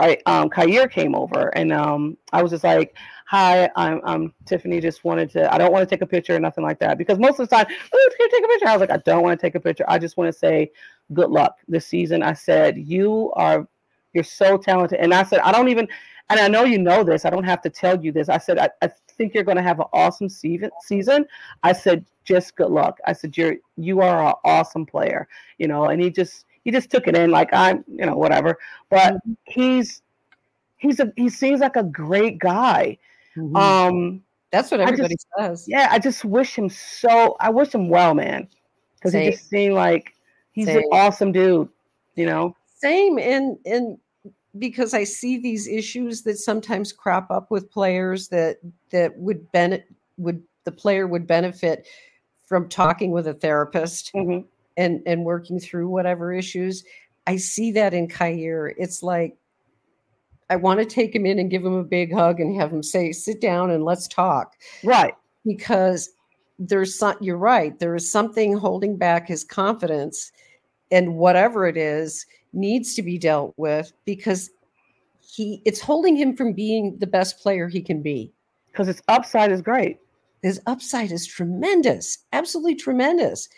I 0.00 0.18
um, 0.26 0.50
Kaiir 0.50 0.90
came 0.90 1.14
over, 1.14 1.48
and 1.56 1.72
um, 1.72 2.16
I 2.32 2.42
was 2.42 2.50
just 2.50 2.64
like, 2.64 2.96
"Hi, 3.26 3.70
I'm, 3.76 4.00
I'm 4.04 4.34
Tiffany. 4.46 4.80
Just 4.80 5.04
wanted 5.04 5.30
to. 5.30 5.52
I 5.52 5.58
don't 5.58 5.72
want 5.72 5.88
to 5.88 5.94
take 5.94 6.02
a 6.02 6.06
picture 6.06 6.34
or 6.34 6.40
nothing 6.40 6.64
like 6.64 6.80
that 6.80 6.98
because 6.98 7.18
most 7.18 7.38
of 7.38 7.48
the 7.48 7.56
time, 7.56 7.66
oh, 7.92 8.10
can 8.18 8.30
take 8.30 8.44
a 8.44 8.48
picture? 8.48 8.68
I 8.68 8.72
was 8.72 8.80
like, 8.80 8.90
I 8.90 8.96
don't 8.98 9.22
want 9.22 9.38
to 9.38 9.46
take 9.46 9.54
a 9.54 9.60
picture. 9.60 9.84
I 9.86 9.98
just 9.98 10.16
want 10.16 10.32
to 10.32 10.36
say 10.36 10.72
good 11.12 11.30
luck 11.30 11.58
this 11.68 11.86
season. 11.86 12.22
I 12.22 12.32
said 12.32 12.76
you 12.78 13.32
are, 13.34 13.66
you're 14.12 14.24
so 14.24 14.56
talented, 14.56 14.98
and 14.98 15.14
I 15.14 15.22
said 15.22 15.38
I 15.40 15.52
don't 15.52 15.68
even, 15.68 15.86
and 16.30 16.40
I 16.40 16.48
know 16.48 16.64
you 16.64 16.78
know 16.78 17.04
this. 17.04 17.24
I 17.24 17.30
don't 17.30 17.44
have 17.44 17.62
to 17.62 17.70
tell 17.70 18.02
you 18.02 18.10
this. 18.10 18.28
I 18.28 18.38
said 18.38 18.58
I, 18.58 18.70
I 18.82 18.90
think 19.22 19.34
you're 19.34 19.44
going 19.44 19.56
to 19.56 19.62
have 19.62 19.78
an 19.78 19.86
awesome 19.92 20.28
season. 20.28 21.26
I 21.62 21.72
said 21.72 22.04
just 22.24 22.56
good 22.56 22.70
luck. 22.70 22.98
I 23.06 23.12
said 23.12 23.36
you're 23.36 23.56
you 23.76 24.00
are 24.00 24.26
an 24.26 24.34
awesome 24.44 24.84
player. 24.84 25.28
You 25.58 25.68
know, 25.68 25.84
and 25.84 26.02
he 26.02 26.10
just 26.10 26.44
he 26.64 26.70
just 26.72 26.90
took 26.90 27.06
it 27.06 27.16
in 27.16 27.30
like 27.30 27.50
I'm 27.52 27.84
you 27.88 28.04
know 28.04 28.16
whatever. 28.16 28.58
But 28.90 29.16
he's 29.44 30.02
he's 30.76 30.98
a 30.98 31.12
he 31.16 31.28
seems 31.28 31.60
like 31.60 31.76
a 31.76 31.84
great 31.84 32.38
guy. 32.38 32.98
Um, 33.54 34.22
that's 34.50 34.70
what 34.70 34.80
everybody 34.80 35.14
just- 35.14 35.26
says 35.38 35.64
yeah, 35.68 35.88
I 35.90 35.98
just 35.98 36.24
wish 36.24 36.58
him 36.58 36.68
so. 36.68 37.36
I 37.38 37.50
wish 37.50 37.72
him 37.72 37.88
well, 37.88 38.14
man, 38.14 38.48
because 38.96 39.12
he 39.12 39.30
just 39.30 39.48
seemed 39.48 39.74
like 39.74 40.14
he's 40.50 40.68
an 40.68 40.82
awesome 40.90 41.30
dude. 41.30 41.68
You 42.16 42.26
know, 42.26 42.56
same 42.76 43.18
and 43.18 43.56
and 43.64 43.98
because 44.58 44.92
i 44.94 45.02
see 45.04 45.38
these 45.38 45.66
issues 45.66 46.22
that 46.22 46.38
sometimes 46.38 46.92
crop 46.92 47.30
up 47.30 47.50
with 47.50 47.70
players 47.70 48.28
that 48.28 48.58
that 48.90 49.16
would 49.16 49.50
benefit 49.52 49.86
would 50.18 50.42
the 50.64 50.72
player 50.72 51.06
would 51.06 51.26
benefit 51.26 51.86
from 52.46 52.68
talking 52.68 53.10
with 53.12 53.26
a 53.26 53.34
therapist 53.34 54.12
Mhm. 54.14 54.44
and 54.76 55.02
and 55.06 55.24
working 55.24 55.58
through 55.58 55.88
whatever 55.88 56.32
issues 56.32 56.84
i 57.26 57.36
see 57.36 57.72
that 57.72 57.94
in 57.94 58.08
Kaiir. 58.08 58.74
it's 58.76 59.02
like 59.02 59.36
i 60.50 60.56
want 60.56 60.80
to 60.80 60.86
take 60.86 61.14
him 61.14 61.24
in 61.24 61.38
and 61.38 61.50
give 61.50 61.64
him 61.64 61.74
a 61.74 61.84
big 61.84 62.12
hug 62.12 62.38
and 62.40 62.54
have 62.60 62.70
him 62.72 62.82
say 62.82 63.10
sit 63.12 63.40
down 63.40 63.70
and 63.70 63.84
let's 63.84 64.06
talk 64.06 64.54
right? 64.84 65.14
because 65.46 66.10
there's 66.58 66.96
some 66.98 67.16
you're 67.20 67.38
right 67.38 67.78
there 67.78 67.94
is 67.96 68.12
something 68.12 68.52
holding 68.56 68.96
back 68.98 69.26
his 69.26 69.42
confidence 69.44 70.30
and 70.90 71.16
whatever 71.16 71.66
it 71.66 71.78
is 71.78 72.26
needs 72.52 72.94
to 72.94 73.02
be 73.02 73.18
dealt 73.18 73.54
with 73.56 73.92
because 74.04 74.50
he 75.20 75.62
it's 75.64 75.80
holding 75.80 76.16
him 76.16 76.36
from 76.36 76.52
being 76.52 76.96
the 76.98 77.06
best 77.06 77.38
player 77.38 77.68
he 77.68 77.80
can 77.80 78.02
be 78.02 78.32
Because 78.66 78.86
his 78.88 79.02
upside 79.08 79.50
is 79.52 79.62
great. 79.62 79.98
his 80.42 80.60
upside 80.66 81.12
is 81.12 81.26
tremendous 81.26 82.18
absolutely 82.32 82.74
tremendous 82.74 83.48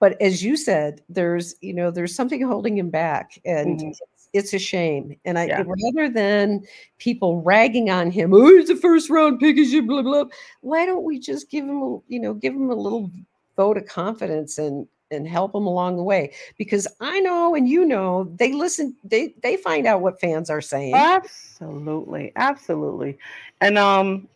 but 0.00 0.20
as 0.20 0.42
you 0.42 0.56
said 0.56 1.00
there's 1.08 1.54
you 1.60 1.72
know 1.74 1.90
there's 1.90 2.14
something 2.14 2.40
holding 2.42 2.76
him 2.76 2.90
back 2.90 3.38
and 3.44 3.80
Mhm. 3.80 3.90
it's, 3.90 4.00
it's 4.32 4.54
a 4.54 4.58
shame 4.58 5.14
and 5.24 5.38
i 5.38 5.44
Yeah. 5.46 5.62
rather 5.66 6.08
than 6.12 6.64
people 6.98 7.40
ragging 7.42 7.90
on 7.90 8.10
him 8.10 8.32
oh 8.34 8.56
he's 8.56 8.70
a 8.70 8.76
first 8.76 9.08
round 9.10 9.38
pick 9.38 9.56
is 9.58 9.72
you 9.72 9.82
blah 9.82 10.02
blah 10.02 10.24
why 10.62 10.84
don't 10.86 11.04
we 11.04 11.18
just 11.20 11.50
give 11.50 11.64
him 11.64 11.80
a 11.82 11.98
you 12.08 12.18
know 12.18 12.34
give 12.34 12.54
him 12.54 12.70
a 12.70 12.74
little 12.74 13.10
vote 13.56 13.76
of 13.76 13.86
confidence 13.86 14.58
and 14.58 14.88
and 15.14 15.26
help 15.26 15.52
them 15.52 15.66
along 15.66 15.96
the 15.96 16.02
way 16.02 16.32
because 16.58 16.86
i 17.00 17.20
know 17.20 17.54
and 17.54 17.68
you 17.68 17.84
know 17.84 18.24
they 18.36 18.52
listen 18.52 18.94
they 19.04 19.34
they 19.42 19.56
find 19.56 19.86
out 19.86 20.00
what 20.00 20.20
fans 20.20 20.50
are 20.50 20.60
saying 20.60 20.94
Absolutely, 20.94 22.32
absolutely. 22.36 23.18
And 23.60 23.78
um, 23.78 24.28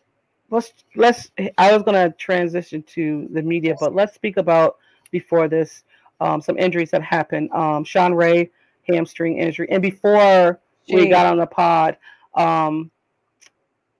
let's 0.49 0.73
let's. 0.95 1.31
I 1.57 1.73
was 1.73 1.83
gonna 1.83 2.11
transition 2.11 2.83
to 2.93 3.27
the 3.31 3.41
media, 3.41 3.75
but 3.79 3.93
let's 3.93 4.15
speak 4.15 4.37
about 4.37 4.77
before 5.11 5.47
this 5.47 5.83
um, 6.19 6.41
some 6.41 6.57
injuries 6.57 6.91
that 6.91 7.03
happened. 7.03 7.51
Um, 7.51 7.83
Shane 7.83 8.13
Ray 8.13 8.49
hamstring 8.87 9.37
injury, 9.37 9.67
and 9.69 9.81
before 9.81 10.59
we 10.91 11.07
got 11.07 11.27
on 11.27 11.37
the 11.37 11.45
pod, 11.45 11.97
um, 12.35 12.89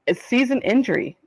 it's 0.08 0.24
season 0.24 0.62
injury. 0.62 1.18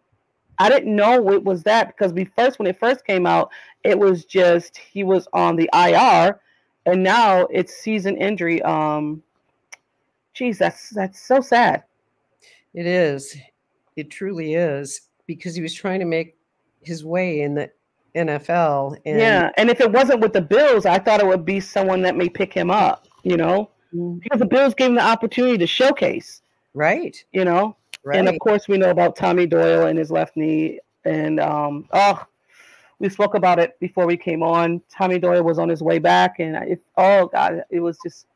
I 0.59 0.69
didn't 0.69 0.95
know 0.95 1.33
it 1.33 1.45
was 1.45 1.63
that 1.65 1.89
because 1.89 2.13
we 2.13 2.25
first 2.25 2.59
when 2.59 2.69
it 2.69 2.79
first 2.79 3.05
came 3.07 3.27
out, 3.27 3.51
it 3.85 3.99
was 3.99 4.25
just 4.25 4.77
he 4.77 5.05
was 5.05 5.27
on 5.33 5.57
the 5.57 5.69
IR, 5.75 6.41
and 6.87 7.03
now 7.03 7.47
it's 7.47 7.75
season 7.75 8.17
injury. 8.17 8.63
Um, 8.63 9.23
geez, 10.35 10.59
that's 10.59 10.91
that's 10.91 11.21
so 11.21 11.41
sad. 11.41 11.85
It 12.75 12.87
is. 12.87 13.37
It 13.97 14.11
truly 14.11 14.55
is 14.55 15.03
because 15.27 15.55
he 15.55 15.63
was 15.63 15.75
trying 15.75 16.01
to 16.01 16.07
make 16.07 16.37
his 16.83 17.05
way 17.05 17.43
in 17.43 17.55
the 17.55 17.71
NFL. 18.15 18.97
And 19.05 19.19
yeah, 19.19 19.51
and 19.57 19.69
if 19.71 19.81
it 19.81 19.91
wasn't 19.93 20.21
with 20.21 20.33
the 20.33 20.41
Bills, 20.41 20.87
I 20.87 20.99
thought 20.99 21.21
it 21.21 21.27
would 21.27 21.45
be 21.45 21.61
someone 21.61 22.03
that 22.03 22.17
may 22.17 22.29
pick 22.29 22.53
him 22.53 22.71
up. 22.71 23.07
You 23.23 23.37
know, 23.37 23.71
Mm, 23.95 24.21
because 24.23 24.39
the 24.39 24.47
Bills 24.47 24.75
gave 24.75 24.89
him 24.89 24.95
the 24.95 25.03
opportunity 25.03 25.59
to 25.59 25.67
showcase. 25.67 26.41
right, 26.75 27.23
You 27.33 27.45
know, 27.45 27.77
right. 28.05 28.19
and 28.19 28.29
of 28.29 28.39
course 28.39 28.67
we 28.67 28.79
know 28.79 28.91
about 28.91 29.17
Tommy 29.17 29.47
Doyle 29.47 29.87
and 29.87 29.99
his 29.99 30.11
left 30.11 30.35
knee, 30.37 30.81
and 31.05 31.39
um, 31.39 31.87
oh, 31.93 32.25
we 33.03 33.09
spoke 33.09 33.35
about 33.35 33.59
it 33.59 33.79
before 33.81 34.07
we 34.07 34.17
came 34.17 34.45
on. 34.45 34.81
Tommy 34.89 35.19
Doyle 35.19 35.43
was 35.43 35.59
on 35.59 35.69
his 35.69 35.83
way 35.83 35.99
back, 35.99 36.39
and 36.39 36.57
it, 36.57 36.81
oh 36.97 37.27
god, 37.27 37.65
it 37.69 37.81
was 37.81 37.99
just 37.99 38.29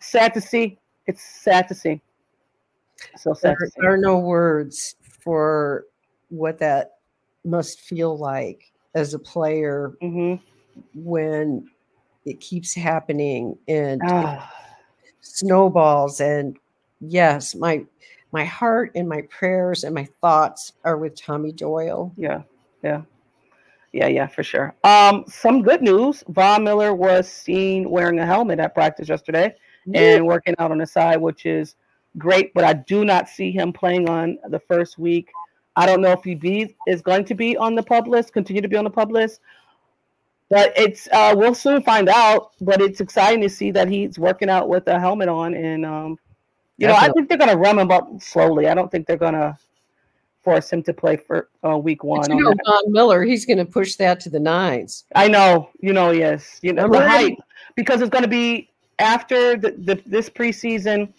sad 0.00 0.32
to 0.32 0.40
see. 0.40 0.78
It's 1.06 1.22
sad 1.22 1.68
to 1.68 1.74
see. 1.74 2.00
So 3.16 3.34
sad 3.34 3.56
there 3.60 3.68
see. 3.68 3.86
are 3.86 3.98
no 3.98 4.18
words 4.18 4.96
for 5.02 5.84
what 6.30 6.58
that 6.58 6.96
must 7.44 7.80
feel 7.80 8.16
like 8.16 8.72
as 8.94 9.12
a 9.12 9.18
player 9.18 9.92
hmm 10.00 10.36
when 10.94 11.68
it 12.24 12.40
keeps 12.40 12.74
happening 12.74 13.56
and 13.68 14.00
Ah, 14.04 14.50
snowballs 15.20 16.20
and 16.20 16.58
yes 17.00 17.54
my 17.54 17.84
my 18.32 18.44
heart 18.44 18.90
and 18.94 19.08
my 19.08 19.22
prayers 19.30 19.84
and 19.84 19.94
my 19.94 20.06
thoughts 20.20 20.72
are 20.84 20.98
with 20.98 21.14
tommy 21.14 21.52
doyle 21.52 22.12
yeah, 22.16 22.42
yeah, 22.82 23.02
yeah, 23.92 24.08
yeah, 24.08 24.26
for 24.26 24.42
sure. 24.42 24.74
Um, 24.84 25.24
some 25.26 25.62
good 25.62 25.82
news: 25.82 26.22
Von 26.28 26.64
Miller 26.64 26.94
was 26.94 27.28
seen 27.28 27.88
wearing 27.88 28.18
a 28.18 28.26
helmet 28.26 28.58
at 28.58 28.74
practice 28.74 29.08
yesterday 29.08 29.54
and 29.94 30.26
working 30.26 30.54
out 30.58 30.70
on 30.70 30.78
the 30.78 30.86
side, 30.86 31.20
which 31.20 31.46
is 31.46 31.76
great. 32.18 32.52
But 32.54 32.64
I 32.64 32.72
do 32.72 33.04
not 33.04 33.28
see 33.28 33.50
him 33.50 33.72
playing 33.72 34.08
on 34.08 34.38
the 34.48 34.58
first 34.58 34.98
week. 34.98 35.30
I 35.76 35.86
don't 35.86 36.00
know 36.00 36.12
if 36.12 36.24
he 36.24 36.34
be 36.34 36.74
is 36.86 37.02
going 37.02 37.24
to 37.26 37.34
be 37.34 37.56
on 37.56 37.74
the 37.74 37.82
PUP 37.82 38.06
list, 38.06 38.32
continue 38.32 38.62
to 38.62 38.68
be 38.68 38.76
on 38.76 38.84
the 38.84 38.90
PUP 38.90 39.10
list. 39.10 39.40
But 40.48 40.72
it's 40.76 41.08
uh, 41.12 41.34
we'll 41.36 41.54
soon 41.54 41.82
find 41.82 42.08
out. 42.08 42.52
But 42.60 42.80
it's 42.80 43.00
exciting 43.00 43.40
to 43.42 43.48
see 43.48 43.70
that 43.72 43.88
he's 43.88 44.18
working 44.18 44.48
out 44.48 44.68
with 44.68 44.86
a 44.88 44.98
helmet 44.98 45.28
on, 45.28 45.54
and 45.54 45.84
um, 45.84 46.18
you 46.78 46.86
know 46.86 46.94
I 46.94 47.10
think 47.10 47.28
they're 47.28 47.38
going 47.38 47.50
to 47.50 47.56
run 47.56 47.78
him 47.78 47.90
up 47.90 48.08
slowly. 48.20 48.68
I 48.68 48.74
don't 48.74 48.90
think 48.90 49.06
they're 49.06 49.16
going 49.16 49.34
to 49.34 49.58
force 50.46 50.72
him 50.72 50.80
to 50.84 50.94
play 50.94 51.16
for 51.16 51.48
uh, 51.68 51.76
week 51.76 52.02
But 52.02 52.06
one. 52.06 52.30
you 52.38 52.46
on 52.46 52.56
know. 52.56 52.62
Von 52.64 52.92
Miller, 52.92 53.24
he's 53.24 53.44
going 53.44 53.58
to 53.58 53.64
push 53.64 53.96
that 53.96 54.20
to 54.20 54.30
the 54.30 54.38
nines. 54.38 55.02
I 55.16 55.26
know, 55.26 55.70
you 55.80 55.92
know, 55.92 56.12
yes, 56.12 56.60
you 56.62 56.72
know 56.72 56.84
I'm 56.84 56.92
the 56.92 57.00
ready. 57.00 57.34
hype. 57.34 57.38
because 57.74 58.00
it's 58.00 58.10
going 58.10 58.22
to 58.22 58.28
be 58.28 58.70
after 59.00 59.56
the, 59.56 59.72
the 59.72 60.00
this 60.06 60.30
preseason. 60.30 61.12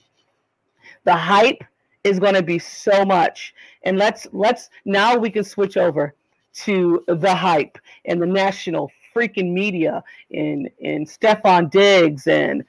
The 1.03 1.13
hype 1.13 1.61
is 2.05 2.19
going 2.19 2.35
to 2.35 2.41
be 2.41 2.57
so 2.57 3.03
much, 3.03 3.53
and 3.83 3.97
let's 3.97 4.27
let's 4.31 4.69
now 4.85 5.17
we 5.17 5.29
can 5.29 5.43
switch 5.43 5.75
over 5.75 6.15
to 6.63 7.03
the 7.07 7.35
hype 7.35 7.77
and 8.05 8.21
the 8.21 8.25
national 8.25 8.89
freaking 9.13 9.51
media 9.51 10.01
in 10.29 10.69
in 10.79 11.05
Stefon 11.05 11.69
Diggs 11.69 12.27
and 12.27 12.63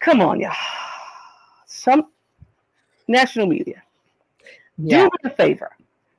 come 0.00 0.20
on, 0.20 0.40
yeah, 0.40 0.54
some 1.66 2.08
national 3.06 3.46
media. 3.46 3.82
Yeah. 4.78 5.04
Do 5.04 5.04
me 5.04 5.30
a 5.30 5.30
favor 5.30 5.76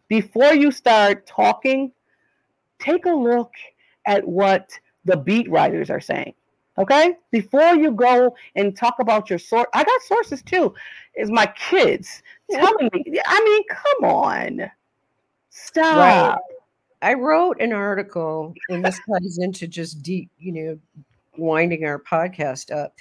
before 0.07 0.53
you 0.53 0.71
start 0.71 1.25
talking. 1.25 1.91
Take 2.79 3.05
a 3.05 3.11
look 3.11 3.51
at 4.05 4.27
what 4.27 4.71
the 5.05 5.17
beat 5.17 5.49
writers 5.49 5.89
are 5.89 6.01
saying. 6.01 6.33
Okay, 6.77 7.15
before 7.31 7.75
you 7.75 7.91
go 7.91 8.33
and 8.55 8.75
talk 8.75 8.95
about 8.99 9.29
your 9.29 9.39
source, 9.39 9.67
I 9.73 9.83
got 9.83 10.01
sources 10.03 10.41
too. 10.41 10.73
Is 11.15 11.29
my 11.29 11.45
kids 11.47 12.23
telling 12.49 12.89
me? 12.93 13.19
I 13.25 13.43
mean, 13.43 13.63
come 13.69 14.09
on, 14.09 14.71
stop. 15.49 15.97
Right. 15.97 16.37
I 17.01 17.13
wrote 17.15 17.59
an 17.59 17.73
article, 17.73 18.53
and 18.69 18.83
this 18.83 18.99
ties 19.09 19.39
into 19.39 19.67
just 19.67 20.01
deep, 20.03 20.29
you 20.37 20.51
know, 20.51 20.79
winding 21.37 21.85
our 21.85 21.99
podcast 21.99 22.73
up. 22.73 22.93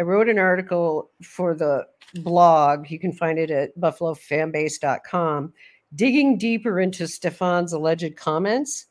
I 0.00 0.02
wrote 0.02 0.30
an 0.30 0.38
article 0.38 1.10
for 1.22 1.54
the 1.54 1.86
blog. 2.22 2.90
You 2.90 2.98
can 2.98 3.12
find 3.12 3.38
it 3.38 3.50
at 3.50 3.78
buffalofanbase.com, 3.78 5.52
digging 5.94 6.38
deeper 6.38 6.80
into 6.80 7.06
Stefon's 7.06 7.74
alleged 7.74 8.16
comments 8.16 8.86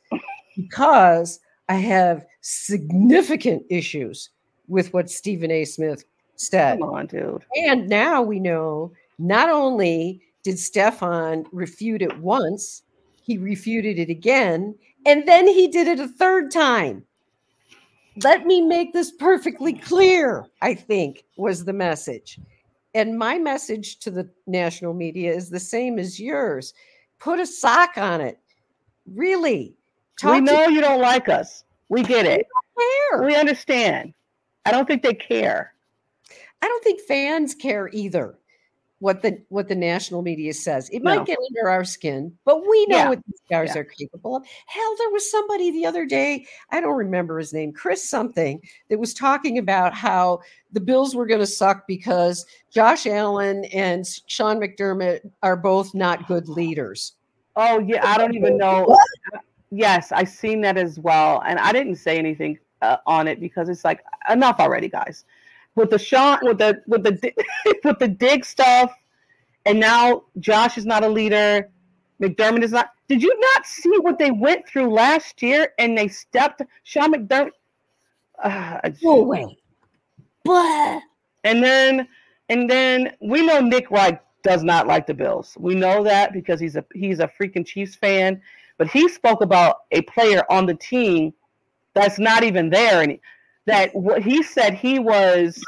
because 0.56 1.40
I 1.68 1.74
have 1.74 2.28
significant 2.42 3.64
issues 3.72 4.30
with 4.68 4.94
what 4.94 5.10
Stephen 5.10 5.50
A. 5.50 5.66
Smith 5.66 6.06
said. 6.36 6.80
Come 6.80 6.90
on, 6.90 7.08
dude. 7.08 7.44
And 7.56 7.90
now 7.90 8.22
we 8.22 8.40
know 8.40 8.94
not 9.18 9.50
only 9.50 10.22
did 10.44 10.60
Stefan 10.60 11.44
refute 11.52 12.04
it 12.04 12.20
once, 12.20 12.84
he 13.24 13.40
refuted 13.40 13.98
it 13.98 14.12
again, 14.12 14.76
and 15.08 15.28
then 15.28 15.48
he 15.48 15.70
did 15.70 15.88
it 15.88 16.00
a 16.00 16.08
third 16.08 16.52
time. 16.52 17.04
Let 18.24 18.46
me 18.46 18.62
make 18.62 18.94
this 18.94 19.12
perfectly 19.12 19.74
clear, 19.74 20.48
I 20.62 20.74
think, 20.74 21.26
was 21.38 21.64
the 21.64 21.74
message. 21.74 22.40
And 22.94 23.18
my 23.18 23.38
message 23.38 24.00
to 24.00 24.12
the 24.12 24.30
national 24.48 24.94
media 24.94 25.34
is 25.34 25.50
the 25.50 25.60
same 25.60 26.00
as 26.00 26.20
yours. 26.20 26.74
Put 27.20 27.40
a 27.40 27.46
sock 27.46 27.98
on 27.98 28.22
it. 28.22 28.40
Really. 29.14 29.76
we 30.24 30.42
know 30.42 30.68
to 30.68 30.74
you 30.74 30.82
don't 30.82 31.02
like 31.02 31.30
us. 31.30 31.64
We 31.90 32.04
get 32.04 32.26
it. 32.26 32.48
care. 32.78 33.24
We 33.24 33.36
understand. 33.36 34.14
I 34.66 34.72
don't 34.72 34.88
think 34.88 35.04
they 35.04 35.14
care. 35.14 35.74
I 36.62 36.68
don't 36.68 36.84
think 36.84 37.02
fans 37.02 37.54
care 37.54 37.90
either 37.94 38.39
what 39.00 39.22
the 39.22 39.42
what 39.50 39.68
the 39.68 39.76
national 39.76 40.22
media 40.22 40.54
says. 40.54 40.90
It 40.90 41.02
No. 41.04 41.16
might 41.16 41.26
get 41.26 41.38
under 41.50 41.70
our 41.70 41.84
skin, 41.86 42.38
but 42.46 42.68
we 42.68 42.86
know 42.88 42.98
Yeah. 42.98 43.10
what 43.10 43.20
these 43.26 43.42
guys 43.50 43.72
Yeah. 43.74 43.82
are 43.82 43.84
capable 43.86 44.36
of. 44.36 44.46
Hell, 44.68 44.96
there 44.98 45.10
was 45.10 45.30
somebody 45.30 45.72
the 45.72 45.86
other 45.86 46.06
day, 46.06 46.46
I 46.70 46.82
don't 46.82 46.96
remember 46.98 47.40
his 47.40 47.54
name, 47.54 47.72
Chris 47.72 48.08
something, 48.08 48.62
that 48.90 49.00
was 49.00 49.14
talking 49.14 49.58
about 49.58 49.94
how 49.94 50.42
the 50.74 50.82
Bills 50.82 51.16
were 51.16 51.26
going 51.26 51.40
to 51.40 51.48
suck 51.48 51.88
because 51.88 52.46
Josh 52.72 53.08
Allen 53.08 53.66
and 53.66 54.06
Sean 54.28 54.60
McDermott 54.60 55.22
are 55.44 55.56
both 55.56 55.96
not 55.96 56.28
good 56.28 56.48
leaders. 56.50 57.14
Oh 57.56 57.80
yeah, 57.80 58.06
I 58.06 58.18
don't 58.18 58.36
even 58.36 58.58
know. 58.58 58.84
What? 58.88 59.44
Yes, 59.72 60.12
I 60.12 60.24
seen 60.24 60.62
that 60.62 60.78
as 60.78 61.00
well, 61.00 61.44
and 61.46 61.60
I 61.60 61.72
didn't 61.72 61.98
say 61.98 62.18
anything 62.18 62.58
uh, 62.82 62.98
on 63.06 63.28
it 63.28 63.40
because 63.40 63.70
it's 63.70 63.86
like 63.86 64.04
enough 64.30 64.60
already, 64.60 64.90
guys. 64.90 65.26
With 65.80 65.92
the 65.92 65.98
shot 65.98 66.44
with 66.44 66.58
the 66.58 66.82
with 66.88 67.04
the 67.04 67.34
with 67.86 68.00
the 68.00 68.10
dig 68.10 68.44
stuff, 68.44 68.94
and 69.66 69.80
now 69.80 70.24
Josh 70.40 70.78
is 70.78 70.86
not 70.86 71.06
a 71.06 71.08
leader. 71.08 71.70
McDermott 72.22 72.64
is 72.64 72.74
not. 72.74 72.90
Did 73.08 73.24
you 73.24 73.34
not 73.56 73.66
see 73.66 73.98
what 74.00 74.20
they 74.20 74.30
went 74.30 74.68
through 74.68 74.94
last 74.94 75.42
year? 75.42 75.70
And 75.80 75.98
they 75.98 76.10
stepped 76.10 76.62
Sean 76.84 77.14
McDermott. 77.14 77.52
Uh, 78.44 78.90
just- 78.90 79.02
Go 79.04 79.22
away. 79.22 79.58
Blah. 80.44 81.00
and 81.46 81.64
then 81.64 82.10
and 82.50 82.70
then 82.70 83.14
we 83.22 83.46
know 83.46 83.62
Nick 83.62 83.90
Wright 83.90 84.20
does 84.44 84.64
not 84.64 84.86
like 84.86 85.08
the 85.08 85.14
Bills. 85.14 85.56
We 85.58 85.76
know 85.76 86.04
that 86.04 86.34
because 86.34 86.60
he's 86.60 86.76
a 86.76 86.84
he's 86.94 87.20
a 87.20 87.32
freaking 87.40 87.66
Chiefs 87.66 87.96
fan. 87.96 88.42
But 88.78 88.90
he 88.90 89.08
spoke 89.08 89.42
about 89.42 89.78
a 89.92 90.02
player 90.02 90.44
on 90.50 90.66
the 90.66 90.76
team 90.76 91.34
that's 91.94 92.20
not 92.20 92.44
even 92.44 92.70
there, 92.70 93.02
and 93.02 93.18
that 93.66 93.94
what 93.96 94.22
he 94.24 94.44
said 94.44 94.74
he 94.74 95.00
was. 95.00 95.62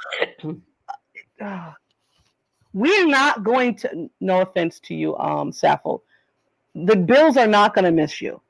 uh, 1.41 1.71
we're 2.73 3.07
not 3.07 3.43
going 3.43 3.75
to. 3.77 4.09
No 4.19 4.41
offense 4.41 4.79
to 4.81 4.95
you, 4.95 5.17
um, 5.17 5.51
Saffold. 5.51 6.01
The 6.73 6.95
Bills 6.95 7.35
are 7.37 7.47
not 7.47 7.73
going 7.75 7.85
to 7.85 7.91
miss 7.91 8.21
you. 8.21 8.41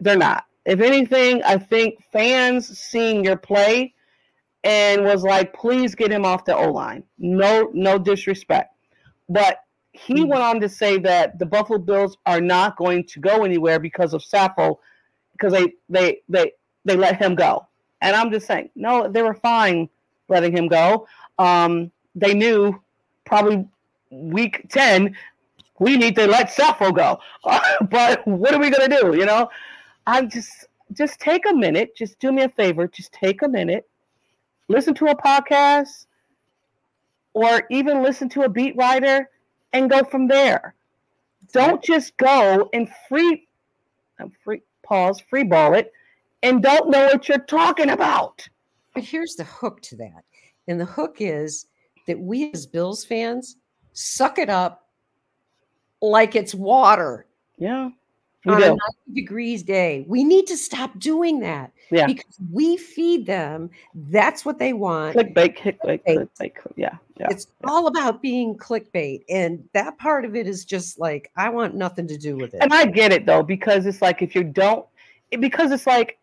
They're 0.00 0.18
not. 0.18 0.44
If 0.66 0.80
anything, 0.80 1.42
I 1.42 1.58
think 1.58 2.02
fans 2.12 2.78
seeing 2.78 3.24
your 3.24 3.36
play 3.36 3.94
and 4.64 5.04
was 5.04 5.22
like, 5.22 5.52
please 5.54 5.94
get 5.94 6.10
him 6.10 6.24
off 6.24 6.44
the 6.44 6.56
O 6.56 6.72
line. 6.72 7.04
No, 7.18 7.70
no 7.74 7.98
disrespect. 7.98 8.74
But 9.28 9.58
he 9.92 10.24
Mhm. 10.24 10.28
went 10.28 10.42
on 10.42 10.60
to 10.60 10.68
say 10.68 10.98
that 10.98 11.38
the 11.38 11.46
Buffalo 11.46 11.78
Bills 11.78 12.16
are 12.26 12.40
not 12.40 12.76
going 12.76 13.04
to 13.04 13.20
go 13.20 13.44
anywhere 13.44 13.78
because 13.78 14.12
of 14.14 14.22
Saffold, 14.22 14.78
because 15.32 15.52
they 15.52 15.74
they 15.88 16.22
they 16.28 16.52
they 16.84 16.96
let 16.96 17.16
him 17.16 17.34
go. 17.34 17.66
And 18.04 18.14
I'm 18.14 18.30
just 18.30 18.46
saying, 18.46 18.70
no, 18.76 19.08
they 19.08 19.22
were 19.22 19.34
fine 19.34 19.88
letting 20.28 20.56
him 20.56 20.68
go. 20.68 21.08
Um, 21.38 21.90
they 22.14 22.34
knew 22.34 22.80
probably 23.24 23.66
week 24.10 24.66
10, 24.70 25.16
we 25.80 25.96
need 25.96 26.14
to 26.16 26.26
let 26.26 26.50
Saffold 26.50 26.96
go. 26.96 27.18
but 27.90 28.26
what 28.26 28.54
are 28.54 28.60
we 28.60 28.70
gonna 28.70 29.00
do? 29.00 29.16
You 29.16 29.26
know, 29.26 29.50
I'm 30.06 30.30
just 30.30 30.66
just 30.92 31.18
take 31.18 31.42
a 31.50 31.54
minute, 31.54 31.96
just 31.96 32.20
do 32.20 32.30
me 32.30 32.42
a 32.42 32.48
favor, 32.48 32.86
just 32.86 33.12
take 33.12 33.42
a 33.42 33.48
minute 33.48 33.88
listen 34.68 34.94
to 34.94 35.06
a 35.06 35.16
podcast 35.16 36.06
or 37.32 37.64
even 37.70 38.02
listen 38.02 38.28
to 38.30 38.42
a 38.42 38.48
beat 38.48 38.76
writer 38.76 39.28
and 39.72 39.90
go 39.90 40.04
from 40.04 40.28
there. 40.28 40.74
Don't 41.52 41.82
just 41.82 42.16
go 42.16 42.68
and 42.72 42.88
free, 43.08 43.46
free 44.42 44.62
pause, 44.82 45.20
free 45.20 45.44
ball 45.44 45.74
it, 45.74 45.92
and 46.44 46.62
don't 46.62 46.90
know 46.90 47.06
what 47.06 47.28
you're 47.28 47.38
talking 47.38 47.90
about. 47.90 48.46
But 48.94 49.02
here's 49.02 49.34
the 49.34 49.44
hook 49.44 49.80
to 49.82 49.96
that. 49.96 50.24
And 50.68 50.78
the 50.80 50.84
hook 50.84 51.16
is 51.18 51.66
that 52.06 52.20
we 52.20 52.52
as 52.52 52.66
Bills 52.66 53.04
fans 53.04 53.56
suck 53.94 54.38
it 54.38 54.50
up 54.50 54.86
like 56.02 56.36
it's 56.36 56.54
water 56.54 57.26
Yeah, 57.56 57.88
we 58.44 58.52
on 58.52 58.62
a 58.62 58.66
90 58.68 58.78
degrees 59.14 59.62
day. 59.62 60.04
We 60.06 60.22
need 60.22 60.46
to 60.48 60.56
stop 60.56 60.98
doing 60.98 61.40
that 61.40 61.72
Yeah, 61.90 62.06
because 62.06 62.38
we 62.52 62.76
feed 62.76 63.24
them. 63.24 63.70
That's 63.94 64.44
what 64.44 64.58
they 64.58 64.74
want. 64.74 65.16
clickbait, 65.16 65.56
clickbait, 65.56 66.02
Clickbait. 66.04 66.28
clickbait. 66.38 66.72
Yeah, 66.76 66.96
yeah. 67.18 67.28
It's 67.30 67.46
all 67.64 67.86
about 67.86 68.20
being 68.20 68.54
clickbait. 68.56 69.24
And 69.30 69.66
that 69.72 69.96
part 69.98 70.26
of 70.26 70.36
it 70.36 70.46
is 70.46 70.66
just 70.66 70.98
like, 70.98 71.30
I 71.36 71.48
want 71.48 71.74
nothing 71.74 72.06
to 72.08 72.18
do 72.18 72.36
with 72.36 72.52
it. 72.52 72.62
And 72.62 72.74
I 72.74 72.84
get 72.84 73.12
it 73.12 73.24
though, 73.24 73.42
because 73.42 73.86
it's 73.86 74.02
like 74.02 74.20
if 74.20 74.34
you 74.34 74.44
don't, 74.44 74.84
because 75.40 75.72
it's 75.72 75.86
like 75.86 76.18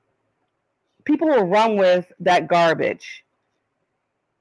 people 1.06 1.28
will 1.28 1.46
run 1.46 1.78
with 1.78 2.12
that 2.20 2.48
garbage. 2.48 3.24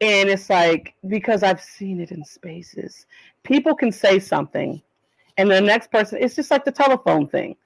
And 0.01 0.29
it's 0.31 0.49
like, 0.49 0.95
because 1.09 1.43
I've 1.43 1.61
seen 1.61 2.01
it 2.01 2.11
in 2.11 2.25
spaces, 2.25 3.07
people 3.43 3.75
can 3.75 3.93
say 3.93 4.19
something, 4.19 4.81
and 5.37 5.51
the 5.51 5.61
next 5.61 5.91
person, 5.91 6.19
it's 6.21 6.35
just 6.35 6.51
like 6.51 6.65
the 6.65 6.73
telephone 6.73 7.29
thing. 7.29 7.57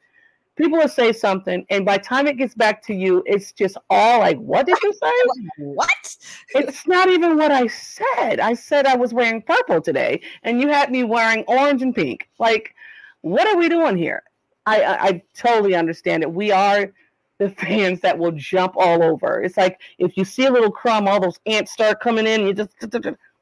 People 0.57 0.78
will 0.78 0.88
say 0.88 1.12
something, 1.12 1.64
and 1.70 1.84
by 1.84 1.99
the 1.99 2.05
time 2.05 2.26
it 2.26 2.36
gets 2.36 2.55
back 2.55 2.82
to 2.86 2.95
you, 2.95 3.22
it's 3.26 3.53
just 3.53 3.76
all 3.90 4.20
like, 4.20 4.38
what 4.38 4.66
did 4.66 4.78
you 4.82 4.92
say? 4.92 5.11
what? 5.59 6.16
it's 6.51 6.86
not 6.86 7.09
even 7.09 7.36
what 7.36 7.51
I 7.51 7.66
said. 7.66 8.38
I 8.40 8.55
said 8.55 8.86
I 8.86 8.97
was 8.97 9.12
wearing 9.12 9.42
purple 9.42 9.80
today, 9.80 10.20
and 10.42 10.61
you 10.61 10.68
had 10.68 10.90
me 10.90 11.03
wearing 11.05 11.45
orange 11.49 11.82
and 11.82 11.95
pink. 11.95 12.28
Like, 12.38 12.74
what 13.22 13.49
are 13.49 13.57
we 13.57 13.68
doing 13.68 13.97
here? 13.97 14.22
I, 14.66 14.82
I, 14.82 15.05
I 15.05 15.22
totally 15.34 15.74
understand 15.74 16.22
it. 16.22 16.32
We 16.32 16.53
are 16.53 16.92
the 17.39 17.51
fans 17.51 18.01
that 18.01 18.18
will 18.18 18.32
jump 18.32 18.74
all 18.76 19.03
over. 19.03 19.43
It's 19.43 19.57
like 19.57 19.80
if 19.99 20.16
you 20.16 20.24
see 20.24 20.47
a 20.47 20.51
little 20.53 20.70
crumb, 20.70 21.09
all 21.09 21.20
those 21.20 21.39
ants 21.47 21.72
start 21.72 22.01
coming 22.01 22.26
in. 22.26 22.47
You 22.47 22.55
just, 22.55 22.70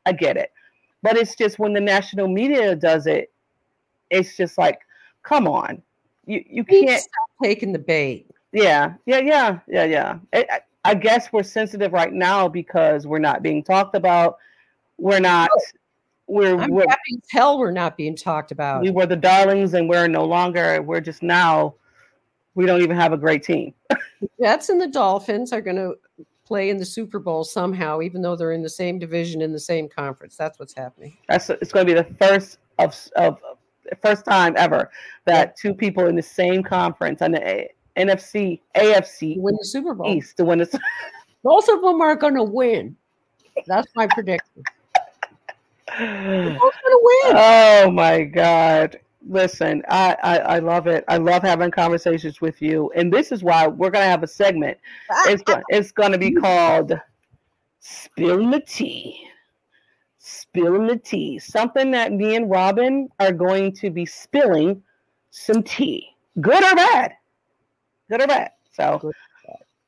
I 0.07 0.13
get 0.13 0.37
it, 0.37 0.53
but 1.03 1.17
it's 1.17 1.35
just 1.37 1.59
when 1.59 1.73
the 1.73 1.81
national 1.81 2.29
media 2.29 2.75
does 2.77 3.07
it, 3.07 3.31
it's 4.11 4.37
just 4.37 4.59
like, 4.59 4.81
come 5.23 5.47
on, 5.47 5.83
you 6.27 6.45
you 6.49 6.65
We 6.69 6.81
need 6.81 6.87
to 6.87 6.93
can't. 6.93 7.03
stop 7.03 7.29
taking 7.43 7.73
the 7.73 7.79
bait. 7.79 8.27
Yeah, 8.53 8.95
yeah, 9.07 9.19
yeah, 9.21 9.59
yeah, 9.69 9.85
yeah. 9.85 10.19
I, 10.33 10.47
I- 10.51 10.61
I 10.85 10.95
guess 10.97 11.33
we're 11.33 11.45
sensitive 11.45 11.93
right 11.93 12.13
now 12.13 12.49
because 12.49 13.07
we're 13.07 13.21
not 13.21 13.41
being 13.41 13.63
talked 13.63 13.95
about. 13.95 14.39
We're 14.99 15.21
not. 15.21 15.49
Oh, 15.55 15.61
we're, 16.27 16.59
I'm 16.59 16.71
we're 16.73 16.89
happy 16.89 17.15
as 17.23 17.31
hell 17.31 17.57
we're 17.57 17.71
not 17.71 17.97
being 17.97 18.17
talked 18.17 18.51
about. 18.51 18.83
we 18.83 18.91
were 18.91 19.07
the 19.07 19.15
darlings, 19.15 19.75
and 19.75 19.89
we're 19.89 20.09
no 20.09 20.25
longer. 20.25 20.83
We're 20.83 21.01
just 21.01 21.23
now. 21.23 21.77
We 22.55 22.67
don't 22.67 22.83
even 22.83 22.97
have 22.97 23.13
a 23.13 23.17
great 23.17 23.43
team. 23.43 23.75
Jets 24.41 24.69
and 24.69 24.81
the 24.81 24.89
Dolphins 24.89 25.53
are 25.53 25.61
going 25.61 25.77
to 25.77 25.95
play 26.45 26.71
in 26.71 26.77
the 26.77 26.85
Super 26.85 27.19
Bowl 27.19 27.45
somehow, 27.45 28.03
even 28.03 28.21
though 28.21 28.37
they're 28.37 28.53
in 28.53 28.63
the 28.63 28.69
same 28.69 28.99
division 28.99 29.41
in 29.41 29.53
the 29.53 29.61
same 29.61 29.89
conference. 29.89 30.37
That's 30.37 30.59
what's 30.59 30.75
happening. 30.75 31.17
That's 31.29 31.49
it's 31.51 31.73
going 31.73 31.87
to 31.87 31.95
be 31.95 31.99
the 31.99 32.15
first 32.17 32.59
of 32.79 32.95
of 33.17 33.39
first 34.01 34.25
time 34.25 34.55
ever 34.57 34.91
that 35.25 35.57
two 35.57 35.75
people 35.75 36.07
in 36.07 36.17
the 36.17 36.23
same 36.23 36.63
conference 36.63 37.23
on 37.23 37.33
the 37.33 37.47
A- 37.47 37.71
NFC 37.97 38.61
AFC 38.77 39.39
Win 39.39 39.57
the 39.59 39.65
Super 39.65 39.95
Bowl. 39.95 40.13
East 40.13 40.37
to 40.39 40.45
win 40.45 40.59
the 40.59 40.81
Both 41.43 41.69
of 41.69 41.81
them 41.83 42.01
are 42.01 42.17
going 42.17 42.35
to 42.35 42.45
win. 42.45 42.97
That's 43.67 43.91
my 43.95 44.07
prediction. 44.07 44.63
They're 45.99 46.51
both 46.51 46.61
going 46.61 46.73
to 46.73 47.01
win. 47.03 47.37
Oh 47.37 47.91
my 47.91 48.25
God. 48.25 48.99
Listen, 49.29 49.83
I, 49.89 50.17
I 50.23 50.39
I 50.39 50.59
love 50.59 50.87
it. 50.87 51.05
I 51.09 51.17
love 51.17 51.43
having 51.43 51.71
conversations 51.71 52.41
with 52.41 52.61
you, 52.61 52.91
and 52.97 53.13
this 53.13 53.31
is 53.31 53.43
why 53.43 53.67
we're 53.67 53.91
gonna 53.91 54.05
have 54.05 54.23
a 54.23 54.29
segment. 54.29 54.79
It's 55.27 55.43
it's 55.69 55.93
gonna 55.93 56.19
be 56.19 56.33
called 56.33 56.99
"Spill 57.81 58.51
the 58.51 58.61
Tea." 58.61 59.29
Spilling 60.25 60.87
the 60.87 60.97
tea. 60.97 61.41
Something 61.41 61.91
that 61.91 62.13
me 62.13 62.37
and 62.37 62.49
Robyn 62.49 63.09
are 63.19 63.33
going 63.33 63.73
to 63.73 63.91
be 63.91 64.07
spilling 64.07 64.81
some 65.33 65.65
tea, 65.65 66.07
good 66.41 66.63
or 66.63 66.77
bad, 66.77 67.15
good 68.09 68.23
or 68.23 68.29
bad. 68.29 68.53
So 68.71 69.11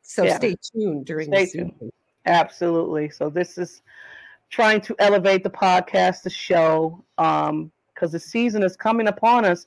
so 0.03 0.25
yeah. 0.25 0.37
stay 0.37 0.57
tuned 0.73 1.07
during 1.07 1.29
Stay 1.29 1.47
season. 1.47 1.73
tuned. 1.79 1.93
Absolutely. 2.27 3.11
So 3.11 3.31
this 3.31 3.59
is 3.59 3.83
trying 4.51 4.81
to 4.83 4.97
elevate 4.99 5.45
the 5.45 5.51
podcast, 5.51 6.23
the 6.23 6.31
show, 6.31 7.05
um, 7.17 7.71
because 7.95 8.13
the 8.13 8.19
season 8.19 8.63
is 8.63 8.77
coming 8.77 9.09
upon 9.09 9.45
us. 9.45 9.67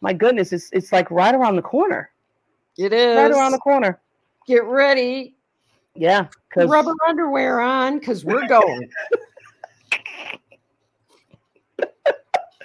My 0.00 0.12
goodness, 0.12 0.52
it's 0.52 0.70
it's 0.72 0.92
like 0.92 1.10
right 1.10 1.34
around 1.34 1.56
the 1.56 1.62
corner. 1.62 2.10
It 2.76 2.92
is. 2.92 3.16
Right 3.16 3.30
around 3.30 3.52
the 3.52 3.58
corner. 3.58 4.00
Get 4.46 4.64
ready. 4.64 5.36
Yeah, 5.94 6.26
because 6.48 6.70
Rubber 6.70 6.94
underwear 7.06 7.60
on 7.60 7.98
because 7.98 8.24
we're 8.24 8.46
going. 8.48 8.88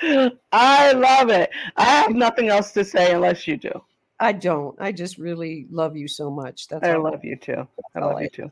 I 0.52 0.92
love 0.94 1.30
it. 1.30 1.50
I 1.76 1.84
have 1.84 2.12
nothing 2.12 2.50
else 2.50 2.72
to 2.74 2.86
say 2.86 3.14
unless 3.14 3.48
you 3.48 3.58
do. 3.58 3.82
I 4.20 4.32
don't. 4.32 4.76
I 4.80 4.92
just 4.92 5.18
really 5.18 5.68
love 5.70 5.96
you 5.96 6.08
so 6.08 6.32
much. 6.32 6.68
That's 6.68 6.88
I 6.88 6.96
love 6.96 7.24
you 7.24 7.36
too. 7.36 7.68
I 7.96 8.00
love 8.00 8.16
I- 8.18 8.24
you 8.24 8.30
too. 8.30 8.52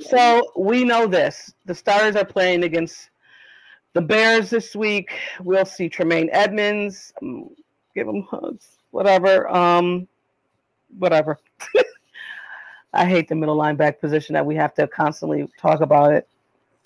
So 0.00 0.52
we 0.56 0.84
know 0.84 1.06
this. 1.06 1.52
The 1.66 1.74
Stars 1.74 2.16
are 2.16 2.24
playing 2.24 2.64
against 2.64 3.10
the 3.94 4.00
Bears 4.00 4.50
this 4.50 4.74
week. 4.74 5.12
We'll 5.40 5.66
see 5.66 5.88
Tremaine 5.88 6.30
Edmunds. 6.32 7.12
give 7.20 8.08
him 8.08 8.22
hugs. 8.30 8.78
Whatever. 8.90 9.48
Um, 9.48 10.08
whatever. 10.98 11.38
I 12.94 13.06
hate 13.06 13.28
the 13.28 13.34
middle 13.34 13.56
linebacker 13.56 14.00
position 14.00 14.34
that 14.34 14.44
we 14.44 14.54
have 14.56 14.74
to 14.74 14.86
constantly 14.86 15.48
talk 15.58 15.80
about 15.80 16.12
it, 16.12 16.28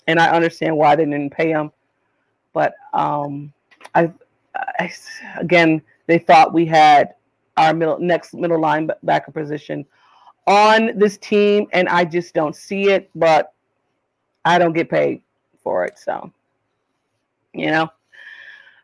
and 0.07 0.19
I 0.19 0.29
understand 0.29 0.77
why 0.77 0.95
they 0.95 1.03
didn't 1.03 1.31
pay 1.31 1.49
him. 1.49 1.71
But 2.53 2.75
um, 2.93 3.51
I, 3.93 4.11
I 4.79 4.91
again, 5.37 5.81
they 6.07 6.17
thought 6.17 6.53
we 6.53 6.65
had 6.65 7.15
our 7.57 7.73
middle 7.73 7.99
next 7.99 8.33
middle 8.33 8.59
linebacker 8.59 9.33
position 9.33 9.85
on 10.45 10.97
this 10.97 11.17
team, 11.17 11.67
and 11.73 11.89
I 11.89 12.05
just 12.05 12.33
don't 12.33 12.55
see 12.55 12.89
it. 12.89 13.09
But 13.13 13.53
I 14.45 14.57
don't 14.57 14.73
get 14.73 14.89
paid 14.89 15.21
for 15.61 15.83
it, 15.83 15.99
so 15.99 16.31
you 17.53 17.71
know. 17.71 17.89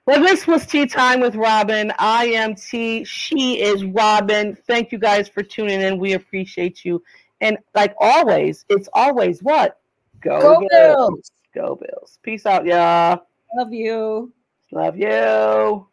Well, 0.05 0.19
this 0.21 0.45
was 0.45 0.65
Tee 0.65 0.85
Time 0.85 1.21
with 1.21 1.35
Robyn. 1.35 1.93
I 1.97 2.25
am 2.25 2.55
T. 2.55 3.05
She 3.05 3.61
is 3.61 3.85
Robyn. 3.85 4.57
Thank 4.67 4.91
you 4.91 4.97
guys 4.97 5.29
for 5.29 5.43
tuning 5.43 5.79
in. 5.79 5.97
We 5.97 6.13
appreciate 6.13 6.83
you. 6.83 7.01
And 7.39 7.57
like 7.73 7.95
always, 7.99 8.65
it's 8.67 8.89
always 8.93 9.41
what? 9.41 9.79
Go, 10.19 10.41
Go 10.41 10.59
Bills. 10.59 10.69
Bills. 10.69 11.31
Go 11.55 11.75
Bills. 11.75 12.19
Peace 12.21 12.45
out, 12.45 12.65
y'all. 12.65 13.25
Love 13.55 13.71
you. 13.71 14.33
Love 14.71 14.97
you. 14.97 15.87